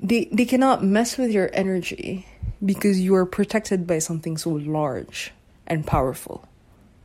They, 0.00 0.28
they 0.32 0.44
cannot 0.46 0.82
mess 0.82 1.16
with 1.16 1.30
your 1.30 1.48
energy 1.52 2.26
because 2.64 3.00
you 3.00 3.14
are 3.14 3.26
protected 3.26 3.86
by 3.86 3.98
something 3.98 4.36
so 4.36 4.50
large 4.50 5.32
and 5.66 5.86
powerful. 5.86 6.48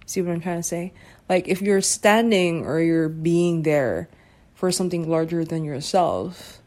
See 0.06 0.22
what 0.22 0.32
I'm 0.32 0.42
trying 0.42 0.60
to 0.60 0.64
say? 0.64 0.94
Like 1.28 1.48
if 1.48 1.62
you're 1.62 1.82
standing 1.82 2.66
or 2.66 2.80
you're 2.80 3.10
being 3.10 3.64
there 3.64 4.10
for 4.56 4.72
something 4.72 5.10
larger 5.10 5.44
than 5.44 5.64
yourself, 5.64 6.60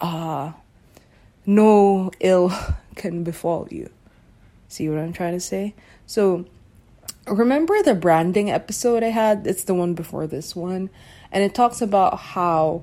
uh 0.00 0.52
no 1.44 2.10
ill 2.20 2.52
can 2.94 3.24
befall 3.24 3.68
you. 3.70 3.90
See 4.68 4.88
what 4.88 4.98
I'm 4.98 5.12
trying 5.12 5.34
to 5.34 5.40
say? 5.40 5.74
So 6.06 6.46
remember 7.26 7.82
the 7.82 7.94
branding 7.94 8.50
episode 8.50 9.02
I 9.02 9.08
had? 9.08 9.46
It's 9.46 9.64
the 9.64 9.74
one 9.74 9.94
before 9.94 10.26
this 10.26 10.56
one. 10.56 10.90
And 11.30 11.42
it 11.42 11.54
talks 11.54 11.82
about 11.82 12.18
how 12.18 12.82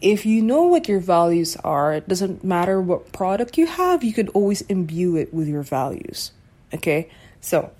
if 0.00 0.26
you 0.26 0.42
know 0.42 0.64
what 0.64 0.88
your 0.88 1.00
values 1.00 1.56
are, 1.56 1.94
it 1.94 2.08
doesn't 2.08 2.44
matter 2.44 2.80
what 2.80 3.12
product 3.12 3.56
you 3.56 3.66
have, 3.66 4.04
you 4.04 4.12
could 4.12 4.28
always 4.30 4.62
imbue 4.62 5.16
it 5.16 5.32
with 5.32 5.48
your 5.48 5.62
values. 5.62 6.32
Okay? 6.74 7.10
So, 7.40 7.70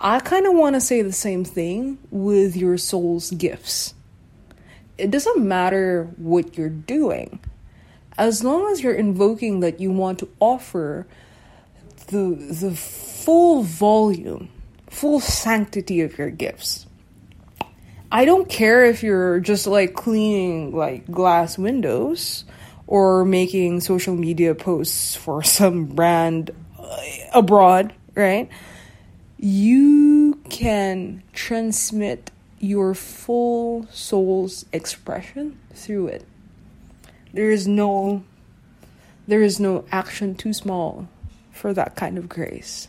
I 0.00 0.20
kind 0.20 0.46
of 0.46 0.54
want 0.54 0.74
to 0.76 0.80
say 0.80 1.02
the 1.02 1.12
same 1.12 1.44
thing 1.44 1.98
with 2.10 2.56
your 2.56 2.78
soul's 2.78 3.30
gifts. 3.32 3.92
It 4.96 5.10
doesn't 5.10 5.46
matter 5.46 6.08
what 6.16 6.56
you're 6.56 6.70
doing. 6.70 7.40
As 8.16 8.42
long 8.42 8.70
as 8.72 8.82
you're 8.82 8.94
invoking 8.94 9.60
that 9.60 9.80
you 9.80 9.90
want 9.90 10.18
to 10.20 10.28
offer 10.40 11.06
the 12.08 12.34
the 12.34 12.74
full 12.74 13.62
volume, 13.62 14.50
full 14.88 15.20
sanctity 15.20 16.00
of 16.00 16.18
your 16.18 16.30
gifts. 16.30 16.86
I 18.12 18.24
don't 18.24 18.48
care 18.48 18.84
if 18.84 19.02
you're 19.02 19.38
just 19.40 19.66
like 19.66 19.94
cleaning 19.94 20.74
like 20.74 21.10
glass 21.10 21.56
windows 21.56 22.44
or 22.86 23.24
making 23.24 23.80
social 23.80 24.16
media 24.16 24.54
posts 24.54 25.14
for 25.14 25.42
some 25.44 25.84
brand 25.86 26.50
uh, 26.78 26.96
abroad, 27.32 27.94
right? 28.14 28.48
You 29.38 30.40
can 30.50 31.22
transmit 31.32 32.30
your 32.58 32.94
full 32.94 33.86
soul's 33.90 34.66
expression 34.72 35.58
through 35.72 36.08
it. 36.08 36.26
There 37.32 37.50
is 37.50 37.66
no 37.66 38.24
there 39.28 39.42
is 39.42 39.60
no 39.60 39.84
action 39.92 40.34
too 40.34 40.52
small 40.52 41.08
for 41.52 41.72
that 41.72 41.94
kind 41.94 42.18
of 42.18 42.28
grace. 42.28 42.88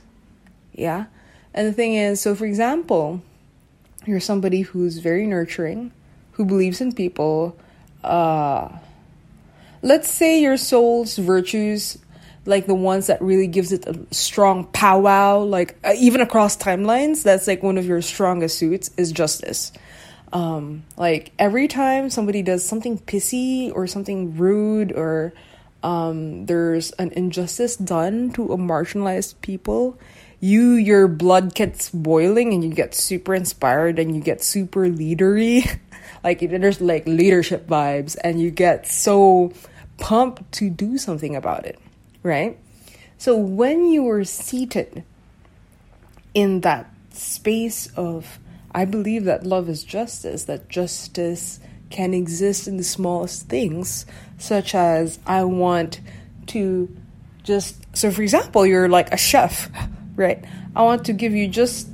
Yeah? 0.73 1.05
And 1.53 1.67
the 1.67 1.73
thing 1.73 1.93
is, 1.93 2.19
so 2.19 2.33
for 2.33 2.45
example, 2.45 3.21
you're 4.05 4.19
somebody 4.19 4.61
who's 4.61 4.97
very 4.97 5.25
nurturing, 5.25 5.91
who 6.33 6.45
believes 6.45 6.81
in 6.81 6.93
people, 6.93 7.57
uh 8.03 8.69
let's 9.81 10.09
say 10.09 10.41
your 10.41 10.57
soul's 10.57 11.17
virtues 11.17 11.97
like 12.45 12.65
the 12.65 12.75
ones 12.75 13.07
that 13.07 13.21
really 13.21 13.47
gives 13.47 13.71
it 13.71 13.85
a 13.87 13.99
strong 14.13 14.65
powwow 14.67 15.39
like 15.39 15.75
uh, 15.83 15.93
even 15.97 16.21
across 16.21 16.57
timelines 16.57 17.23
that's 17.23 17.47
like 17.47 17.61
one 17.61 17.77
of 17.77 17.85
your 17.85 18.01
strongest 18.01 18.57
suits 18.57 18.89
is 18.97 19.11
justice. 19.11 19.71
Um 20.33 20.83
like 20.97 21.31
every 21.37 21.67
time 21.67 22.09
somebody 22.09 22.41
does 22.41 22.67
something 22.67 22.97
pissy 22.97 23.71
or 23.73 23.85
something 23.87 24.37
rude 24.37 24.91
or 24.91 25.33
um 25.83 26.45
there's 26.45 26.91
an 26.93 27.11
injustice 27.11 27.75
done 27.75 28.31
to 28.33 28.53
a 28.53 28.57
marginalized 28.57 29.35
people 29.41 29.99
you 30.41 30.73
your 30.73 31.07
blood 31.07 31.55
gets 31.55 31.89
boiling 31.91 32.53
and 32.53 32.63
you 32.63 32.71
get 32.71 32.93
super 32.93 33.33
inspired 33.33 33.97
and 33.99 34.13
you 34.15 34.21
get 34.21 34.43
super 34.43 34.89
leadery 34.89 35.79
like 36.23 36.41
there's 36.41 36.81
like 36.81 37.05
leadership 37.07 37.67
vibes 37.67 38.17
and 38.23 38.41
you 38.41 38.51
get 38.51 38.85
so 38.85 39.53
pumped 39.97 40.51
to 40.51 40.69
do 40.69 40.97
something 40.97 41.35
about 41.35 41.65
it 41.65 41.79
right? 42.23 42.57
So 43.17 43.37
when 43.37 43.85
you 43.85 44.09
are 44.09 44.23
seated 44.23 45.03
in 46.33 46.61
that 46.61 46.91
space 47.11 47.87
of, 47.95 48.39
I 48.73 48.85
believe 48.85 49.25
that 49.25 49.45
love 49.45 49.69
is 49.69 49.83
justice, 49.83 50.45
that 50.45 50.69
justice 50.69 51.59
can 51.89 52.13
exist 52.13 52.67
in 52.67 52.77
the 52.77 52.83
smallest 52.83 53.47
things, 53.47 54.05
such 54.37 54.73
as 54.73 55.19
I 55.25 55.43
want 55.43 55.99
to 56.47 56.95
just, 57.43 57.75
so 57.95 58.11
for 58.11 58.21
example, 58.21 58.65
you're 58.65 58.87
like 58.87 59.13
a 59.13 59.17
chef, 59.17 59.69
right? 60.21 60.43
I 60.75 60.83
want 60.83 61.05
to 61.05 61.13
give 61.13 61.33
you 61.33 61.47
just 61.47 61.89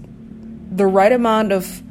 the 0.70 0.86
right 0.86 1.12
amount 1.12 1.52
of 1.52 1.82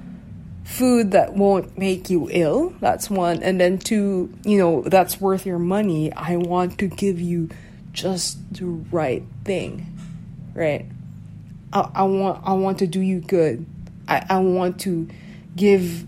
food 0.65 1.13
that 1.13 1.35
won't 1.35 1.79
make 1.79 2.11
you 2.11 2.29
ill. 2.31 2.75
That's 2.81 3.09
one. 3.09 3.43
And 3.43 3.61
then 3.61 3.79
two, 3.79 4.33
you 4.45 4.59
know, 4.59 4.83
that's 4.83 5.21
worth 5.21 5.47
your 5.47 5.59
money. 5.59 6.13
I 6.13 6.37
want 6.37 6.79
to 6.79 6.89
give 6.89 7.21
you 7.21 7.49
just 7.93 8.39
the 8.53 8.67
right 8.67 9.25
thing, 9.45 9.99
right? 10.55 10.87
I, 11.73 11.91
I 11.95 12.03
want 12.05 12.43
I 12.45 12.53
want 12.53 12.79
to 12.79 12.87
do 12.87 13.01
you 13.01 13.21
good. 13.21 13.67
I, 14.09 14.25
I 14.29 14.39
want 14.39 14.81
to 14.81 15.09
give 15.57 16.07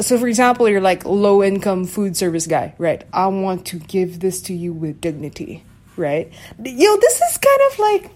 so 0.00 0.18
for 0.18 0.26
example 0.28 0.68
you're 0.68 0.80
like 0.80 1.04
low 1.04 1.42
income 1.42 1.84
food 1.84 2.16
service 2.16 2.46
guy 2.46 2.74
right 2.78 3.04
i 3.12 3.26
want 3.26 3.66
to 3.66 3.78
give 3.78 4.20
this 4.20 4.40
to 4.42 4.54
you 4.54 4.72
with 4.72 5.00
dignity 5.00 5.62
right 5.96 6.32
yo 6.64 6.96
this 6.96 7.20
is 7.20 7.38
kind 7.38 7.60
of 7.70 7.78
like 7.78 8.10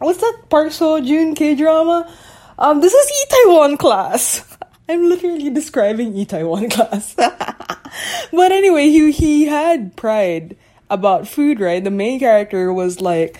what's 0.00 0.20
that 0.20 0.42
park 0.48 0.68
seo 0.68 1.04
joon 1.04 1.34
k 1.34 1.54
drama 1.54 2.10
um 2.58 2.80
this 2.80 2.92
is 2.92 3.12
itaewon 3.22 3.78
class 3.78 4.56
i'm 4.88 5.08
literally 5.08 5.50
describing 5.50 6.12
itaewon 6.14 6.70
class 6.76 7.14
but 8.32 8.52
anyway 8.52 8.88
he 8.88 9.12
he 9.12 9.46
had 9.46 9.94
pride 9.96 10.56
about 10.90 11.28
food, 11.28 11.60
right? 11.60 11.82
The 11.82 11.90
main 11.90 12.18
character 12.18 12.72
was 12.72 13.00
like, 13.00 13.38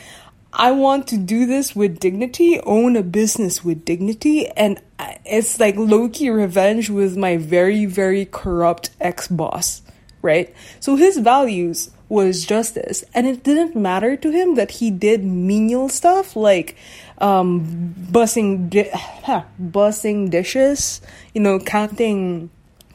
I 0.53 0.71
want 0.73 1.07
to 1.09 1.19
do 1.19 1.47
this 1.47 1.77
with 1.77 2.01
dignity, 2.01 2.61
own 2.61 2.97
a 2.97 3.03
business 3.03 3.65
with 3.65 3.85
dignity, 3.85 4.49
and 4.49 4.81
it's 5.25 5.61
like 5.61 5.77
Loki 5.77 6.31
revenge 6.31 6.89
with 6.89 7.17
my 7.17 7.37
very, 7.37 7.85
very 7.87 8.25
corrupt 8.25 8.91
ex 9.01 9.29
boss, 9.29 9.83
right? 10.23 10.55
So 10.81 10.97
his 10.97 11.19
values 11.19 11.91
was 12.11 12.45
justice, 12.45 13.05
and 13.15 13.27
it 13.27 13.43
didn't 13.43 13.75
matter 13.75 14.17
to 14.17 14.31
him 14.31 14.57
that 14.57 14.73
he 14.73 14.91
did 14.91 15.25
menial 15.25 15.89
stuff 15.89 16.37
like 16.37 16.77
um, 17.19 17.95
bussing, 18.11 18.69
di- 18.69 18.91
bussing 19.63 20.29
dishes, 20.29 21.01
you 21.33 21.41
know, 21.41 21.59
counting 21.59 22.51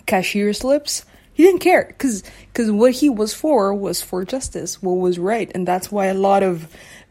cashier 0.05 0.53
slips. 0.53 1.05
He 1.33 1.43
didn't 1.43 1.61
care 1.61 1.85
because 1.87 2.23
because 2.53 2.71
what 2.71 2.93
he 2.93 3.09
was 3.09 3.33
for 3.33 3.73
was 3.73 4.01
for 4.01 4.23
justice, 4.23 4.81
what 4.81 4.93
was 4.93 5.17
right, 5.17 5.51
and 5.55 5.67
that's 5.67 5.91
why 5.91 6.05
a 6.05 6.13
lot 6.13 6.43
of 6.43 6.67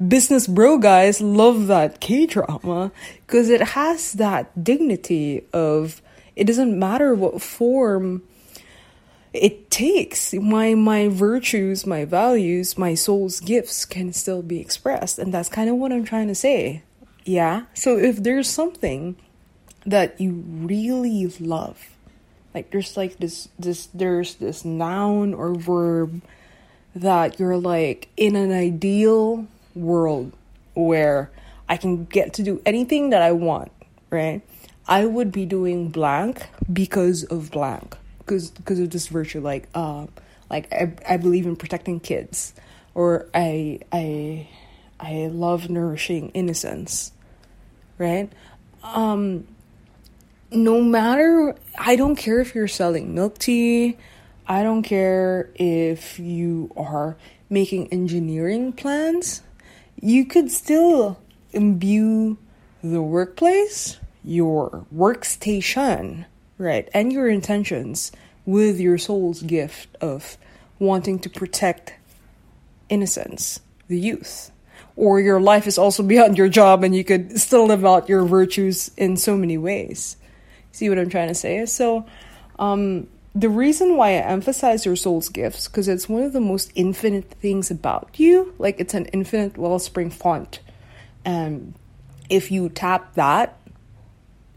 business 0.07 0.47
bro 0.47 0.79
guys 0.79 1.21
love 1.21 1.67
that 1.69 2.01
K 2.01 2.27
drama 2.27 2.93
because 3.27 3.49
it 3.49 3.61
has 3.61 4.13
that 4.15 4.63
dignity 4.63 5.45
of 5.53 6.03
it 6.37 6.45
doesn't 6.45 6.79
matter 6.79 7.15
what 7.15 7.41
form 7.41 8.23
it 9.35 9.71
takes 9.71 10.33
my 10.35 10.75
my 10.75 11.09
virtues 11.09 11.87
my 11.87 12.05
values 12.05 12.79
my 12.79 12.95
soul's 12.95 13.41
gifts 13.41 13.85
can 13.85 14.13
still 14.13 14.43
be 14.43 14.61
expressed 14.61 15.19
and 15.19 15.35
that's 15.35 15.49
kind 15.49 15.69
of 15.69 15.77
what 15.77 15.93
i'm 15.93 16.05
trying 16.05 16.29
to 16.29 16.35
say 16.35 16.83
yeah 17.25 17.63
so 17.75 17.99
if 17.99 18.23
there's 18.23 18.49
something 18.49 19.17
that 19.85 20.19
you 20.21 20.33
really 20.47 21.27
love 21.41 21.91
like 22.55 22.71
there's 22.71 22.97
like 22.97 23.19
this 23.19 23.49
this 23.59 23.87
there's 23.93 24.37
this 24.37 24.65
noun 24.65 25.35
or 25.35 25.55
verb 25.55 26.23
that 26.95 27.41
you're 27.41 27.57
like 27.57 28.09
in 28.17 28.37
an 28.37 28.53
ideal 28.53 29.47
world 29.75 30.33
where 30.75 31.31
I 31.69 31.77
can 31.77 32.05
get 32.05 32.35
to 32.35 32.43
do 32.43 32.61
anything 32.67 33.11
that 33.11 33.23
I 33.23 33.33
want, 33.33 33.73
right? 34.11 34.43
I 34.87 35.07
would 35.07 35.33
be 35.33 35.47
doing 35.47 35.89
blank 35.89 36.47
because 36.73 37.25
of 37.25 37.51
blank. 37.51 37.97
Because 38.27 38.81
of 38.81 38.91
this 38.91 39.09
virtue 39.09 39.41
like 39.41 39.69
uh 39.75 40.07
like 40.51 40.73
I, 40.73 40.93
I 41.09 41.17
believe 41.17 41.47
in 41.47 41.57
protecting 41.57 42.01
kids 42.01 42.55
or 42.95 43.29
I 43.35 43.81
I 43.93 44.49
I 45.01 45.29
love 45.33 45.69
nourishing 45.69 46.31
innocence, 46.31 47.13
right? 47.99 48.33
Um 48.83 49.47
no 50.51 50.81
matter 50.83 51.55
I 51.77 51.97
don't 51.97 52.17
care 52.17 52.41
if 52.41 52.55
you're 52.55 52.69
selling 52.69 53.15
milk 53.15 53.39
tea, 53.39 53.97
I 54.47 54.63
don't 54.63 54.83
care 54.83 55.51
if 55.55 56.19
you 56.19 56.71
are 56.77 57.17
making 57.49 57.89
engineering 57.93 58.73
plans, 58.73 59.43
you 60.01 60.25
could 60.25 60.51
still 60.51 61.19
imbue 61.53 62.37
the 62.83 63.01
workplace, 63.03 63.99
your 64.23 64.87
workstation, 64.95 66.27
right, 66.59 66.89
and 66.93 67.13
your 67.13 67.29
intentions 67.29 68.13
with 68.47 68.79
your 68.79 68.99
soul's 68.99 69.43
gift 69.43 69.97
of 70.01 70.37
wanting 70.79 71.19
to 71.21 71.31
protect 71.31 71.95
innocence, 72.89 73.61
the 73.89 73.99
youth. 73.99 74.51
Or 74.97 75.21
your 75.21 75.41
life 75.41 75.67
is 75.67 75.79
also 75.79 76.03
beyond 76.15 76.39
your 76.39 76.49
job 76.49 76.85
and 76.85 76.95
you 76.95 77.05
could 77.05 77.39
still 77.39 77.67
live 77.67 77.85
out 77.85 78.09
your 78.09 78.25
virtues 78.25 78.91
in 78.97 79.17
so 79.17 79.37
many 79.37 79.59
ways. 79.59 80.17
See 80.73 80.89
what 80.89 80.99
I'm 80.99 81.09
trying 81.09 81.29
to 81.29 81.35
say? 81.35 81.65
So, 81.67 82.07
um, 82.59 83.09
the 83.35 83.49
reason 83.49 83.97
why 83.97 84.11
I 84.11 84.31
emphasize 84.31 84.87
your 84.87 84.95
soul's 84.95 85.29
gifts 85.29 85.67
because 85.67 85.89
it's 85.89 86.09
one 86.09 86.23
of 86.23 86.33
the 86.33 86.41
most 86.41 86.71
infinite 86.77 87.31
things 87.41 87.71
about 87.71 88.11
you. 88.15 88.55
Like 88.59 88.79
it's 88.79 88.95
an 88.95 89.07
infinite 89.07 89.59
wellspring 89.59 90.11
font, 90.11 90.61
and 91.25 91.75
if 92.31 92.53
you 92.53 92.69
tap 92.69 93.15
that 93.15 93.59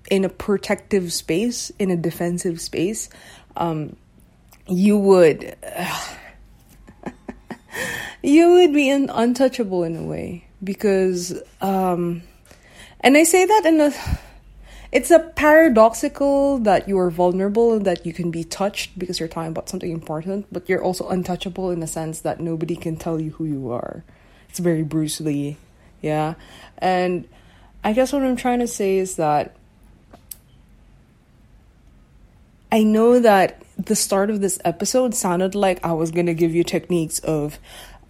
in 0.10 0.26
a 0.26 0.30
protective 0.30 1.14
space, 1.14 1.72
in 1.80 1.92
a 1.92 1.98
defensive 1.98 2.60
space, 2.62 3.10
um, 3.56 3.96
you 4.68 4.98
would. 4.98 5.56
You 8.24 8.54
would 8.54 8.74
be 8.74 8.90
untouchable 8.90 9.84
in 9.84 9.96
a 9.96 10.04
way 10.04 10.48
because 10.64 11.40
um 11.62 12.24
and 13.00 13.16
i 13.16 13.24
say 13.24 13.46
that 13.46 13.66
in 13.66 13.80
a 13.80 13.94
it's 14.92 15.12
a 15.12 15.20
paradoxical 15.20 16.60
that 16.60 16.88
you 16.88 16.98
are 16.98 17.10
vulnerable 17.10 17.74
and 17.74 17.86
that 17.86 18.06
you 18.06 18.14
can 18.14 18.32
be 18.32 18.44
touched 18.44 18.98
because 18.98 19.20
you're 19.20 19.28
talking 19.28 19.52
about 19.52 19.68
something 19.68 19.92
important, 19.92 20.48
but 20.52 20.70
you're 20.70 20.84
also 20.84 21.10
untouchable 21.10 21.72
in 21.72 21.82
the 21.82 21.88
sense 21.88 22.22
that 22.22 22.40
nobody 22.40 22.76
can 22.76 22.96
tell 22.96 23.20
you 23.20 23.32
who 23.32 23.46
you 23.46 23.72
are. 23.72 24.04
It's 24.50 24.60
very 24.60 24.84
Bruce 24.84 25.20
Lee, 25.20 25.58
yeah. 26.02 26.36
And 26.78 27.28
I 27.84 27.92
guess 27.92 28.14
what 28.14 28.24
I'm 28.24 28.38
trying 28.38 28.60
to 28.60 28.68
say 28.68 28.98
is 28.98 29.18
that 29.18 29.56
I 32.72 32.84
know 32.84 33.20
that 33.20 33.62
the 33.78 33.96
start 33.96 34.30
of 34.30 34.42
this 34.42 34.60
episode 34.66 35.14
sounded 35.16 35.56
like 35.56 35.84
I 35.86 35.94
was 35.94 36.12
gonna 36.12 36.34
give 36.34 36.54
you 36.54 36.64
techniques 36.64 37.20
of 37.20 37.60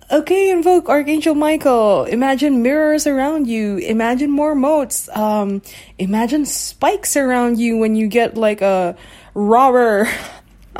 Okay, 0.09 0.51
invoke 0.51 0.87
Archangel 0.87 1.35
Michael. 1.35 2.05
Imagine 2.05 2.63
mirrors 2.63 3.05
around 3.05 3.47
you. 3.47 3.75
Imagine 3.79 4.31
more 4.31 4.55
moats. 4.55 5.09
Um, 5.13 5.61
imagine 5.99 6.45
spikes 6.45 7.17
around 7.17 7.59
you 7.59 7.77
when 7.77 7.97
you 7.97 8.07
get 8.07 8.37
like 8.37 8.61
a 8.61 8.95
robber. 9.33 10.07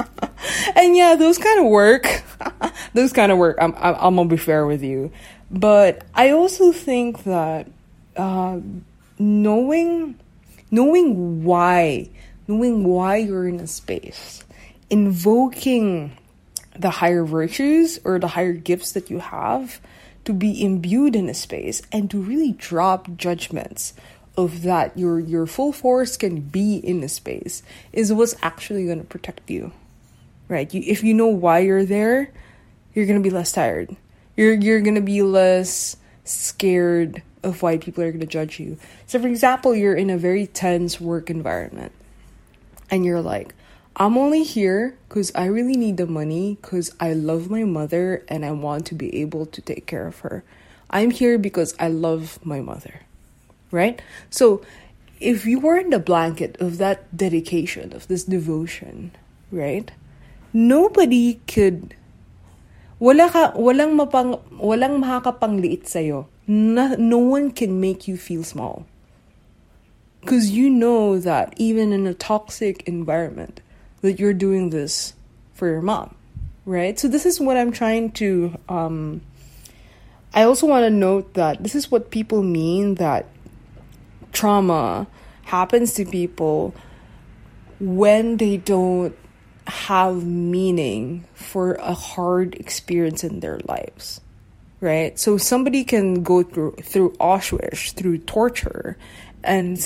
and 0.78 0.96
yeah, 0.96 1.16
those 1.16 1.38
kind 1.38 1.60
of 1.60 1.66
work. 1.66 2.24
those 2.94 3.12
kind 3.12 3.30
of 3.30 3.38
work. 3.38 3.58
I'm, 3.60 3.76
I'm, 3.76 3.96
I'm 3.96 4.16
gonna 4.16 4.30
be 4.30 4.38
fair 4.38 4.66
with 4.66 4.82
you, 4.82 5.12
but 5.52 6.06
I 6.16 6.30
also 6.30 6.72
think 6.72 7.26
that 7.26 7.68
uh, 8.16 8.62
knowing 9.20 10.16
knowing 10.72 11.44
why 11.44 12.10
knowing 12.48 12.84
why 12.84 13.18
you're 13.18 13.48
in 13.48 13.60
a 13.60 13.68
space, 13.68 14.44
invoking 14.90 16.18
the 16.78 16.90
higher 16.90 17.26
virtues 17.26 18.00
or 18.04 18.20
the 18.20 18.28
higher 18.28 18.54
gifts 18.54 18.92
that 18.94 19.10
you 19.10 19.20
have 19.20 19.82
to 20.26 20.34
be 20.34 20.64
imbued 20.64 21.16
in 21.16 21.30
a 21.30 21.34
space 21.34 21.82
and 21.92 22.12
to 22.12 22.22
really 22.22 22.52
drop 22.54 23.16
judgments 23.18 23.94
of 24.36 24.62
that 24.62 24.96
your 24.98 25.20
your 25.20 25.48
full 25.48 25.72
force 25.72 26.16
can 26.16 26.40
be 26.40 26.78
in 26.78 27.04
a 27.04 27.10
space 27.10 27.64
is 27.92 28.14
what's 28.14 28.36
actually 28.44 28.86
going 28.86 29.00
to 29.00 29.08
protect 29.08 29.50
you 29.50 29.72
right? 30.48 30.74
You, 30.74 30.82
if 30.86 31.04
you 31.04 31.14
know 31.14 31.28
why 31.28 31.60
you're 31.60 31.86
there 31.86 32.32
you're 32.94 33.06
going 33.06 33.22
to 33.22 33.30
be 33.30 33.34
less 33.34 33.52
tired. 33.52 33.96
You're 34.36 34.54
you're 34.54 34.82
going 34.82 34.96
to 34.96 35.02
be 35.02 35.22
less 35.22 35.98
scared 36.24 37.22
of 37.44 37.62
why 37.62 37.78
people 37.78 38.04
are 38.04 38.12
going 38.12 38.22
to 38.22 38.28
judge 38.28 38.60
you. 38.60 38.78
So 39.08 39.20
for 39.20 39.28
example 39.28 39.76
you're 39.76 39.96
in 39.96 40.10
a 40.10 40.18
very 40.18 40.48
tense 40.48 41.00
work 41.02 41.30
environment 41.30 41.92
and 42.90 43.06
you're 43.06 43.22
like 43.22 43.54
I'm 44.00 44.16
only 44.16 44.44
here 44.44 44.96
because 45.10 45.32
I 45.34 45.46
really 45.46 45.76
need 45.76 45.98
the 45.98 46.06
money 46.06 46.60
because 46.62 46.94
I 47.00 47.14
love 47.14 47.50
my 47.50 47.64
mother 47.64 48.24
and 48.28 48.46
I 48.46 48.52
want 48.52 48.86
to 48.88 48.96
be 48.96 49.10
able 49.22 49.48
to 49.48 49.60
take 49.60 49.88
care 49.88 50.06
of 50.06 50.20
her. 50.20 50.44
I'm 50.92 51.10
here 51.10 51.40
because 51.40 51.74
I 51.80 51.88
love 51.88 52.38
my 52.46 52.62
mother, 52.62 53.02
right? 53.72 54.00
So 54.30 54.62
if 55.20 55.48
you 55.48 55.60
were 55.60 55.78
in 55.78 55.90
the 55.90 55.98
blanket 55.98 56.62
of 56.62 56.78
that 56.78 57.10
dedication, 57.18 57.92
of 57.92 58.08
this 58.08 58.24
devotion, 58.24 59.18
right? 59.52 59.90
Nobody 60.54 61.42
could 61.48 61.96
walang 63.02 63.98
mapang, 63.98 64.40
walang 64.62 65.88
sa'yo. 65.88 66.28
No, 66.46 66.96
no 67.00 67.18
one 67.18 67.50
can 67.50 67.82
make 67.82 68.08
you 68.08 68.16
feel 68.16 68.44
small. 68.44 68.86
Because 70.28 70.52
you 70.52 70.70
know 70.70 71.18
that 71.20 71.54
even 71.56 71.94
in 71.94 72.06
a 72.06 72.14
toxic 72.14 72.86
environment, 72.86 73.62
that 74.02 74.20
you're 74.20 74.34
doing 74.34 74.72
this 74.72 75.14
for 75.54 75.70
your 75.70 75.82
mom, 75.82 76.16
right? 76.66 77.00
So 77.00 77.08
this 77.08 77.26
is 77.26 77.40
what 77.40 77.56
I'm 77.56 77.72
trying 77.72 78.12
to. 78.20 78.54
Um, 78.68 79.22
I 80.34 80.44
also 80.44 80.68
want 80.68 80.84
to 80.84 80.90
note 80.90 81.36
that 81.36 81.64
this 81.64 81.76
is 81.76 81.90
what 81.90 82.12
people 82.12 82.44
mean 82.44 82.96
that 82.96 83.28
trauma 84.34 85.08
happens 85.44 85.94
to 85.94 86.04
people 86.04 86.76
when 87.80 88.36
they 88.36 88.58
don't 88.58 89.16
have 89.66 90.26
meaning 90.26 91.24
for 91.36 91.76
a 91.76 91.94
hard 91.94 92.54
experience 92.56 93.24
in 93.24 93.40
their 93.40 93.62
lives 93.64 94.20
right 94.80 95.18
so 95.18 95.38
somebody 95.38 95.84
can 95.84 96.22
go 96.24 96.44
through 96.44 96.72
through 96.84 97.12
auschwitz 97.14 97.94
through 97.94 98.18
torture 98.20 98.98
and 99.44 99.78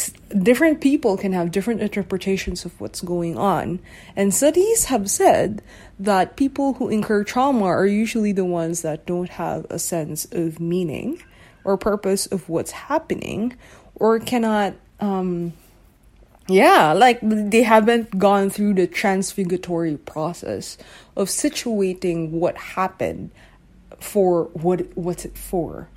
different 0.41 0.81
people 0.81 1.17
can 1.17 1.33
have 1.33 1.51
different 1.51 1.81
interpretations 1.81 2.65
of 2.65 2.79
what's 2.79 3.01
going 3.01 3.37
on. 3.37 3.79
And 4.15 4.33
studies 4.33 4.85
have 4.85 5.09
said 5.09 5.61
that 5.99 6.35
people 6.35 6.73
who 6.73 6.89
incur 6.89 7.23
trauma 7.23 7.65
are 7.65 7.85
usually 7.85 8.31
the 8.31 8.45
ones 8.45 8.81
that 8.81 9.05
don't 9.05 9.29
have 9.29 9.65
a 9.69 9.77
sense 9.77 10.25
of 10.31 10.59
meaning 10.59 11.21
or 11.63 11.77
purpose 11.77 12.25
of 12.27 12.49
what's 12.49 12.71
happening 12.71 13.55
or 13.95 14.19
cannot 14.19 14.73
um 14.99 15.53
yeah 16.47 16.91
like 16.93 17.19
they 17.21 17.61
haven't 17.61 18.17
gone 18.17 18.49
through 18.49 18.73
the 18.73 18.87
transfiguratory 18.87 20.03
process 20.05 20.77
of 21.15 21.27
situating 21.27 22.31
what 22.31 22.57
happened 22.57 23.29
for 23.99 24.45
what 24.53 24.85
what's 24.97 25.23
it 25.23 25.37
for 25.37 25.87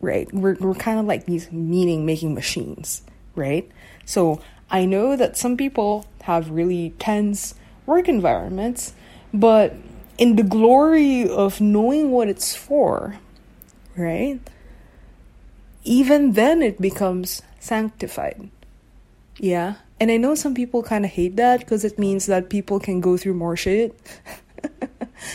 right? 0.00 0.32
We're, 0.32 0.54
we're 0.54 0.74
kind 0.74 0.98
of 0.98 1.06
like 1.06 1.26
these 1.26 1.50
meaning 1.52 2.06
making 2.06 2.34
machines, 2.34 3.02
right? 3.34 3.70
So 4.04 4.40
I 4.70 4.84
know 4.84 5.16
that 5.16 5.36
some 5.36 5.56
people 5.56 6.06
have 6.22 6.50
really 6.50 6.94
tense 6.98 7.54
work 7.86 8.08
environments, 8.08 8.94
but 9.32 9.74
in 10.18 10.36
the 10.36 10.42
glory 10.42 11.28
of 11.28 11.60
knowing 11.60 12.10
what 12.10 12.28
it's 12.28 12.54
for, 12.54 13.18
right? 13.96 14.40
Even 15.84 16.32
then 16.32 16.62
it 16.62 16.80
becomes 16.80 17.42
sanctified. 17.58 18.50
Yeah. 19.38 19.76
And 19.98 20.10
I 20.10 20.16
know 20.16 20.34
some 20.34 20.54
people 20.54 20.82
kind 20.82 21.04
of 21.04 21.10
hate 21.10 21.36
that 21.36 21.60
because 21.60 21.84
it 21.84 21.98
means 21.98 22.26
that 22.26 22.50
people 22.50 22.78
can 22.80 23.00
go 23.00 23.16
through 23.16 23.34
more 23.34 23.56
shit. 23.56 23.98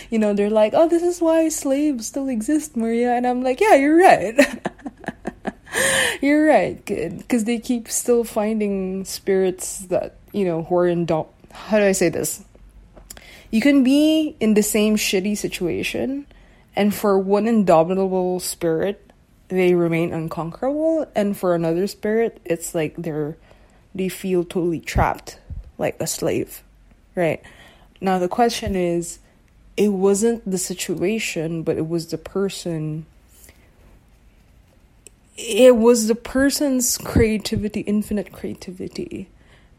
you 0.09 0.19
know, 0.19 0.33
they're 0.33 0.49
like, 0.49 0.73
oh, 0.73 0.87
this 0.87 1.03
is 1.03 1.21
why 1.21 1.49
slaves 1.49 2.07
still 2.07 2.27
exist, 2.27 2.75
Maria. 2.75 3.13
And 3.13 3.25
I'm 3.25 3.43
like, 3.43 3.59
yeah, 3.59 3.75
you're 3.75 3.97
right. 3.97 4.35
you're 6.21 6.45
right. 6.45 6.83
Good. 6.85 7.17
Because 7.19 7.43
they 7.43 7.59
keep 7.59 7.89
still 7.89 8.23
finding 8.23 9.05
spirits 9.05 9.79
that, 9.87 10.17
you 10.31 10.45
know, 10.45 10.63
who 10.63 10.75
are 10.77 10.87
in. 10.87 11.05
Do- 11.05 11.27
How 11.51 11.77
do 11.79 11.85
I 11.85 11.93
say 11.93 12.09
this? 12.09 12.43
You 13.51 13.61
can 13.61 13.83
be 13.83 14.35
in 14.39 14.53
the 14.53 14.63
same 14.63 14.97
shitty 14.97 15.37
situation, 15.37 16.27
and 16.75 16.93
for 16.93 17.17
one 17.17 17.47
indomitable 17.47 18.39
spirit, 18.39 19.11
they 19.47 19.73
remain 19.75 20.11
unconquerable, 20.11 21.07
and 21.15 21.37
for 21.37 21.55
another 21.55 21.87
spirit, 21.87 22.41
it's 22.43 22.75
like 22.75 22.95
they're 22.97 23.37
they 23.93 24.09
feel 24.09 24.43
totally 24.43 24.81
trapped, 24.81 25.39
like 25.77 25.95
a 26.01 26.07
slave, 26.07 26.63
right? 27.15 27.41
Now 28.01 28.19
the 28.19 28.27
question 28.27 28.75
is, 28.75 29.19
it 29.77 29.89
wasn't 29.89 30.49
the 30.49 30.57
situation, 30.57 31.63
but 31.63 31.77
it 31.77 31.87
was 31.87 32.07
the 32.07 32.17
person. 32.17 33.05
It 35.37 35.75
was 35.75 36.07
the 36.07 36.15
person's 36.15 36.97
creativity, 36.97 37.81
infinite 37.81 38.31
creativity, 38.31 39.27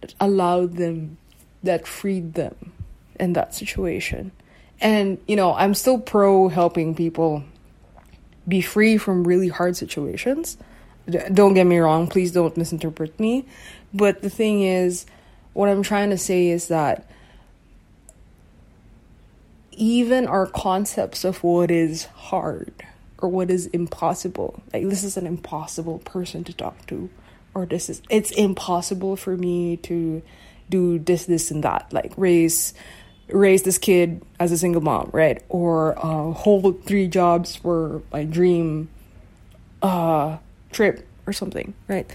that 0.00 0.14
allowed 0.20 0.76
them, 0.76 1.16
that 1.62 1.86
freed 1.86 2.34
them 2.34 2.72
in 3.18 3.32
that 3.32 3.54
situation. 3.54 4.32
And, 4.80 5.18
you 5.26 5.36
know, 5.36 5.54
I'm 5.54 5.72
still 5.72 5.98
pro 5.98 6.48
helping 6.48 6.94
people 6.94 7.42
be 8.46 8.60
free 8.60 8.98
from 8.98 9.24
really 9.24 9.48
hard 9.48 9.76
situations. 9.76 10.58
Don't 11.32 11.54
get 11.54 11.64
me 11.64 11.78
wrong, 11.78 12.06
please 12.06 12.32
don't 12.32 12.56
misinterpret 12.56 13.18
me. 13.18 13.46
But 13.94 14.20
the 14.20 14.30
thing 14.30 14.62
is, 14.62 15.06
what 15.54 15.70
I'm 15.70 15.82
trying 15.82 16.10
to 16.10 16.18
say 16.18 16.48
is 16.48 16.68
that 16.68 17.08
even 19.76 20.26
our 20.26 20.46
concepts 20.46 21.24
of 21.24 21.42
what 21.42 21.70
is 21.70 22.04
hard 22.04 22.72
or 23.18 23.28
what 23.28 23.50
is 23.50 23.66
impossible 23.68 24.62
like 24.72 24.88
this 24.88 25.04
is 25.04 25.16
an 25.16 25.26
impossible 25.26 25.98
person 26.00 26.44
to 26.44 26.52
talk 26.52 26.86
to 26.86 27.08
or 27.54 27.64
this 27.66 27.88
is 27.88 28.02
it's 28.10 28.30
impossible 28.32 29.16
for 29.16 29.36
me 29.36 29.76
to 29.78 30.22
do 30.68 30.98
this 30.98 31.26
this 31.26 31.50
and 31.50 31.64
that 31.64 31.90
like 31.92 32.12
raise 32.16 32.74
raise 33.28 33.62
this 33.62 33.78
kid 33.78 34.22
as 34.38 34.52
a 34.52 34.58
single 34.58 34.82
mom 34.82 35.08
right? 35.12 35.42
Or 35.48 35.98
uh, 35.98 36.32
hold 36.32 36.84
three 36.84 37.08
jobs 37.08 37.56
for 37.56 38.02
my 38.12 38.24
dream 38.24 38.88
uh 39.82 40.38
trip 40.70 41.06
or 41.26 41.32
something 41.32 41.74
right? 41.88 42.10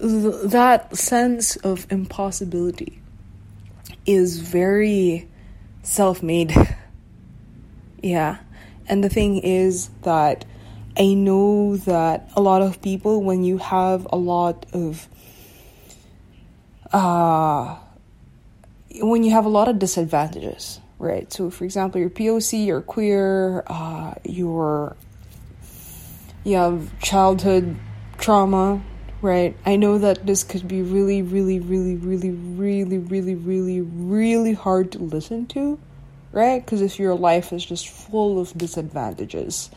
Th- 0.00 0.42
that 0.44 0.96
sense 0.96 1.56
of 1.56 1.86
impossibility 1.90 3.00
is 4.06 4.40
very 4.40 5.28
self-made 5.82 6.54
Yeah. 8.02 8.38
And 8.88 9.04
the 9.04 9.08
thing 9.08 9.38
is 9.38 9.90
that 10.02 10.44
I 10.96 11.14
know 11.14 11.76
that 11.76 12.30
a 12.34 12.40
lot 12.40 12.62
of 12.62 12.80
people, 12.80 13.22
when 13.22 13.44
you 13.44 13.58
have 13.58 14.06
a 14.10 14.16
lot 14.16 14.66
of, 14.72 15.08
uh, 16.92 17.76
when 19.00 19.22
you 19.22 19.30
have 19.32 19.44
a 19.44 19.50
lot 19.50 19.68
of 19.68 19.78
disadvantages, 19.78 20.80
right? 20.98 21.32
So, 21.32 21.50
for 21.50 21.64
example, 21.64 22.00
you're 22.00 22.10
POC, 22.10 22.66
you're 22.66 22.80
queer, 22.80 23.62
uh, 23.66 24.14
you're, 24.24 24.96
you 26.44 26.56
have 26.56 26.98
childhood 27.00 27.76
trauma, 28.16 28.82
right? 29.20 29.56
I 29.66 29.76
know 29.76 29.98
that 29.98 30.26
this 30.26 30.42
could 30.42 30.66
be 30.66 30.82
really, 30.82 31.22
really, 31.22 31.60
really, 31.60 31.94
really, 31.94 32.30
really, 32.30 32.98
really, 32.98 33.34
really, 33.34 33.80
really 33.82 34.54
hard 34.54 34.92
to 34.92 34.98
listen 34.98 35.46
to 35.48 35.78
right? 36.38 36.64
Because 36.64 36.80
if 36.80 37.00
your 37.00 37.16
life 37.16 37.52
is 37.52 37.66
just 37.66 37.88
full 37.88 38.40
of 38.40 38.56
disadvantages, 38.56 39.70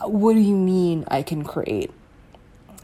what 0.00 0.32
do 0.32 0.40
you 0.40 0.56
mean 0.56 1.04
I 1.08 1.22
can 1.22 1.44
create 1.44 1.92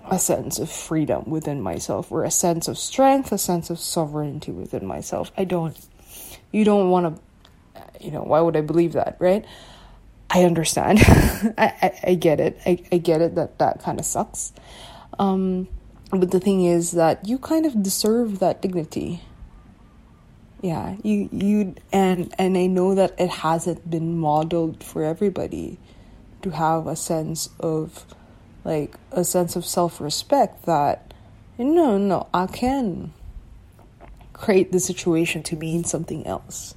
a 0.08 0.18
sense 0.18 0.60
of 0.60 0.70
freedom 0.70 1.24
within 1.28 1.60
myself 1.60 2.12
or 2.12 2.22
a 2.22 2.30
sense 2.30 2.68
of 2.68 2.78
strength, 2.78 3.32
a 3.32 3.38
sense 3.38 3.68
of 3.68 3.80
sovereignty 3.80 4.52
within 4.52 4.86
myself? 4.86 5.32
I 5.36 5.42
don't. 5.42 5.76
You 6.52 6.64
don't 6.64 6.88
want 6.88 7.16
to, 7.16 7.82
you 8.00 8.12
know, 8.12 8.22
why 8.22 8.40
would 8.40 8.56
I 8.56 8.60
believe 8.60 8.92
that, 8.92 9.16
right? 9.18 9.44
I 10.30 10.44
understand. 10.44 11.00
I, 11.58 11.74
I, 11.82 12.00
I, 12.10 12.14
get 12.14 12.38
it. 12.38 12.60
I, 12.64 12.78
I 12.92 12.98
get 12.98 13.20
it 13.22 13.34
that 13.34 13.58
that 13.58 13.82
kind 13.82 13.98
of 13.98 14.06
sucks. 14.06 14.52
Um, 15.18 15.66
but 16.10 16.30
the 16.30 16.38
thing 16.38 16.64
is 16.64 16.92
that 16.92 17.26
you 17.26 17.38
kind 17.38 17.66
of 17.66 17.82
deserve 17.82 18.38
that 18.38 18.62
dignity. 18.62 19.20
Yeah, 20.64 20.96
you 21.02 21.28
you 21.30 21.74
and 21.92 22.34
and 22.38 22.56
I 22.56 22.68
know 22.68 22.94
that 22.94 23.20
it 23.20 23.28
hasn't 23.28 23.90
been 23.90 24.16
modeled 24.16 24.82
for 24.82 25.04
everybody 25.04 25.78
to 26.40 26.48
have 26.52 26.86
a 26.86 26.96
sense 26.96 27.50
of 27.60 28.06
like 28.64 28.94
a 29.12 29.24
sense 29.24 29.56
of 29.56 29.66
self-respect 29.66 30.64
that 30.64 31.12
no 31.58 31.98
no 31.98 32.28
I 32.32 32.46
can 32.46 33.12
create 34.32 34.72
the 34.72 34.80
situation 34.80 35.42
to 35.42 35.56
mean 35.56 35.84
something 35.84 36.26
else. 36.26 36.74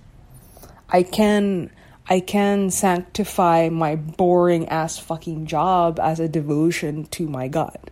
I 0.90 1.04
can 1.04 1.72
I 2.10 2.20
can 2.20 2.72
sanctify 2.72 3.70
my 3.70 3.96
boring 3.96 4.68
ass 4.68 4.98
fucking 4.98 5.46
job 5.46 5.98
as 5.98 6.20
a 6.20 6.28
devotion 6.28 7.06
to 7.12 7.26
my 7.26 7.48
God, 7.48 7.90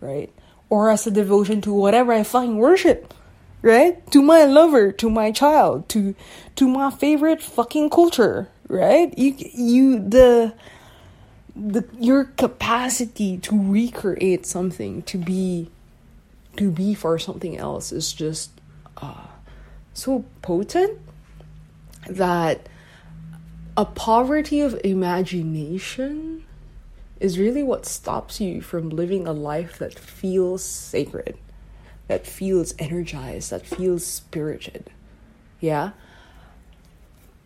right? 0.00 0.32
Or 0.68 0.90
as 0.90 1.06
a 1.06 1.12
devotion 1.12 1.60
to 1.60 1.72
whatever 1.72 2.12
I 2.12 2.24
fucking 2.24 2.56
worship, 2.56 3.14
right? 3.62 4.10
To 4.12 4.22
my 4.22 4.44
lover, 4.44 4.92
to 4.92 5.10
my 5.10 5.30
child, 5.30 5.88
to 5.90 6.14
to 6.56 6.68
my 6.68 6.90
favorite 6.90 7.42
fucking 7.42 7.90
culture, 7.90 8.48
right? 8.68 9.16
You 9.18 9.34
you 9.38 9.98
the 9.98 10.54
the 11.54 11.84
your 11.98 12.24
capacity 12.24 13.38
to 13.38 13.72
recreate 13.72 14.46
something 14.46 15.02
to 15.02 15.18
be 15.18 15.70
to 16.56 16.70
be 16.70 16.94
for 16.94 17.18
something 17.18 17.56
else 17.56 17.92
is 17.92 18.12
just 18.12 18.50
uh, 18.98 19.26
so 19.94 20.24
potent 20.42 20.98
that 22.08 22.68
a 23.76 23.84
poverty 23.84 24.60
of 24.60 24.78
imagination 24.84 26.44
is 27.20 27.38
really 27.38 27.62
what 27.62 27.86
stops 27.86 28.40
you 28.40 28.60
from 28.60 28.88
living 28.88 29.26
a 29.26 29.32
life 29.32 29.78
that 29.78 29.98
feels 29.98 30.64
sacred, 30.64 31.36
that 32.10 32.26
feels 32.26 32.74
energized, 32.76 33.52
that 33.52 33.64
feels 33.64 34.04
spirited. 34.04 34.90
Yeah? 35.60 35.92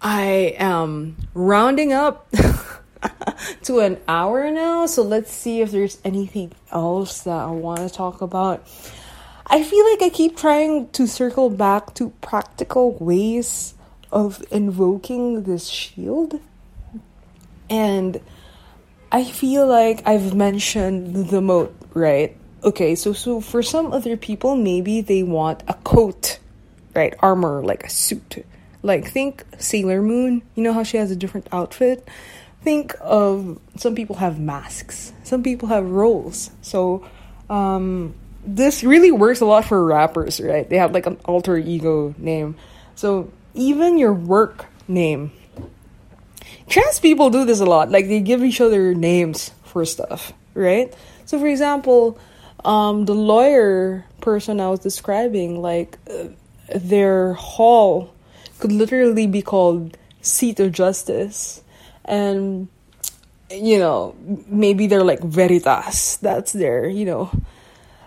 I 0.01 0.57
am 0.59 1.19
rounding 1.35 1.93
up 1.93 2.31
to 3.65 3.81
an 3.81 3.99
hour 4.09 4.51
now, 4.51 4.87
so 4.87 5.03
let's 5.03 5.31
see 5.31 5.61
if 5.61 5.71
there's 5.71 5.99
anything 6.03 6.53
else 6.73 7.25
that 7.25 7.39
I 7.39 7.51
want 7.51 7.81
to 7.81 7.91
talk 7.91 8.23
about. 8.23 8.67
I 9.47 9.63
feel 9.63 9.85
like 9.91 10.01
I 10.01 10.09
keep 10.09 10.35
trying 10.35 10.89
to 10.93 11.07
circle 11.07 11.51
back 11.51 11.93
to 11.97 12.09
practical 12.23 12.93
ways 12.93 13.75
of 14.11 14.43
invoking 14.51 15.43
this 15.43 15.69
shield. 15.69 16.41
And 17.69 18.19
I 19.13 19.25
feel 19.25 19.67
like 19.67 20.01
I've 20.07 20.35
mentioned 20.35 21.29
the 21.29 21.43
moat, 21.43 21.77
right? 21.93 22.35
Okay, 22.65 22.95
so 22.95 23.13
so 23.13 23.43
for 23.43 23.63
some 23.63 23.93
other 23.93 24.17
people 24.17 24.57
maybe 24.57 25.03
they 25.03 25.23
want 25.23 25.63
a 25.69 25.75
coat, 25.75 26.39
right? 26.95 27.15
Armor 27.21 27.63
like 27.63 27.85
a 27.85 27.91
suit. 27.91 28.47
Like 28.83 29.07
think 29.11 29.45
Sailor 29.59 30.01
Moon, 30.01 30.41
you 30.55 30.63
know 30.63 30.73
how 30.73 30.83
she 30.83 30.97
has 30.97 31.11
a 31.11 31.17
different 31.17 31.47
outfit? 31.53 32.09
Think 32.63 32.95
of 33.03 33.61
some 33.77 33.95
people 33.95 34.17
have 34.17 34.41
masks. 34.41 35.13
Some 35.25 35.43
people 35.43 35.69
have 35.69 35.85
roles. 35.85 36.51
So 36.63 37.07
um 37.51 38.15
this 38.47 38.83
really 38.83 39.13
works 39.13 39.43
a 39.43 39.45
lot 39.45 39.67
for 39.67 39.85
rappers, 39.85 40.41
right? 40.41 40.67
They 40.67 40.79
have 40.79 40.93
like 40.93 41.05
an 41.05 41.19
alter 41.27 41.59
ego 41.59 42.15
name. 42.17 42.57
So 42.95 43.31
even 43.53 43.99
your 43.99 44.15
work 44.15 44.65
name. 44.89 45.33
Trans 46.67 46.99
people 46.99 47.29
do 47.29 47.45
this 47.45 47.61
a 47.61 47.67
lot. 47.67 47.91
Like 47.91 48.09
they 48.09 48.21
give 48.21 48.43
each 48.43 48.63
other 48.63 48.95
names 48.95 49.51
for 49.65 49.85
stuff, 49.85 50.33
right? 50.55 50.95
So 51.27 51.39
for 51.39 51.47
example, 51.47 52.19
um, 52.65 53.05
the 53.05 53.15
lawyer 53.15 54.05
person 54.21 54.61
I 54.61 54.69
was 54.71 54.81
describing, 54.81 55.61
like 55.61 55.99
uh, 56.11 56.29
their 56.75 57.35
hall 57.35 58.15
could 58.59 58.73
literally 58.73 59.27
be 59.27 59.43
called 59.43 59.97
seat 60.23 60.61
of 60.61 60.73
justice, 60.73 61.63
and 62.05 62.69
you 63.51 63.79
know 63.79 64.17
maybe 64.49 64.87
they're 64.87 65.05
like 65.05 65.21
veritas. 65.21 66.17
That's 66.23 66.53
their 66.53 66.89
you 66.89 67.05
know 67.05 67.31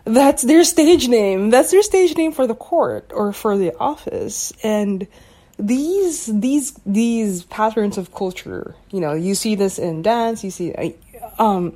that's 0.04 0.44
their 0.44 0.64
stage 0.64 1.08
name. 1.08 1.50
That's 1.50 1.72
their 1.72 1.84
stage 1.84 2.16
name 2.18 2.32
for 2.32 2.48
the 2.48 2.56
court 2.56 3.12
or 3.14 3.34
for 3.34 3.58
the 3.58 3.76
office, 3.78 4.54
and 4.64 5.08
these 5.60 6.28
these 6.28 6.74
these 6.86 7.44
patterns 7.46 7.98
of 7.98 8.14
culture 8.14 8.76
you 8.92 9.00
know 9.00 9.14
you 9.14 9.34
see 9.34 9.56
this 9.56 9.80
in 9.80 10.04
dance 10.04 10.44
you 10.44 10.52
see 10.52 10.72
um 11.40 11.76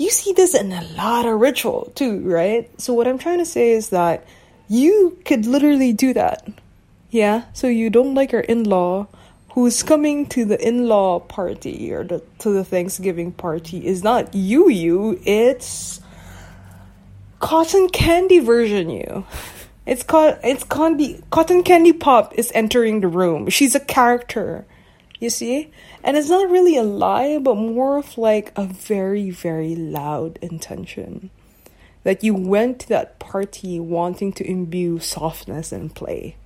you 0.00 0.10
see 0.10 0.32
this 0.32 0.54
in 0.54 0.72
a 0.72 0.82
lot 0.96 1.26
of 1.26 1.38
ritual 1.38 1.92
too 1.94 2.20
right 2.20 2.70
so 2.80 2.92
what 2.94 3.06
i'm 3.06 3.18
trying 3.18 3.38
to 3.38 3.44
say 3.44 3.70
is 3.70 3.90
that 3.90 4.26
you 4.68 5.18
could 5.24 5.46
literally 5.46 5.92
do 5.92 6.14
that 6.14 6.48
yeah 7.10 7.44
so 7.52 7.66
you 7.66 7.90
don't 7.90 8.14
like 8.14 8.32
your 8.32 8.40
in-law 8.40 9.06
who's 9.52 9.82
coming 9.82 10.26
to 10.26 10.44
the 10.44 10.58
in-law 10.66 11.18
party 11.18 11.92
or 11.92 12.04
the, 12.04 12.22
to 12.38 12.50
the 12.50 12.64
thanksgiving 12.64 13.30
party 13.32 13.86
is 13.86 14.02
not 14.02 14.34
you 14.34 14.68
you 14.70 15.20
it's 15.24 16.00
cotton 17.38 17.88
candy 17.88 18.38
version 18.38 18.88
you 18.90 19.24
It's 19.86 20.04
called 20.04 20.38
it's 20.44 20.62
candy 20.62 21.20
cotton 21.30 21.64
candy 21.64 21.92
pop 21.92 22.34
is 22.38 22.52
entering 22.54 23.00
the 23.00 23.08
room. 23.08 23.48
She's 23.48 23.74
a 23.74 23.80
character. 23.80 24.64
You 25.18 25.30
see? 25.30 25.72
And 26.02 26.16
it's 26.16 26.28
not 26.28 26.50
really 26.50 26.76
a 26.76 26.82
lie, 26.82 27.38
but 27.38 27.56
more 27.56 27.98
of 27.98 28.16
like 28.16 28.52
a 28.56 28.64
very, 28.64 29.30
very 29.30 29.76
loud 29.76 30.38
intention. 30.40 31.30
That 32.02 32.24
you 32.24 32.34
went 32.34 32.80
to 32.80 32.88
that 32.88 33.18
party 33.18 33.78
wanting 33.78 34.32
to 34.34 34.50
imbue 34.50 34.98
softness 35.00 35.72
and 35.72 35.94
play. 35.94 36.36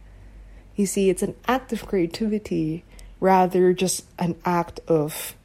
You 0.74 0.86
see, 0.86 1.08
it's 1.08 1.22
an 1.22 1.36
act 1.46 1.72
of 1.72 1.86
creativity 1.86 2.84
rather 3.20 3.72
just 3.72 4.04
an 4.18 4.36
act 4.44 4.80
of 4.88 5.36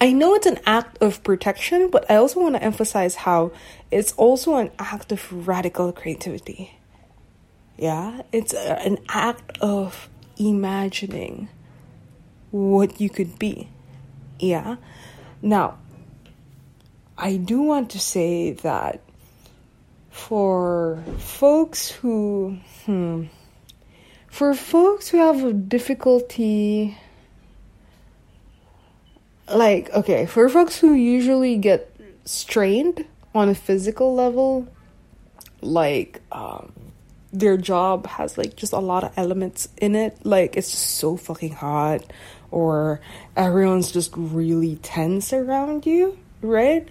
I 0.00 0.12
know 0.12 0.34
it's 0.34 0.46
an 0.46 0.58
act 0.66 1.00
of 1.00 1.22
protection, 1.22 1.90
but 1.90 2.10
I 2.10 2.16
also 2.16 2.40
want 2.40 2.56
to 2.56 2.62
emphasize 2.62 3.14
how 3.14 3.52
it's 3.90 4.12
also 4.12 4.56
an 4.56 4.70
act 4.78 5.12
of 5.12 5.46
radical 5.46 5.92
creativity. 5.92 6.78
Yeah, 7.78 8.22
it's 8.32 8.52
a, 8.54 8.80
an 8.80 8.98
act 9.08 9.58
of 9.60 10.08
imagining 10.38 11.48
what 12.56 13.00
you 13.00 13.10
could 13.10 13.38
be. 13.38 13.68
Yeah. 14.38 14.76
Now, 15.42 15.78
I 17.16 17.36
do 17.36 17.62
want 17.62 17.90
to 17.90 17.98
say 17.98 18.52
that 18.52 19.00
for 20.10 21.02
folks 21.18 21.90
who, 21.90 22.58
hmm, 22.84 23.24
for 24.28 24.54
folks 24.54 25.08
who 25.08 25.18
have 25.18 25.44
a 25.44 25.52
difficulty, 25.52 26.96
like, 29.48 29.92
okay, 29.94 30.26
for 30.26 30.48
folks 30.48 30.78
who 30.78 30.92
usually 30.92 31.56
get 31.56 31.94
strained 32.24 33.04
on 33.34 33.48
a 33.48 33.54
physical 33.54 34.14
level, 34.14 34.66
like, 35.60 36.20
um, 36.32 36.72
their 37.32 37.56
job 37.56 38.06
has 38.06 38.38
like 38.38 38.56
just 38.56 38.72
a 38.72 38.78
lot 38.78 39.04
of 39.04 39.12
elements 39.16 39.68
in 39.76 39.94
it. 39.94 40.24
Like 40.24 40.56
it's 40.56 40.70
just 40.70 40.96
so 40.96 41.16
fucking 41.16 41.52
hot, 41.52 42.02
or 42.56 43.02
everyone's 43.36 43.92
just 43.92 44.10
really 44.16 44.76
tense 44.76 45.30
around 45.30 45.84
you, 45.84 46.18
right? 46.40 46.88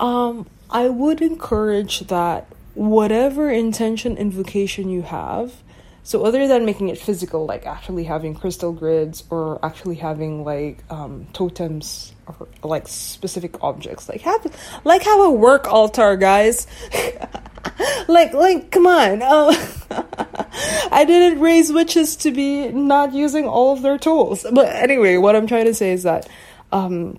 Um, 0.00 0.48
I 0.68 0.88
would 0.88 1.22
encourage 1.22 2.00
that 2.08 2.48
whatever 2.74 3.52
intention 3.52 4.16
invocation 4.16 4.90
you 4.90 5.02
have, 5.02 5.54
so 6.02 6.24
other 6.24 6.48
than 6.48 6.66
making 6.66 6.88
it 6.88 6.98
physical, 6.98 7.46
like 7.46 7.66
actually 7.66 8.02
having 8.02 8.34
crystal 8.34 8.72
grids 8.72 9.22
or 9.30 9.64
actually 9.64 9.94
having 9.94 10.42
like 10.42 10.82
um, 10.90 11.28
totems 11.32 12.12
or 12.26 12.48
like 12.64 12.88
specific 12.88 13.62
objects, 13.62 14.08
like 14.08 14.22
have 14.22 14.44
like 14.82 15.02
have 15.02 15.20
a 15.20 15.30
work 15.30 15.72
altar, 15.72 16.16
guys. 16.16 16.66
like 18.08 18.32
like 18.32 18.70
come 18.70 18.86
on. 18.86 19.22
Uh, 19.22 19.54
i 20.90 21.04
didn't 21.06 21.40
raise 21.40 21.72
witches 21.72 22.16
to 22.16 22.30
be 22.30 22.68
not 22.68 23.12
using 23.12 23.46
all 23.46 23.72
of 23.72 23.82
their 23.82 23.98
tools. 23.98 24.44
But 24.50 24.74
anyway 24.74 25.16
what 25.16 25.36
i'm 25.36 25.46
trying 25.46 25.66
to 25.66 25.74
say 25.74 25.92
is 25.92 26.02
that 26.02 26.28
um 26.72 27.18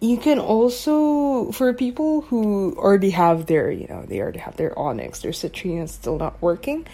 you 0.00 0.16
can 0.16 0.38
also 0.38 1.52
for 1.52 1.74
people 1.74 2.22
who 2.22 2.74
already 2.78 3.10
have 3.10 3.46
their 3.46 3.70
you 3.70 3.86
know 3.88 4.04
they 4.06 4.20
already 4.20 4.38
have 4.38 4.56
their 4.56 4.78
onyx 4.78 5.20
their 5.20 5.32
citrine 5.32 5.82
is 5.82 5.90
still 5.90 6.16
not 6.16 6.40
working 6.40 6.86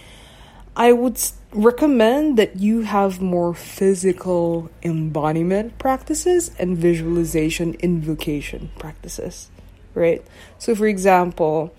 i 0.74 0.92
would 0.92 1.20
recommend 1.52 2.36
that 2.36 2.57
you 2.57 2.82
have 2.82 3.20
more 3.20 3.54
physical 3.54 4.68
embodiment 4.82 5.78
practices 5.78 6.50
and 6.59 6.76
visualization 6.76 7.74
invocation 7.74 8.70
practices 8.78 9.48
right? 9.96 10.22
So 10.59 10.76
for 10.76 10.86
example 10.86 11.74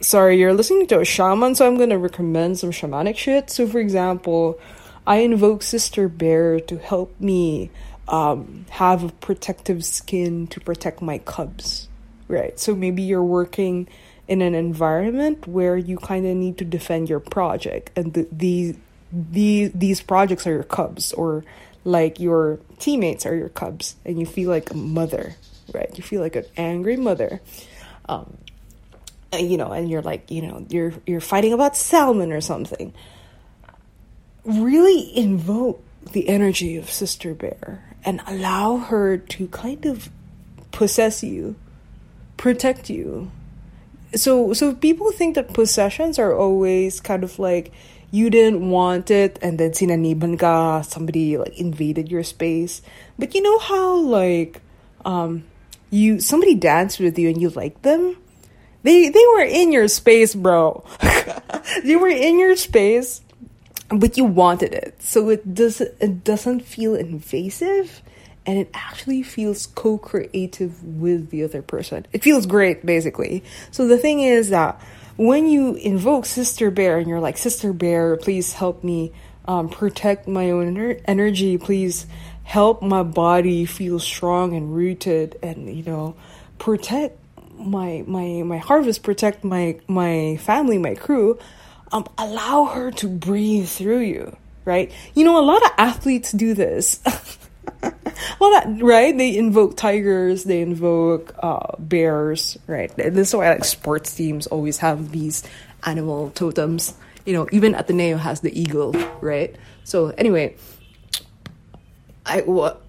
sorry, 0.00 0.38
you're 0.38 0.54
listening 0.54 0.86
to 0.88 1.00
a 1.00 1.04
shaman, 1.04 1.54
so 1.54 1.66
I'm 1.66 1.78
gonna 1.78 1.98
recommend 1.98 2.58
some 2.58 2.70
shamanic 2.70 3.16
shit. 3.16 3.50
So, 3.50 3.66
for 3.66 3.78
example, 3.78 4.58
I 5.06 5.18
invoke 5.18 5.62
Sister 5.62 6.08
Bear 6.08 6.60
to 6.60 6.78
help 6.78 7.18
me 7.20 7.70
um, 8.08 8.66
have 8.70 9.04
a 9.04 9.08
protective 9.08 9.84
skin 9.84 10.46
to 10.48 10.60
protect 10.60 11.00
my 11.00 11.18
cubs, 11.18 11.88
right? 12.28 12.58
So 12.58 12.74
maybe 12.74 13.02
you're 13.02 13.24
working 13.24 13.88
in 14.26 14.42
an 14.42 14.54
environment 14.54 15.46
where 15.46 15.76
you 15.76 15.96
kind 15.96 16.26
of 16.26 16.36
need 16.36 16.58
to 16.58 16.64
defend 16.64 17.08
your 17.08 17.20
project, 17.20 17.90
and 17.96 18.12
the, 18.14 18.28
the, 18.30 18.76
the 19.12 19.72
these 19.74 20.00
projects 20.00 20.46
are 20.46 20.52
your 20.52 20.62
cubs, 20.64 21.12
or 21.12 21.44
like 21.84 22.20
your 22.20 22.60
teammates 22.78 23.26
are 23.26 23.34
your 23.34 23.48
cubs, 23.48 23.96
and 24.04 24.18
you 24.18 24.26
feel 24.26 24.50
like 24.50 24.70
a 24.70 24.76
mother, 24.76 25.34
right? 25.72 25.90
You 25.96 26.02
feel 26.02 26.20
like 26.20 26.36
an 26.36 26.46
angry 26.56 26.96
mother. 26.96 27.40
Um, 28.08 28.36
you 29.38 29.56
know, 29.56 29.72
and 29.72 29.88
you're 29.88 30.02
like, 30.02 30.30
you 30.30 30.42
know, 30.42 30.66
you're 30.68 30.94
you're 31.06 31.20
fighting 31.20 31.52
about 31.52 31.76
salmon 31.76 32.32
or 32.32 32.40
something. 32.40 32.92
Really 34.44 35.16
invoke 35.16 35.82
the 36.12 36.28
energy 36.28 36.76
of 36.76 36.90
Sister 36.90 37.34
Bear 37.34 37.84
and 38.04 38.20
allow 38.26 38.78
her 38.78 39.18
to 39.18 39.48
kind 39.48 39.86
of 39.86 40.10
possess 40.72 41.22
you, 41.22 41.56
protect 42.36 42.90
you. 42.90 43.30
So 44.14 44.52
so 44.52 44.74
people 44.74 45.12
think 45.12 45.36
that 45.36 45.54
possessions 45.54 46.18
are 46.18 46.34
always 46.34 47.00
kind 47.00 47.22
of 47.22 47.38
like 47.38 47.72
you 48.10 48.28
didn't 48.28 48.68
want 48.68 49.10
it 49.10 49.38
and 49.40 49.58
then 49.58 49.70
sinaniban 49.70 50.38
ka, 50.38 50.82
somebody 50.82 51.38
like 51.38 51.56
invaded 51.58 52.10
your 52.10 52.24
space. 52.24 52.82
But 53.18 53.34
you 53.34 53.42
know 53.42 53.58
how 53.58 53.94
like 53.94 54.60
um 55.04 55.44
you 55.90 56.18
somebody 56.18 56.54
danced 56.54 56.98
with 56.98 57.18
you 57.18 57.28
and 57.28 57.40
you 57.40 57.50
like 57.50 57.82
them? 57.82 58.16
They 58.82 59.08
they 59.08 59.26
were 59.34 59.42
in 59.42 59.72
your 59.72 59.88
space, 59.88 60.34
bro. 60.34 60.84
they 61.84 61.96
were 61.96 62.08
in 62.08 62.38
your 62.38 62.56
space 62.56 63.22
but 63.90 64.16
you 64.16 64.24
wanted 64.24 64.72
it. 64.72 65.02
So 65.02 65.28
it 65.30 65.54
does 65.54 65.80
it 65.80 66.24
doesn't 66.24 66.60
feel 66.60 66.94
invasive 66.94 68.02
and 68.46 68.58
it 68.58 68.70
actually 68.72 69.22
feels 69.22 69.66
co-creative 69.66 70.82
with 70.82 71.30
the 71.30 71.44
other 71.44 71.62
person. 71.62 72.06
It 72.12 72.22
feels 72.22 72.46
great 72.46 72.86
basically. 72.86 73.44
So 73.70 73.86
the 73.86 73.98
thing 73.98 74.20
is 74.20 74.50
that 74.50 74.80
when 75.16 75.46
you 75.46 75.74
invoke 75.74 76.24
sister 76.24 76.70
bear 76.70 76.98
and 76.98 77.08
you're 77.08 77.20
like 77.20 77.36
sister 77.36 77.72
bear 77.72 78.16
please 78.16 78.54
help 78.54 78.82
me 78.84 79.12
um, 79.46 79.68
protect 79.68 80.28
my 80.28 80.50
own 80.50 80.74
ener- 80.74 81.00
energy. 81.06 81.58
Please 81.58 82.06
help 82.44 82.82
my 82.82 83.02
body 83.02 83.64
feel 83.64 83.98
strong 83.98 84.54
and 84.54 84.74
rooted 84.74 85.36
and 85.42 85.74
you 85.76 85.82
know 85.82 86.14
protect 86.58 87.18
my 87.60 88.04
my 88.06 88.42
my 88.42 88.58
harvest 88.58 89.02
protect 89.02 89.44
my 89.44 89.78
my 89.88 90.36
family 90.38 90.78
my 90.78 90.94
crew 90.94 91.38
um, 91.92 92.06
allow 92.18 92.66
her 92.66 92.90
to 92.92 93.08
breathe 93.08 93.68
through 93.68 94.00
you, 94.00 94.36
right? 94.64 94.92
You 95.14 95.24
know, 95.24 95.38
a 95.38 95.44
lot 95.44 95.64
of 95.64 95.70
athletes 95.76 96.32
do 96.32 96.54
this. 96.54 97.00
well, 98.40 98.50
that, 98.52 98.76
right? 98.80 99.16
They 99.16 99.36
invoke 99.36 99.76
tigers, 99.76 100.44
they 100.44 100.62
invoke 100.62 101.34
uh, 101.42 101.76
bears, 101.78 102.58
right? 102.66 102.94
This 102.96 103.28
is 103.28 103.34
why 103.34 103.50
like 103.50 103.64
sports 103.64 104.14
teams 104.14 104.46
always 104.46 104.78
have 104.78 105.10
these 105.10 105.42
animal 105.84 106.30
totems. 106.30 106.94
You 107.26 107.34
know, 107.34 107.48
even 107.52 107.74
Ateneo 107.74 108.16
has 108.16 108.40
the 108.40 108.58
eagle, 108.58 108.92
right? 109.20 109.54
So 109.84 110.08
anyway, 110.08 110.56
I 112.24 112.42
what 112.42 112.82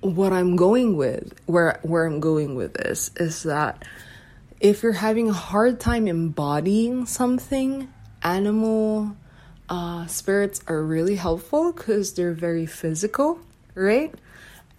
what 0.00 0.32
I'm 0.32 0.56
going 0.56 0.96
with, 0.96 1.38
where 1.46 1.78
where 1.82 2.06
I'm 2.06 2.20
going 2.20 2.54
with 2.54 2.74
this 2.74 3.10
is 3.16 3.42
that 3.44 3.84
if 4.60 4.82
you're 4.82 4.92
having 4.92 5.28
a 5.28 5.34
hard 5.34 5.80
time 5.80 6.06
embodying 6.08 7.06
something, 7.06 7.92
animal 8.22 9.16
uh, 9.68 10.06
spirits 10.06 10.60
are 10.66 10.82
really 10.82 11.16
helpful 11.16 11.72
because 11.72 12.14
they're 12.14 12.32
very 12.32 12.66
physical, 12.66 13.40
right? 13.74 14.14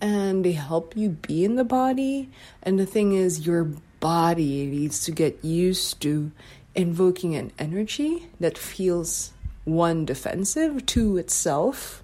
And 0.02 0.44
they 0.44 0.54
help 0.54 0.96
you 0.96 1.10
be 1.10 1.46
in 1.46 1.56
the 1.56 1.64
body. 1.64 2.30
And 2.64 2.80
the 2.80 2.86
thing 2.86 3.14
is, 3.14 3.46
your 3.46 3.68
body 4.00 4.66
needs 4.66 5.04
to 5.06 5.12
get 5.12 5.44
used 5.44 6.02
to 6.02 6.32
invoking 6.76 7.36
an 7.36 7.52
energy 7.58 8.28
that 8.40 8.58
feels 8.58 9.34
one 9.66 10.06
defensive 10.06 10.86
to 10.86 11.18
itself. 11.18 12.04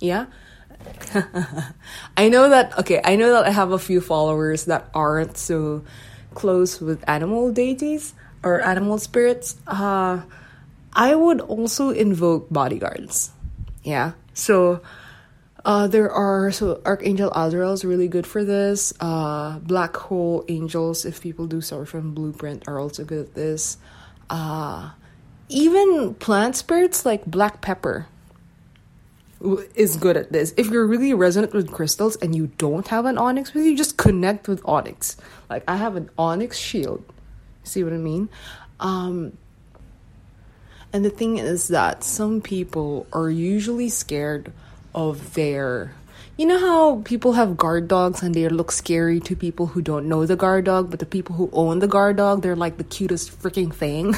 Yeah. 0.00 0.26
I 2.16 2.28
know 2.28 2.48
that, 2.48 2.76
okay, 2.78 3.00
I 3.04 3.16
know 3.16 3.32
that 3.32 3.44
I 3.44 3.50
have 3.50 3.70
a 3.70 3.78
few 3.78 4.00
followers 4.00 4.64
that 4.64 4.90
aren't 4.94 5.36
so 5.36 5.84
close 6.34 6.80
with 6.80 7.02
animal 7.08 7.52
deities 7.52 8.14
or 8.42 8.60
animal 8.60 8.98
spirits. 8.98 9.56
Uh, 9.66 10.22
I 10.92 11.14
would 11.14 11.40
also 11.40 11.90
invoke 11.90 12.48
bodyguards. 12.50 13.30
Yeah. 13.82 14.12
So 14.34 14.82
uh, 15.64 15.86
there 15.86 16.10
are 16.10 16.50
so 16.50 16.80
Archangel 16.84 17.30
Azrael 17.34 17.72
is 17.72 17.84
really 17.84 18.08
good 18.08 18.26
for 18.26 18.44
this. 18.44 18.92
Uh, 19.00 19.58
Black 19.60 19.96
Hole 19.96 20.44
Angels, 20.48 21.04
if 21.04 21.20
people 21.20 21.46
do 21.46 21.60
suffer 21.60 21.84
from 21.84 22.14
Blueprint, 22.14 22.66
are 22.66 22.78
also 22.78 23.04
good 23.04 23.26
at 23.26 23.34
this. 23.34 23.78
Uh, 24.28 24.90
even 25.48 26.14
plant 26.14 26.56
spirits 26.56 27.04
like 27.06 27.24
Black 27.26 27.60
Pepper 27.60 28.06
is 29.74 29.96
good 29.96 30.16
at 30.16 30.32
this. 30.32 30.54
If 30.56 30.70
you're 30.70 30.86
really 30.86 31.14
resonant 31.14 31.52
with 31.52 31.70
crystals 31.70 32.16
and 32.16 32.34
you 32.34 32.48
don't 32.58 32.86
have 32.88 33.06
an 33.06 33.18
onyx 33.18 33.52
with 33.54 33.64
you, 33.64 33.76
just 33.76 33.96
connect 33.96 34.48
with 34.48 34.62
onyx. 34.64 35.16
Like 35.50 35.64
I 35.66 35.76
have 35.76 35.96
an 35.96 36.10
onyx 36.16 36.58
shield. 36.58 37.04
See 37.64 37.82
what 37.84 37.92
I 37.92 37.96
mean? 37.96 38.28
Um, 38.80 39.36
and 40.92 41.04
the 41.04 41.10
thing 41.10 41.38
is 41.38 41.68
that 41.68 42.04
some 42.04 42.40
people 42.40 43.06
are 43.12 43.30
usually 43.30 43.88
scared 43.88 44.52
of 44.94 45.34
their. 45.34 45.94
You 46.36 46.46
know 46.46 46.58
how 46.58 47.02
people 47.04 47.34
have 47.34 47.56
guard 47.56 47.88
dogs 47.88 48.22
and 48.22 48.34
they 48.34 48.48
look 48.48 48.72
scary 48.72 49.20
to 49.20 49.36
people 49.36 49.66
who 49.66 49.82
don't 49.82 50.08
know 50.08 50.26
the 50.26 50.36
guard 50.36 50.64
dog, 50.64 50.90
but 50.90 50.98
the 50.98 51.06
people 51.06 51.36
who 51.36 51.50
own 51.52 51.78
the 51.78 51.88
guard 51.88 52.16
dog, 52.16 52.42
they're 52.42 52.56
like 52.56 52.78
the 52.78 52.84
cutest 52.84 53.38
freaking 53.40 53.72
thing. 53.72 54.16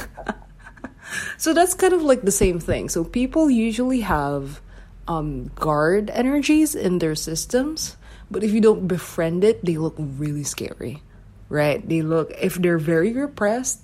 so 1.38 1.52
that's 1.52 1.74
kind 1.74 1.92
of 1.92 2.02
like 2.02 2.22
the 2.22 2.32
same 2.32 2.60
thing. 2.60 2.88
So 2.88 3.04
people 3.04 3.50
usually 3.50 4.00
have 4.00 4.60
um, 5.08 5.50
guard 5.54 6.10
energies 6.10 6.74
in 6.74 6.98
their 6.98 7.14
systems, 7.14 7.96
but 8.30 8.42
if 8.42 8.52
you 8.52 8.60
don't 8.60 8.88
befriend 8.88 9.44
it, 9.44 9.64
they 9.64 9.76
look 9.76 9.94
really 9.98 10.44
scary, 10.44 11.02
right? 11.48 11.86
They 11.86 12.02
look, 12.02 12.32
if 12.40 12.54
they're 12.54 12.78
very 12.78 13.12
repressed, 13.12 13.80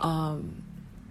um, 0.00 0.62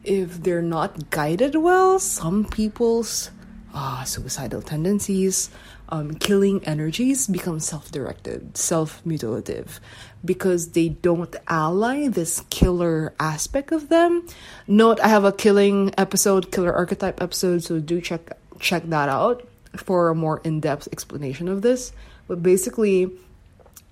if 0.03 0.41
they're 0.43 0.61
not 0.61 1.09
guided 1.09 1.55
well, 1.55 1.99
some 1.99 2.45
people's 2.45 3.31
uh, 3.73 4.03
suicidal 4.03 4.61
tendencies, 4.61 5.49
um, 5.89 6.13
killing 6.15 6.63
energies 6.65 7.27
become 7.27 7.59
self 7.59 7.91
directed, 7.91 8.57
self 8.57 9.03
mutilative, 9.05 9.79
because 10.23 10.71
they 10.71 10.89
don't 10.89 11.35
ally 11.47 12.07
this 12.07 12.43
killer 12.49 13.13
aspect 13.19 13.71
of 13.71 13.89
them. 13.89 14.25
Note, 14.67 14.99
I 14.99 15.07
have 15.07 15.25
a 15.25 15.31
killing 15.31 15.91
episode, 15.97 16.51
killer 16.51 16.73
archetype 16.73 17.21
episode, 17.21 17.63
so 17.63 17.79
do 17.79 18.01
check 18.01 18.37
check 18.59 18.83
that 18.89 19.09
out 19.09 19.47
for 19.75 20.09
a 20.09 20.15
more 20.15 20.41
in 20.43 20.59
depth 20.59 20.87
explanation 20.91 21.47
of 21.47 21.61
this. 21.61 21.91
But 22.27 22.43
basically, 22.43 23.11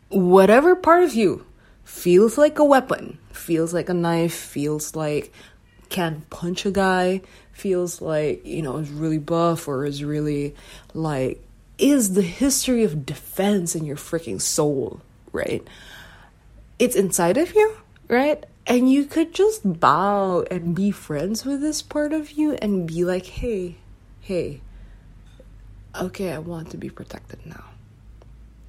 whatever 0.10 0.76
part 0.76 1.04
of 1.04 1.14
you 1.14 1.46
feels 1.84 2.38
like 2.38 2.60
a 2.60 2.66
weapon, 2.66 3.18
feels 3.32 3.74
like 3.74 3.90
a 3.90 3.94
knife, 3.94 4.34
feels 4.34 4.96
like 4.96 5.32
can 5.90 6.24
punch 6.30 6.66
a 6.66 6.72
guy, 6.72 7.22
feels 7.54 8.02
like, 8.02 8.46
you 8.46 8.62
know, 8.62 8.78
is 8.78 8.90
really 8.90 9.18
buff 9.18 9.68
or 9.68 9.86
is 9.86 10.04
really 10.04 10.56
like, 10.94 11.42
is 11.78 12.14
the 12.14 12.22
history 12.22 12.84
of 12.84 13.06
defense 13.06 13.76
in 13.76 13.86
your 13.86 13.96
freaking 13.96 14.42
soul, 14.42 15.02
right? 15.32 15.66
It's 16.80 16.96
inside 16.96 17.38
of 17.38 17.56
you, 17.56 17.78
right? 18.08 18.46
And 18.66 18.92
you 18.92 19.06
could 19.06 19.34
just 19.34 19.80
bow 19.80 20.46
and 20.52 20.76
be 20.76 20.92
friends 20.92 21.46
with 21.46 21.62
this 21.62 21.82
part 21.82 22.12
of 22.12 22.32
you 22.32 22.54
and 22.54 22.86
be 22.86 23.06
like, 23.06 23.26
hey, 23.26 23.78
hey, 24.28 24.60
okay, 25.96 26.34
I 26.34 26.40
want 26.40 26.72
to 26.72 26.78
be 26.78 26.90
protected 26.90 27.46
now. 27.46 27.64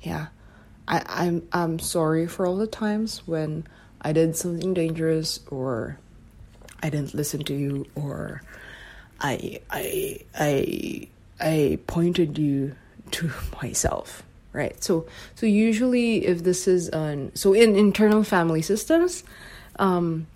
Yeah. 0.00 0.28
I, 0.86 1.02
I'm 1.08 1.48
I'm 1.52 1.80
sorry 1.80 2.28
for 2.28 2.46
all 2.46 2.56
the 2.56 2.68
times 2.68 3.26
when 3.26 3.66
I 4.00 4.12
did 4.12 4.36
something 4.36 4.72
dangerous 4.72 5.40
or 5.50 5.98
I 6.80 6.90
didn't 6.90 7.12
listen 7.12 7.42
to 7.42 7.54
you 7.54 7.86
or 7.96 8.40
I 9.20 9.60
I 9.68 10.20
I 10.38 11.08
I 11.40 11.78
pointed 11.88 12.38
you 12.38 12.76
to 13.10 13.30
myself 13.62 14.22
right 14.52 14.82
so 14.82 15.06
so 15.34 15.44
usually 15.44 16.24
if 16.24 16.44
this 16.44 16.68
is 16.68 16.88
on 16.90 17.32
so 17.34 17.52
in 17.52 17.74
internal 17.74 18.22
family 18.22 18.62
systems 18.62 19.24
um 19.80 20.28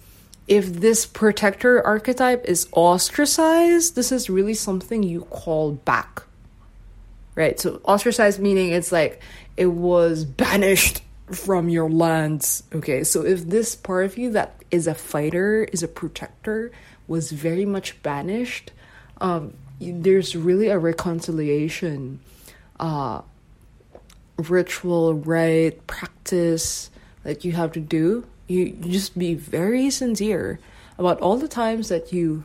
if 0.52 0.72
this 0.72 1.06
protector 1.06 1.84
archetype 1.84 2.44
is 2.44 2.68
ostracized 2.72 3.94
this 3.94 4.12
is 4.12 4.28
really 4.28 4.54
something 4.54 5.02
you 5.02 5.22
call 5.30 5.72
back 5.72 6.22
right 7.34 7.58
so 7.58 7.80
ostracized 7.84 8.38
meaning 8.38 8.70
it's 8.70 8.92
like 8.92 9.20
it 9.56 9.66
was 9.66 10.24
banished 10.24 11.02
from 11.34 11.68
your 11.68 11.90
lands. 11.90 12.62
Okay, 12.74 13.04
so 13.04 13.24
if 13.24 13.46
this 13.46 13.74
part 13.74 14.04
of 14.04 14.18
you 14.18 14.30
that 14.30 14.62
is 14.70 14.86
a 14.86 14.94
fighter, 14.94 15.64
is 15.72 15.82
a 15.82 15.88
protector, 15.88 16.70
was 17.06 17.30
very 17.32 17.64
much 17.64 18.00
banished, 18.02 18.70
um, 19.20 19.54
there's 19.80 20.36
really 20.36 20.68
a 20.68 20.78
reconciliation 20.78 22.20
uh, 22.78 23.22
ritual, 24.36 25.14
rite, 25.14 25.86
practice 25.86 26.90
that 27.22 27.44
you 27.44 27.52
have 27.52 27.72
to 27.72 27.80
do. 27.80 28.24
You, 28.52 28.72
just 28.72 29.16
be 29.18 29.32
very 29.34 29.88
sincere 29.88 30.60
about 30.98 31.20
all 31.20 31.38
the 31.38 31.48
times 31.48 31.88
that 31.88 32.12
you 32.12 32.44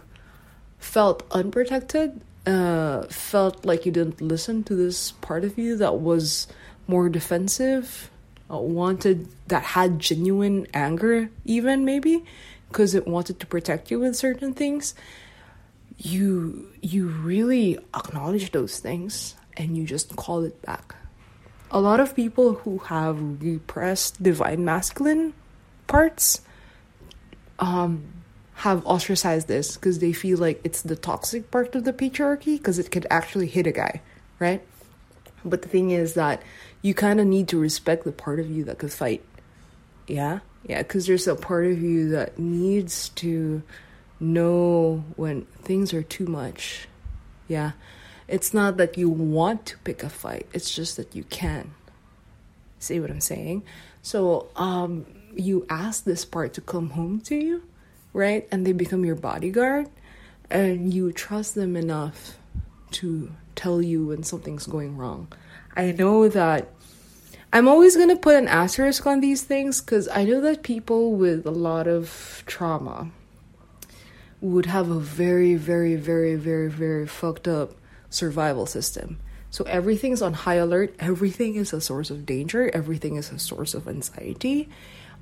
felt 0.80 1.24
unprotected, 1.32 2.22
uh, 2.46 3.04
felt 3.08 3.66
like 3.66 3.86
you 3.86 3.92
didn't 3.92 4.22
listen 4.22 4.64
to 4.64 4.76
this 4.76 5.12
part 5.12 5.44
of 5.44 5.58
you 5.58 5.76
that 5.78 6.00
was 6.00 6.48
more 6.88 7.10
defensive, 7.10 8.10
uh, 8.50 8.58
wanted 8.58 9.28
that 9.48 9.64
had 9.76 10.00
genuine 10.00 10.66
anger, 10.74 11.30
even 11.44 11.84
maybe 11.84 12.24
because 12.70 12.96
it 12.96 13.06
wanted 13.08 13.40
to 13.42 13.46
protect 13.46 13.92
you 13.92 14.00
with 14.00 14.16
certain 14.16 14.54
things. 14.54 14.96
You 15.98 16.70
you 16.82 17.08
really 17.08 17.78
acknowledge 17.94 18.52
those 18.52 18.80
things 18.80 19.36
and 19.58 19.76
you 19.76 19.84
just 19.84 20.16
call 20.16 20.44
it 20.44 20.62
back. 20.62 20.96
A 21.70 21.82
lot 21.82 22.00
of 22.00 22.16
people 22.16 22.54
who 22.64 22.78
have 22.88 23.42
repressed 23.42 24.24
divine 24.24 24.64
masculine 24.64 25.34
parts 25.88 26.42
um, 27.60 28.04
have 28.56 28.86
ostracized 28.86 29.48
this 29.48 29.76
because 29.76 30.00
they 30.00 30.14
feel 30.14 30.38
like 30.38 30.60
it's 30.64 30.82
the 30.82 30.96
toxic 30.96 31.50
part 31.52 31.76
of 31.76 31.84
the 31.84 31.94
patriarchy 31.94 32.58
because 32.58 32.80
it 32.80 32.92
could 32.92 33.08
actually 33.10 33.48
hit 33.48 33.68
a 33.68 33.72
guy, 33.72 34.02
right? 34.40 34.62
But 35.46 35.62
the 35.62 35.68
thing 35.68 35.92
is 35.92 36.16
that 36.16 36.42
you 36.82 36.94
kind 36.94 37.20
of 37.20 37.28
need 37.28 37.48
to 37.50 37.60
respect 37.60 38.04
the 38.04 38.12
part 38.12 38.40
of 38.40 38.50
you 38.50 38.64
that 38.66 38.80
could 38.80 38.92
fight. 38.92 39.24
Yeah? 40.08 40.40
Yeah, 40.64 40.80
because 40.80 41.08
there's 41.08 41.28
a 41.28 41.36
part 41.36 41.66
of 41.66 41.82
you 41.82 42.10
that 42.10 42.38
needs 42.38 43.10
to 43.10 43.64
know 44.20 45.04
when 45.16 45.44
things 45.62 45.94
are 45.94 46.04
too 46.04 46.26
much. 46.26 46.88
Yeah. 47.48 47.72
It's 48.28 48.54
not 48.54 48.78
that 48.78 48.98
you 48.98 49.10
want 49.10 49.66
to 49.68 49.78
pick 49.80 50.04
a 50.04 50.10
fight, 50.10 50.48
it's 50.52 50.74
just 50.74 50.98
that 50.98 51.16
you 51.16 51.24
can. 51.24 51.72
See 52.80 53.00
what 53.00 53.10
I'm 53.10 53.22
saying? 53.22 53.64
So, 54.02 54.50
um, 54.56 55.06
you 55.36 55.66
ask 55.70 56.04
this 56.04 56.26
part 56.26 56.54
to 56.54 56.62
come 56.62 56.92
home 56.92 57.22
to 57.22 57.36
you, 57.36 57.64
right? 58.14 58.48
And 58.52 58.66
they 58.66 58.74
become 58.74 59.06
your 59.06 59.16
bodyguard, 59.16 59.90
and 60.50 60.94
you 60.94 61.12
trust 61.12 61.56
them 61.56 61.76
enough 61.76 62.38
to 62.92 63.32
tell 63.56 63.82
you 63.82 64.08
when 64.08 64.24
something's 64.24 64.68
going 64.68 64.98
wrong. 64.98 65.28
I 65.76 65.92
know 65.92 66.28
that 66.30 66.70
I'm 67.52 67.68
always 67.68 67.96
going 67.96 68.10
to 68.10 68.16
put 68.16 68.36
an 68.36 68.48
asterisk 68.48 69.06
on 69.06 69.20
these 69.20 69.44
things 69.44 69.82
because 69.82 70.08
I 70.10 70.24
know 70.26 70.42
that 70.42 70.64
people 70.64 71.14
with 71.14 71.46
a 71.46 71.52
lot 71.52 71.88
of 71.88 72.44
trauma 72.46 73.12
would 74.42 74.66
have 74.68 74.90
a 74.90 75.00
very, 75.00 75.56
very, 75.56 75.96
very, 75.96 76.36
very, 76.36 76.70
very 76.70 77.08
fucked 77.08 77.48
up 77.48 77.74
survival 78.10 78.66
system. 78.66 79.20
So 79.50 79.64
everything's 79.66 80.22
on 80.22 80.34
high 80.34 80.56
alert, 80.56 80.94
everything 81.00 81.56
is 81.56 81.74
a 81.74 81.82
source 81.82 82.10
of 82.10 82.26
danger, 82.26 82.70
everything 82.74 83.16
is 83.16 83.32
a 83.32 83.40
source 83.40 83.74
of 83.74 83.88
anxiety. 83.88 84.70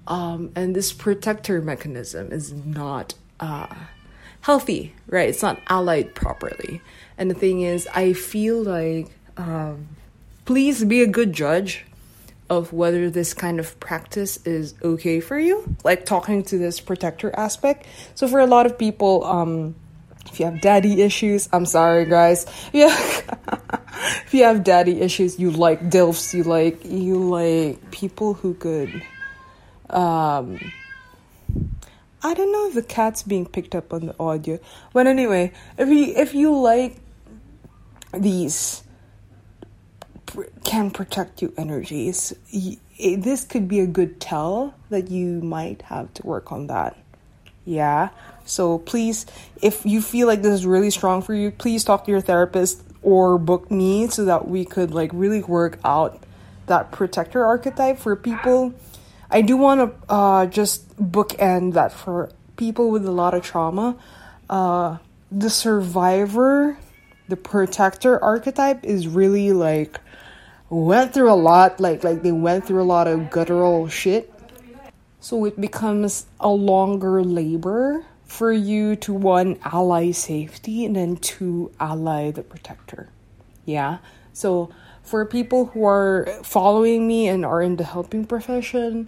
Um, 0.08 0.52
and 0.56 0.76
this 0.76 0.94
protector 0.94 1.62
mechanism 1.62 2.32
is 2.32 2.54
not 2.54 3.16
uh, 3.40 3.74
healthy, 4.42 4.94
right? 5.08 5.30
It's 5.30 5.42
not 5.42 5.60
allied 5.68 6.14
properly. 6.14 6.82
And 7.18 7.30
the 7.32 7.36
thing 7.36 7.62
is, 7.62 7.88
I 7.94 8.14
feel 8.14 8.62
like 8.62 9.10
um, 9.38 9.88
please 10.46 10.84
be 10.84 11.02
a 11.02 11.08
good 11.08 11.34
judge 11.34 11.86
of 12.50 12.72
whether 12.72 13.10
this 13.10 13.34
kind 13.34 13.60
of 13.60 13.80
practice 13.80 14.38
is 14.46 14.76
okay 14.84 15.20
for 15.20 15.40
you, 15.40 15.76
like 15.84 16.06
talking 16.06 16.44
to 16.44 16.58
this 16.58 16.80
protector 16.80 17.34
aspect. 17.36 17.88
So 18.14 18.28
for 18.28 18.40
a 18.40 18.46
lot 18.46 18.68
of 18.68 18.78
people, 18.78 19.24
um, 19.24 19.76
if 20.28 20.40
you 20.40 20.46
have 20.46 20.62
daddy 20.62 21.02
issues, 21.02 21.50
I'm 21.52 21.66
sorry 21.66 22.06
guys. 22.06 22.46
Yeah. 22.74 22.96
if 24.26 24.34
you 24.34 24.44
have 24.44 24.64
daddy 24.64 25.02
issues, 25.02 25.40
you 25.40 25.52
like 25.52 25.90
DILFs, 25.90 26.34
you 26.34 26.44
like 26.44 26.86
you 26.86 27.18
like 27.18 27.92
people 27.92 28.34
who 28.34 28.54
could 28.54 29.02
um 29.96 30.60
I 32.24 32.34
don't 32.34 32.52
know 32.52 32.68
if 32.68 32.74
the 32.74 32.84
cat's 32.84 33.22
being 33.22 33.46
picked 33.46 33.76
up 33.76 33.94
on 33.94 34.08
the 34.08 34.16
audio. 34.20 34.60
But 34.94 35.08
anyway, 35.08 35.54
if 35.78 35.90
you 35.90 36.14
if 36.16 36.34
you 36.34 36.56
like 36.56 36.98
these 38.14 38.84
can 40.64 40.92
protect 40.92 41.42
you 41.42 41.54
energies. 41.58 42.34
This 43.00 43.46
could 43.46 43.68
be 43.68 43.80
a 43.80 43.88
good 43.88 44.20
tell 44.20 44.74
that 44.90 45.10
you 45.10 45.42
might 45.42 45.84
have 45.84 46.14
to 46.16 46.26
work 46.26 46.52
on 46.52 46.68
that. 46.68 46.98
Yeah. 47.66 48.10
So 48.46 48.80
please, 48.80 49.26
if 49.62 49.86
you 49.86 50.02
feel 50.02 50.28
like 50.28 50.42
this 50.42 50.54
is 50.54 50.66
really 50.66 50.92
strong 50.92 51.22
for 51.22 51.34
you, 51.34 51.52
please 51.52 51.84
talk 51.84 52.06
to 52.06 52.12
your 52.12 52.22
therapist 52.22 52.84
or 53.02 53.38
book 53.38 53.70
me 53.72 54.08
so 54.08 54.26
that 54.26 54.48
we 54.48 54.66
could 54.66 54.92
like 54.92 55.12
really 55.14 55.42
work 55.42 55.80
out 55.84 56.24
that 56.68 56.92
protector 56.92 57.46
archetype 57.46 57.98
for 57.98 58.16
people. 58.16 58.74
I 59.36 59.42
do 59.42 59.58
want 59.58 59.82
to 59.82 60.14
uh, 60.14 60.46
just 60.46 60.96
bookend 60.96 61.74
that 61.74 61.92
for 61.92 62.32
people 62.56 62.90
with 62.90 63.06
a 63.06 63.12
lot 63.12 63.34
of 63.34 63.44
trauma. 63.44 63.98
Uh, 64.50 65.00
the 65.30 65.50
survivor, 65.50 66.78
the 67.28 67.36
protector 67.36 68.24
archetype 68.24 68.86
is 68.86 69.10
really 69.10 69.52
like 69.52 70.00
went 70.70 71.14
through 71.14 71.30
a 71.30 71.36
lot 71.36 71.82
like 71.82 72.02
like 72.06 72.24
they 72.24 72.32
went 72.32 72.66
through 72.66 72.82
a 72.82 72.88
lot 72.88 73.08
of 73.08 73.30
guttural 73.30 73.88
shit 73.88 74.34
so 75.20 75.46
it 75.46 75.60
becomes 75.60 76.26
a 76.40 76.50
longer 76.50 77.24
labor 77.24 78.06
for 78.26 78.52
you 78.52 78.96
to 78.96 79.14
one 79.14 79.60
ally 79.64 80.12
safety 80.12 80.84
and 80.86 80.96
then 80.96 81.16
two 81.18 81.72
ally 81.80 82.32
the 82.32 82.42
protector 82.42 83.10
yeah 83.64 84.00
so 84.34 84.70
for 85.04 85.24
people 85.24 85.68
who 85.68 85.86
are 85.86 86.26
following 86.44 87.08
me 87.08 87.28
and 87.28 87.46
are 87.46 87.62
in 87.62 87.76
the 87.76 87.84
helping 87.84 88.26
profession 88.26 89.08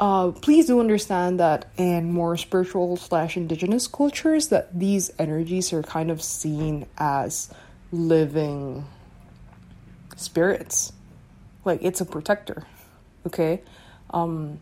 uh, 0.00 0.30
please 0.32 0.66
do 0.66 0.80
understand 0.80 1.38
that 1.40 1.70
in 1.76 2.10
more 2.10 2.34
spiritual 2.38 2.96
slash 2.96 3.36
indigenous 3.36 3.86
cultures 3.86 4.48
that 4.48 4.76
these 4.76 5.12
energies 5.18 5.74
are 5.74 5.82
kind 5.82 6.10
of 6.10 6.22
seen 6.22 6.86
as 6.96 7.52
living 7.92 8.86
spirits. 10.16 10.92
Like 11.66 11.80
it's 11.82 12.00
a 12.00 12.06
protector. 12.06 12.64
Okay? 13.26 13.60
Um 14.08 14.60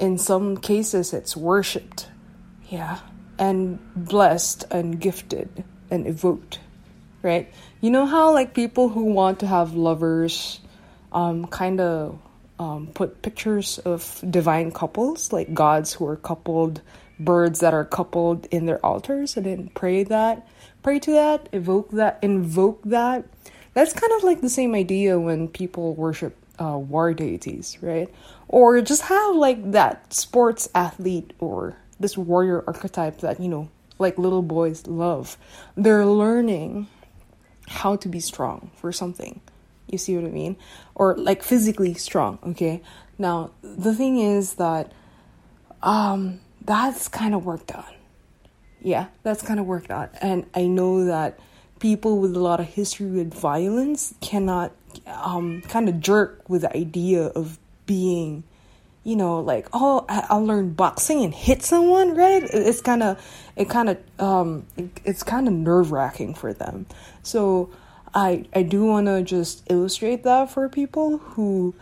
in 0.00 0.18
some 0.18 0.56
cases 0.56 1.12
it's 1.12 1.36
worshipped. 1.36 2.08
Yeah. 2.68 2.98
And 3.38 3.78
blessed 3.94 4.64
and 4.72 4.98
gifted 5.00 5.62
and 5.88 6.08
evoked. 6.08 6.58
Right? 7.22 7.52
You 7.80 7.90
know 7.90 8.06
how 8.06 8.32
like 8.32 8.54
people 8.54 8.88
who 8.88 9.04
want 9.04 9.38
to 9.40 9.46
have 9.46 9.74
lovers 9.74 10.58
um 11.12 11.46
kind 11.46 11.80
of 11.80 12.18
um, 12.62 12.86
put 12.94 13.22
pictures 13.22 13.78
of 13.78 14.22
divine 14.30 14.70
couples, 14.70 15.32
like 15.32 15.52
gods 15.52 15.94
who 15.94 16.06
are 16.06 16.16
coupled, 16.16 16.80
birds 17.18 17.58
that 17.58 17.74
are 17.74 17.84
coupled 17.84 18.46
in 18.52 18.66
their 18.66 18.84
altars, 18.86 19.36
and 19.36 19.46
then 19.46 19.70
pray 19.74 20.04
that, 20.04 20.46
pray 20.82 21.00
to 21.00 21.10
that, 21.10 21.48
evoke 21.52 21.90
that, 21.90 22.20
invoke 22.22 22.80
that, 22.84 23.24
that's 23.74 23.92
kind 23.92 24.12
of 24.12 24.22
like 24.22 24.40
the 24.42 24.48
same 24.48 24.74
idea 24.76 25.18
when 25.18 25.48
people 25.48 25.94
worship 25.94 26.36
uh, 26.62 26.78
war 26.78 27.12
deities, 27.12 27.78
right? 27.80 28.08
Or 28.46 28.80
just 28.80 29.02
have 29.02 29.34
like 29.34 29.72
that 29.72 30.14
sports 30.14 30.68
athlete 30.72 31.32
or 31.40 31.76
this 31.98 32.16
warrior 32.16 32.62
archetype 32.66 33.18
that, 33.18 33.40
you 33.40 33.48
know, 33.48 33.70
like 33.98 34.18
little 34.18 34.42
boys 34.42 34.86
love. 34.86 35.36
They're 35.76 36.06
learning 36.06 36.86
how 37.66 37.96
to 37.96 38.08
be 38.08 38.20
strong 38.20 38.70
for 38.76 38.92
something. 38.92 39.40
You 39.92 39.98
see 39.98 40.16
what 40.16 40.24
I 40.24 40.30
mean? 40.30 40.56
Or 40.94 41.14
like 41.16 41.42
physically 41.44 41.94
strong, 41.94 42.38
okay? 42.48 42.82
Now, 43.18 43.52
the 43.62 43.94
thing 43.94 44.18
is 44.18 44.54
that 44.54 44.90
um 45.82 46.40
that's 46.64 47.08
kind 47.08 47.34
of 47.34 47.44
worked 47.44 47.72
on. 47.72 47.84
Yeah, 48.80 49.06
that's 49.22 49.42
kind 49.42 49.60
of 49.60 49.66
worked 49.66 49.90
on. 49.90 50.08
And 50.20 50.46
I 50.54 50.66
know 50.66 51.04
that 51.04 51.38
people 51.78 52.18
with 52.18 52.34
a 52.36 52.40
lot 52.40 52.60
of 52.60 52.66
history 52.66 53.10
with 53.10 53.34
violence 53.34 54.14
cannot 54.20 54.72
um, 55.06 55.62
kind 55.62 55.88
of 55.88 56.00
jerk 56.00 56.48
with 56.48 56.62
the 56.62 56.76
idea 56.76 57.26
of 57.26 57.58
being 57.86 58.44
you 59.02 59.16
know 59.16 59.40
like 59.40 59.66
oh 59.72 60.04
I- 60.08 60.32
will 60.32 60.46
learn 60.46 60.74
boxing 60.74 61.24
and 61.24 61.34
hit 61.34 61.62
someone 61.62 62.14
right 62.14 62.42
it's 62.44 62.80
kind 62.80 63.02
of 63.02 63.20
it 63.56 63.68
kind 63.68 63.88
of 63.88 63.98
um 64.20 64.64
it, 64.76 64.90
it's 65.04 65.24
kind 65.24 65.48
of 65.48 65.54
nerve-wracking 65.54 66.34
for 66.34 66.52
them 66.52 66.86
so 67.24 67.70
i 68.14 68.44
i 68.54 68.62
do 68.62 68.84
want 68.84 69.06
to 69.06 69.22
just 69.22 69.62
illustrate 69.70 70.22
that 70.22 70.50
for 70.50 70.68
people 70.68 71.18
who 71.18 71.74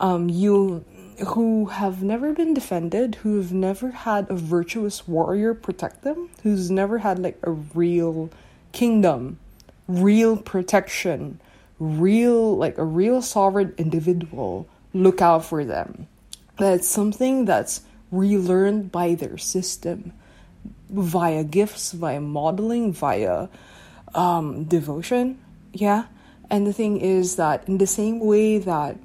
um 0.00 0.28
you 0.28 0.84
who 1.28 1.66
have 1.66 2.02
never 2.02 2.32
been 2.32 2.54
defended 2.54 3.16
who've 3.16 3.52
never 3.52 3.90
had 3.90 4.28
a 4.30 4.34
virtuous 4.34 5.06
warrior 5.06 5.52
protect 5.52 6.02
them 6.02 6.30
who's 6.42 6.70
never 6.70 6.98
had 6.98 7.18
like 7.18 7.38
a 7.42 7.50
real 7.50 8.30
kingdom, 8.72 9.38
real 9.88 10.36
protection, 10.36 11.40
real, 11.78 12.56
like 12.56 12.78
a 12.78 12.84
real 12.84 13.22
sovereign 13.22 13.74
individual, 13.78 14.68
look 14.92 15.20
out 15.20 15.44
for 15.44 15.64
them. 15.64 16.06
That's 16.58 16.88
something 16.88 17.44
that's 17.44 17.82
relearned 18.10 18.92
by 18.92 19.14
their 19.14 19.38
system 19.38 20.12
via 20.88 21.44
gifts, 21.44 21.92
via 21.92 22.20
modeling, 22.20 22.92
via 22.92 23.48
um, 24.14 24.64
devotion. 24.64 25.38
Yeah. 25.72 26.06
And 26.48 26.66
the 26.66 26.72
thing 26.72 27.00
is 27.00 27.36
that 27.36 27.68
in 27.68 27.78
the 27.78 27.86
same 27.86 28.18
way 28.20 28.58
that 28.58 28.96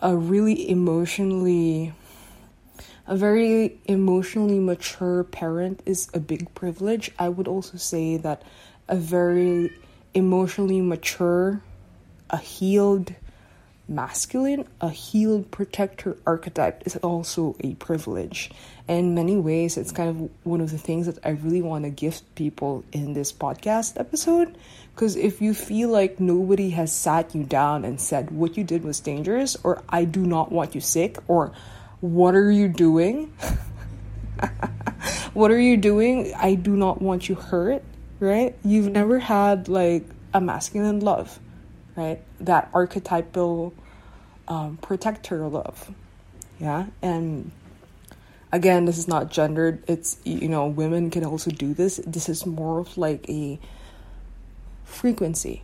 a 0.00 0.16
really 0.16 0.68
emotionally 0.70 1.92
a 3.08 3.16
very 3.16 3.78
emotionally 3.84 4.58
mature 4.58 5.22
parent 5.22 5.80
is 5.86 6.08
a 6.12 6.18
big 6.18 6.52
privilege. 6.54 7.12
I 7.18 7.28
would 7.28 7.46
also 7.46 7.76
say 7.76 8.16
that 8.16 8.42
a 8.88 8.96
very 8.96 9.72
emotionally 10.12 10.80
mature, 10.80 11.62
a 12.30 12.38
healed 12.38 13.14
masculine, 13.88 14.66
a 14.80 14.90
healed 14.90 15.50
protector 15.50 16.16
archetype 16.26 16.82
is 16.86 16.96
also 16.96 17.56
a 17.60 17.74
privilege. 17.74 18.50
And 18.88 18.98
in 18.98 19.14
many 19.14 19.36
ways, 19.36 19.76
it's 19.76 19.92
kind 19.92 20.08
of 20.08 20.30
one 20.44 20.60
of 20.60 20.70
the 20.70 20.78
things 20.78 21.06
that 21.06 21.18
I 21.24 21.30
really 21.30 21.62
want 21.62 21.84
to 21.84 21.90
gift 21.90 22.34
people 22.34 22.84
in 22.92 23.14
this 23.14 23.32
podcast 23.32 23.98
episode. 23.98 24.56
Because 24.94 25.16
if 25.16 25.42
you 25.42 25.54
feel 25.54 25.90
like 25.90 26.20
nobody 26.20 26.70
has 26.70 26.92
sat 26.92 27.34
you 27.34 27.44
down 27.44 27.84
and 27.84 28.00
said 28.00 28.30
what 28.30 28.56
you 28.56 28.64
did 28.64 28.82
was 28.82 29.00
dangerous, 29.00 29.56
or 29.62 29.82
I 29.88 30.04
do 30.04 30.24
not 30.24 30.50
want 30.50 30.74
you 30.74 30.80
sick, 30.80 31.18
or 31.28 31.52
what 32.00 32.34
are 32.34 32.50
you 32.50 32.68
doing? 32.68 33.26
what 35.34 35.50
are 35.50 35.60
you 35.60 35.76
doing? 35.76 36.32
I 36.36 36.54
do 36.54 36.76
not 36.76 37.02
want 37.02 37.28
you 37.28 37.34
hurt, 37.34 37.82
right? 38.20 38.56
You've 38.64 38.90
never 38.90 39.18
had 39.18 39.68
like 39.68 40.04
a 40.32 40.40
masculine 40.40 41.00
love, 41.00 41.38
right? 41.96 42.20
That 42.40 42.70
archetypal 42.72 43.74
um, 44.48 44.76
protector 44.78 45.46
love, 45.48 45.92
yeah? 46.60 46.86
And 47.02 47.50
again, 48.52 48.84
this 48.84 48.98
is 48.98 49.08
not 49.08 49.30
gendered. 49.30 49.82
It's, 49.88 50.18
you 50.24 50.48
know, 50.48 50.66
women 50.66 51.10
can 51.10 51.24
also 51.24 51.50
do 51.50 51.74
this. 51.74 52.00
This 52.06 52.28
is 52.28 52.46
more 52.46 52.80
of 52.80 52.96
like 52.96 53.28
a 53.28 53.58
frequency, 54.84 55.62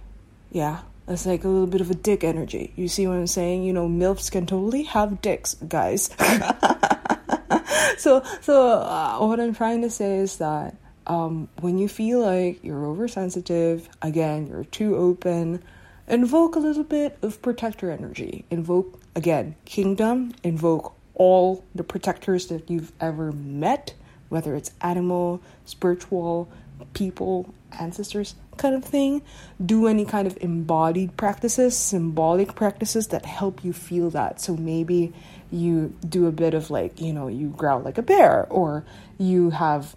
yeah? 0.50 0.80
It's 1.08 1.26
like 1.26 1.44
a 1.44 1.48
little 1.48 1.66
bit 1.66 1.80
of 1.80 1.90
a 1.90 1.94
dick 1.94 2.22
energy. 2.24 2.72
You 2.76 2.88
see 2.88 3.06
what 3.06 3.16
I'm 3.16 3.26
saying? 3.26 3.64
You 3.64 3.72
know, 3.72 3.88
MILFs 3.88 4.30
can 4.30 4.46
totally 4.46 4.84
have 4.84 5.20
dicks, 5.20 5.54
guys. 5.54 6.10
so, 7.98 8.22
so 8.40 8.78
uh, 8.78 9.18
what 9.18 9.40
I'm 9.40 9.54
trying 9.54 9.82
to 9.82 9.90
say 9.90 10.18
is 10.18 10.38
that 10.38 10.76
um, 11.06 11.48
when 11.60 11.78
you 11.78 11.88
feel 11.88 12.20
like 12.20 12.62
you're 12.62 12.86
oversensitive, 12.86 13.88
again, 14.00 14.46
you're 14.46 14.64
too 14.64 14.96
open, 14.96 15.62
invoke 16.08 16.56
a 16.56 16.58
little 16.58 16.84
bit 16.84 17.18
of 17.22 17.40
protector 17.42 17.90
energy. 17.90 18.44
Invoke, 18.50 19.00
again, 19.14 19.54
kingdom, 19.64 20.34
invoke 20.42 20.94
all 21.14 21.64
the 21.74 21.84
protectors 21.84 22.46
that 22.46 22.70
you've 22.70 22.92
ever 23.00 23.32
met, 23.32 23.94
whether 24.28 24.54
it's 24.54 24.72
animal, 24.80 25.40
spiritual, 25.64 26.48
people, 26.94 27.52
ancestors 27.78 28.34
kind 28.56 28.74
of 28.74 28.84
thing. 28.84 29.22
Do 29.64 29.86
any 29.86 30.04
kind 30.04 30.26
of 30.26 30.36
embodied 30.40 31.16
practices, 31.16 31.76
symbolic 31.76 32.54
practices 32.54 33.08
that 33.08 33.24
help 33.24 33.64
you 33.64 33.72
feel 33.72 34.10
that. 34.10 34.40
So 34.40 34.56
maybe 34.56 35.12
you 35.50 35.94
do 36.06 36.26
a 36.26 36.32
bit 36.32 36.54
of 36.54 36.70
like, 36.70 37.00
you 37.00 37.12
know, 37.12 37.28
you 37.28 37.48
growl 37.48 37.80
like 37.80 37.98
a 37.98 38.02
bear, 38.02 38.46
or 38.50 38.84
you 39.18 39.50
have 39.50 39.94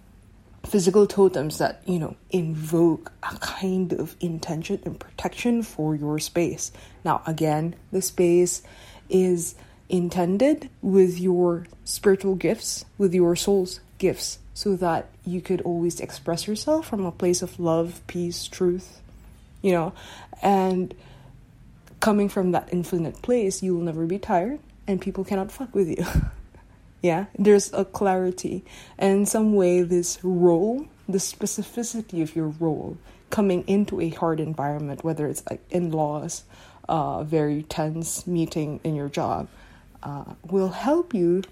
physical 0.66 1.06
totems 1.06 1.58
that, 1.58 1.82
you 1.86 1.98
know, 1.98 2.16
invoke 2.30 3.12
a 3.22 3.36
kind 3.38 3.92
of 3.92 4.16
intention 4.20 4.80
and 4.84 4.98
protection 4.98 5.62
for 5.62 5.94
your 5.94 6.18
space. 6.18 6.72
Now, 7.04 7.22
again, 7.26 7.74
the 7.92 8.02
space 8.02 8.62
is 9.08 9.54
intended 9.88 10.68
with 10.82 11.18
your 11.20 11.66
spiritual 11.84 12.34
gifts, 12.34 12.84
with 12.98 13.14
your 13.14 13.36
soul's 13.36 13.80
gifts 13.98 14.38
so 14.54 14.74
that 14.76 15.08
you 15.24 15.40
could 15.40 15.60
always 15.62 16.00
express 16.00 16.46
yourself 16.46 16.88
from 16.88 17.04
a 17.04 17.12
place 17.12 17.42
of 17.42 17.60
love, 17.60 18.00
peace, 18.06 18.48
truth, 18.48 19.00
you 19.62 19.72
know, 19.72 19.92
and 20.42 20.94
coming 22.00 22.28
from 22.28 22.52
that 22.52 22.68
infinite 22.72 23.20
place, 23.22 23.62
you 23.62 23.74
will 23.74 23.82
never 23.82 24.06
be 24.06 24.18
tired 24.18 24.58
and 24.86 25.00
people 25.00 25.24
cannot 25.24 25.50
fuck 25.52 25.74
with 25.74 25.88
you. 25.88 26.04
yeah, 27.06 27.26
there's 27.38 27.72
a 27.72 27.84
clarity, 27.84 28.64
and 28.98 29.20
in 29.20 29.26
some 29.26 29.54
way, 29.54 29.82
this 29.82 30.18
role, 30.24 30.86
the 31.08 31.18
specificity 31.18 32.20
of 32.20 32.34
your 32.34 32.48
role, 32.48 32.98
coming 33.30 33.62
into 33.68 34.00
a 34.00 34.10
hard 34.10 34.40
environment, 34.40 35.04
whether 35.04 35.26
it's 35.28 35.42
like 35.48 35.62
in 35.70 35.92
laws, 35.92 36.44
uh, 36.88 37.22
very 37.22 37.62
tense 37.62 38.26
meeting 38.26 38.80
in 38.82 38.96
your 38.96 39.08
job, 39.08 39.48
uh, 40.02 40.34
will 40.50 40.70
help 40.70 41.14
you 41.14 41.42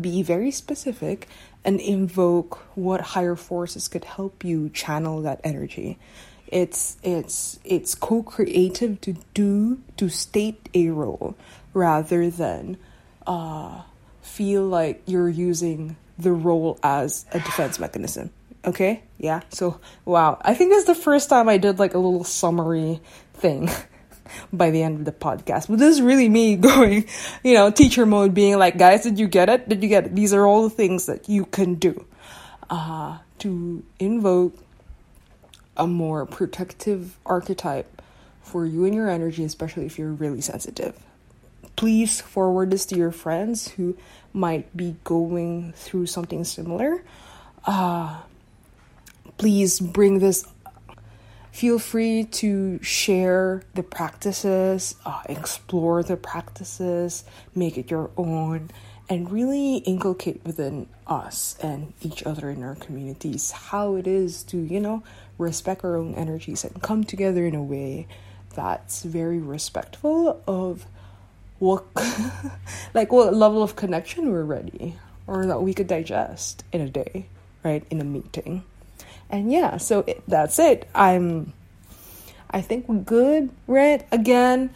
be 0.00 0.22
very 0.22 0.52
specific 0.52 1.26
and 1.64 1.80
invoke 1.80 2.58
what 2.76 3.00
higher 3.00 3.36
forces 3.36 3.88
could 3.88 4.04
help 4.04 4.44
you 4.44 4.68
channel 4.70 5.20
that 5.22 5.40
energy. 5.42 5.98
It's 6.46 6.96
it's 7.02 7.58
it's 7.64 7.94
co-creative 7.94 9.00
to 9.02 9.16
do 9.34 9.80
to 9.96 10.08
state 10.08 10.68
a 10.74 10.90
role 10.90 11.34
rather 11.74 12.30
than 12.30 12.76
uh, 13.26 13.82
feel 14.30 14.64
like 14.64 15.02
you're 15.06 15.28
using 15.28 15.96
the 16.18 16.32
role 16.32 16.78
as 16.82 17.26
a 17.32 17.38
defense 17.40 17.78
mechanism 17.78 18.30
okay 18.64 19.02
yeah 19.18 19.40
so 19.48 19.80
wow 20.04 20.38
i 20.42 20.54
think 20.54 20.70
this 20.70 20.80
is 20.80 20.86
the 20.86 20.94
first 20.94 21.28
time 21.28 21.48
i 21.48 21.56
did 21.56 21.78
like 21.78 21.94
a 21.94 21.98
little 21.98 22.24
summary 22.24 23.00
thing 23.34 23.68
by 24.52 24.70
the 24.70 24.82
end 24.82 24.98
of 24.98 25.04
the 25.04 25.12
podcast. 25.12 25.68
But 25.68 25.78
this 25.78 25.96
is 25.96 26.02
really 26.02 26.28
me 26.28 26.56
going, 26.70 27.06
you 27.42 27.54
know, 27.54 27.70
teacher 27.70 28.06
mode, 28.06 28.34
being 28.34 28.58
like, 28.58 28.78
guys, 28.78 29.02
did 29.02 29.18
you 29.18 29.28
get 29.28 29.48
it? 29.48 29.68
Did 29.68 29.82
you 29.82 29.88
get 29.88 30.06
it? 30.06 30.14
These 30.14 30.32
are 30.32 30.46
all 30.46 30.62
the 30.62 30.70
things 30.70 31.06
that 31.06 31.28
you 31.28 31.44
can 31.46 31.74
do 31.74 32.06
uh, 32.68 33.18
to 33.40 33.84
invoke 33.98 34.56
a 35.76 35.86
more 35.86 36.26
protective 36.26 37.18
archetype 37.24 38.02
for 38.42 38.66
you 38.66 38.84
and 38.84 38.94
your 38.94 39.08
energy, 39.08 39.44
especially 39.44 39.86
if 39.86 39.98
you're 39.98 40.12
really 40.12 40.40
sensitive. 40.40 40.98
Please 41.76 42.20
forward 42.20 42.70
this 42.70 42.86
to 42.86 42.96
your 42.96 43.12
friends 43.12 43.68
who 43.68 43.96
might 44.32 44.76
be 44.76 44.96
going 45.04 45.72
through 45.72 46.06
something 46.06 46.44
similar. 46.44 47.02
Uh, 47.66 48.20
please 49.38 49.80
bring 49.80 50.18
this 50.18 50.46
feel 51.52 51.78
free 51.78 52.24
to 52.24 52.80
share 52.82 53.62
the 53.74 53.82
practices, 53.82 54.94
uh, 55.04 55.22
explore 55.28 56.02
the 56.02 56.16
practices, 56.16 57.24
make 57.54 57.76
it 57.76 57.90
your 57.90 58.10
own, 58.16 58.70
and 59.08 59.30
really 59.32 59.78
inculcate 59.78 60.40
within 60.44 60.88
us 61.06 61.56
and 61.60 61.92
each 62.00 62.22
other 62.22 62.48
in 62.50 62.62
our 62.62 62.76
communities 62.76 63.50
how 63.50 63.96
it 63.96 64.06
is 64.06 64.44
to, 64.44 64.56
you 64.56 64.78
know, 64.78 65.02
respect 65.36 65.84
our 65.84 65.96
own 65.96 66.14
energies 66.14 66.64
and 66.64 66.80
come 66.80 67.02
together 67.02 67.44
in 67.44 67.54
a 67.54 67.62
way 67.62 68.06
that's 68.54 69.02
very 69.02 69.38
respectful 69.38 70.40
of 70.46 70.86
what 71.60 71.84
like 72.94 73.12
what 73.12 73.32
level 73.32 73.62
of 73.62 73.76
connection 73.76 74.32
we're 74.32 74.42
ready 74.42 74.96
or 75.28 75.46
that 75.46 75.62
we 75.62 75.72
could 75.72 75.86
digest 75.86 76.64
in 76.72 76.80
a 76.80 76.88
day 76.88 77.26
right 77.62 77.84
in 77.90 78.00
a 78.00 78.04
meeting 78.04 78.64
and 79.30 79.52
yeah, 79.52 79.76
so 79.76 80.00
it, 80.06 80.22
that's 80.26 80.58
it. 80.58 80.88
I'm, 80.94 81.52
I 82.50 82.60
think 82.60 82.88
we're 82.88 82.96
good, 82.96 83.50
right? 83.66 84.06
Again, 84.10 84.70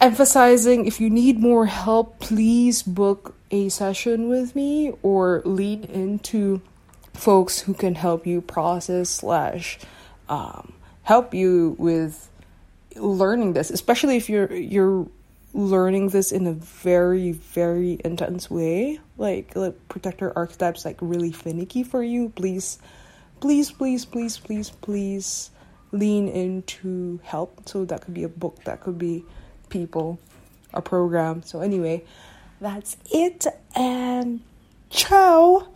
emphasizing 0.00 0.86
if 0.86 1.00
you 1.00 1.10
need 1.10 1.40
more 1.40 1.66
help, 1.66 2.20
please 2.20 2.82
book 2.82 3.34
a 3.50 3.68
session 3.68 4.28
with 4.28 4.54
me 4.54 4.92
or 5.02 5.42
lead 5.44 5.86
into 5.86 6.62
folks 7.14 7.60
who 7.60 7.74
can 7.74 7.96
help 7.96 8.26
you 8.26 8.40
process 8.40 9.10
slash 9.10 9.78
um, 10.28 10.72
help 11.02 11.34
you 11.34 11.74
with 11.78 12.30
learning 12.94 13.54
this, 13.54 13.70
especially 13.70 14.16
if 14.16 14.28
you're 14.28 14.54
you're 14.54 15.08
learning 15.54 16.08
this 16.10 16.30
in 16.30 16.46
a 16.46 16.52
very 16.52 17.32
very 17.32 17.98
intense 18.04 18.50
way 18.50 19.00
like, 19.16 19.56
like 19.56 19.88
protector 19.88 20.32
archetypes 20.36 20.84
like 20.84 20.98
really 21.00 21.32
finicky 21.32 21.82
for 21.82 22.02
you 22.02 22.28
please 22.30 22.78
please, 23.40 23.70
please, 23.70 24.04
please, 24.04 24.38
please, 24.38 24.70
please 24.70 25.50
lean 25.92 26.28
into 26.28 27.20
help. 27.22 27.68
So 27.68 27.84
that 27.84 28.02
could 28.02 28.14
be 28.14 28.24
a 28.24 28.28
book, 28.28 28.62
that 28.64 28.80
could 28.80 28.98
be 28.98 29.24
people, 29.68 30.18
a 30.74 30.82
program. 30.82 31.42
So, 31.42 31.60
anyway, 31.60 32.04
that's 32.60 32.96
it. 33.12 33.46
And 33.74 34.40
ciao. 34.90 35.68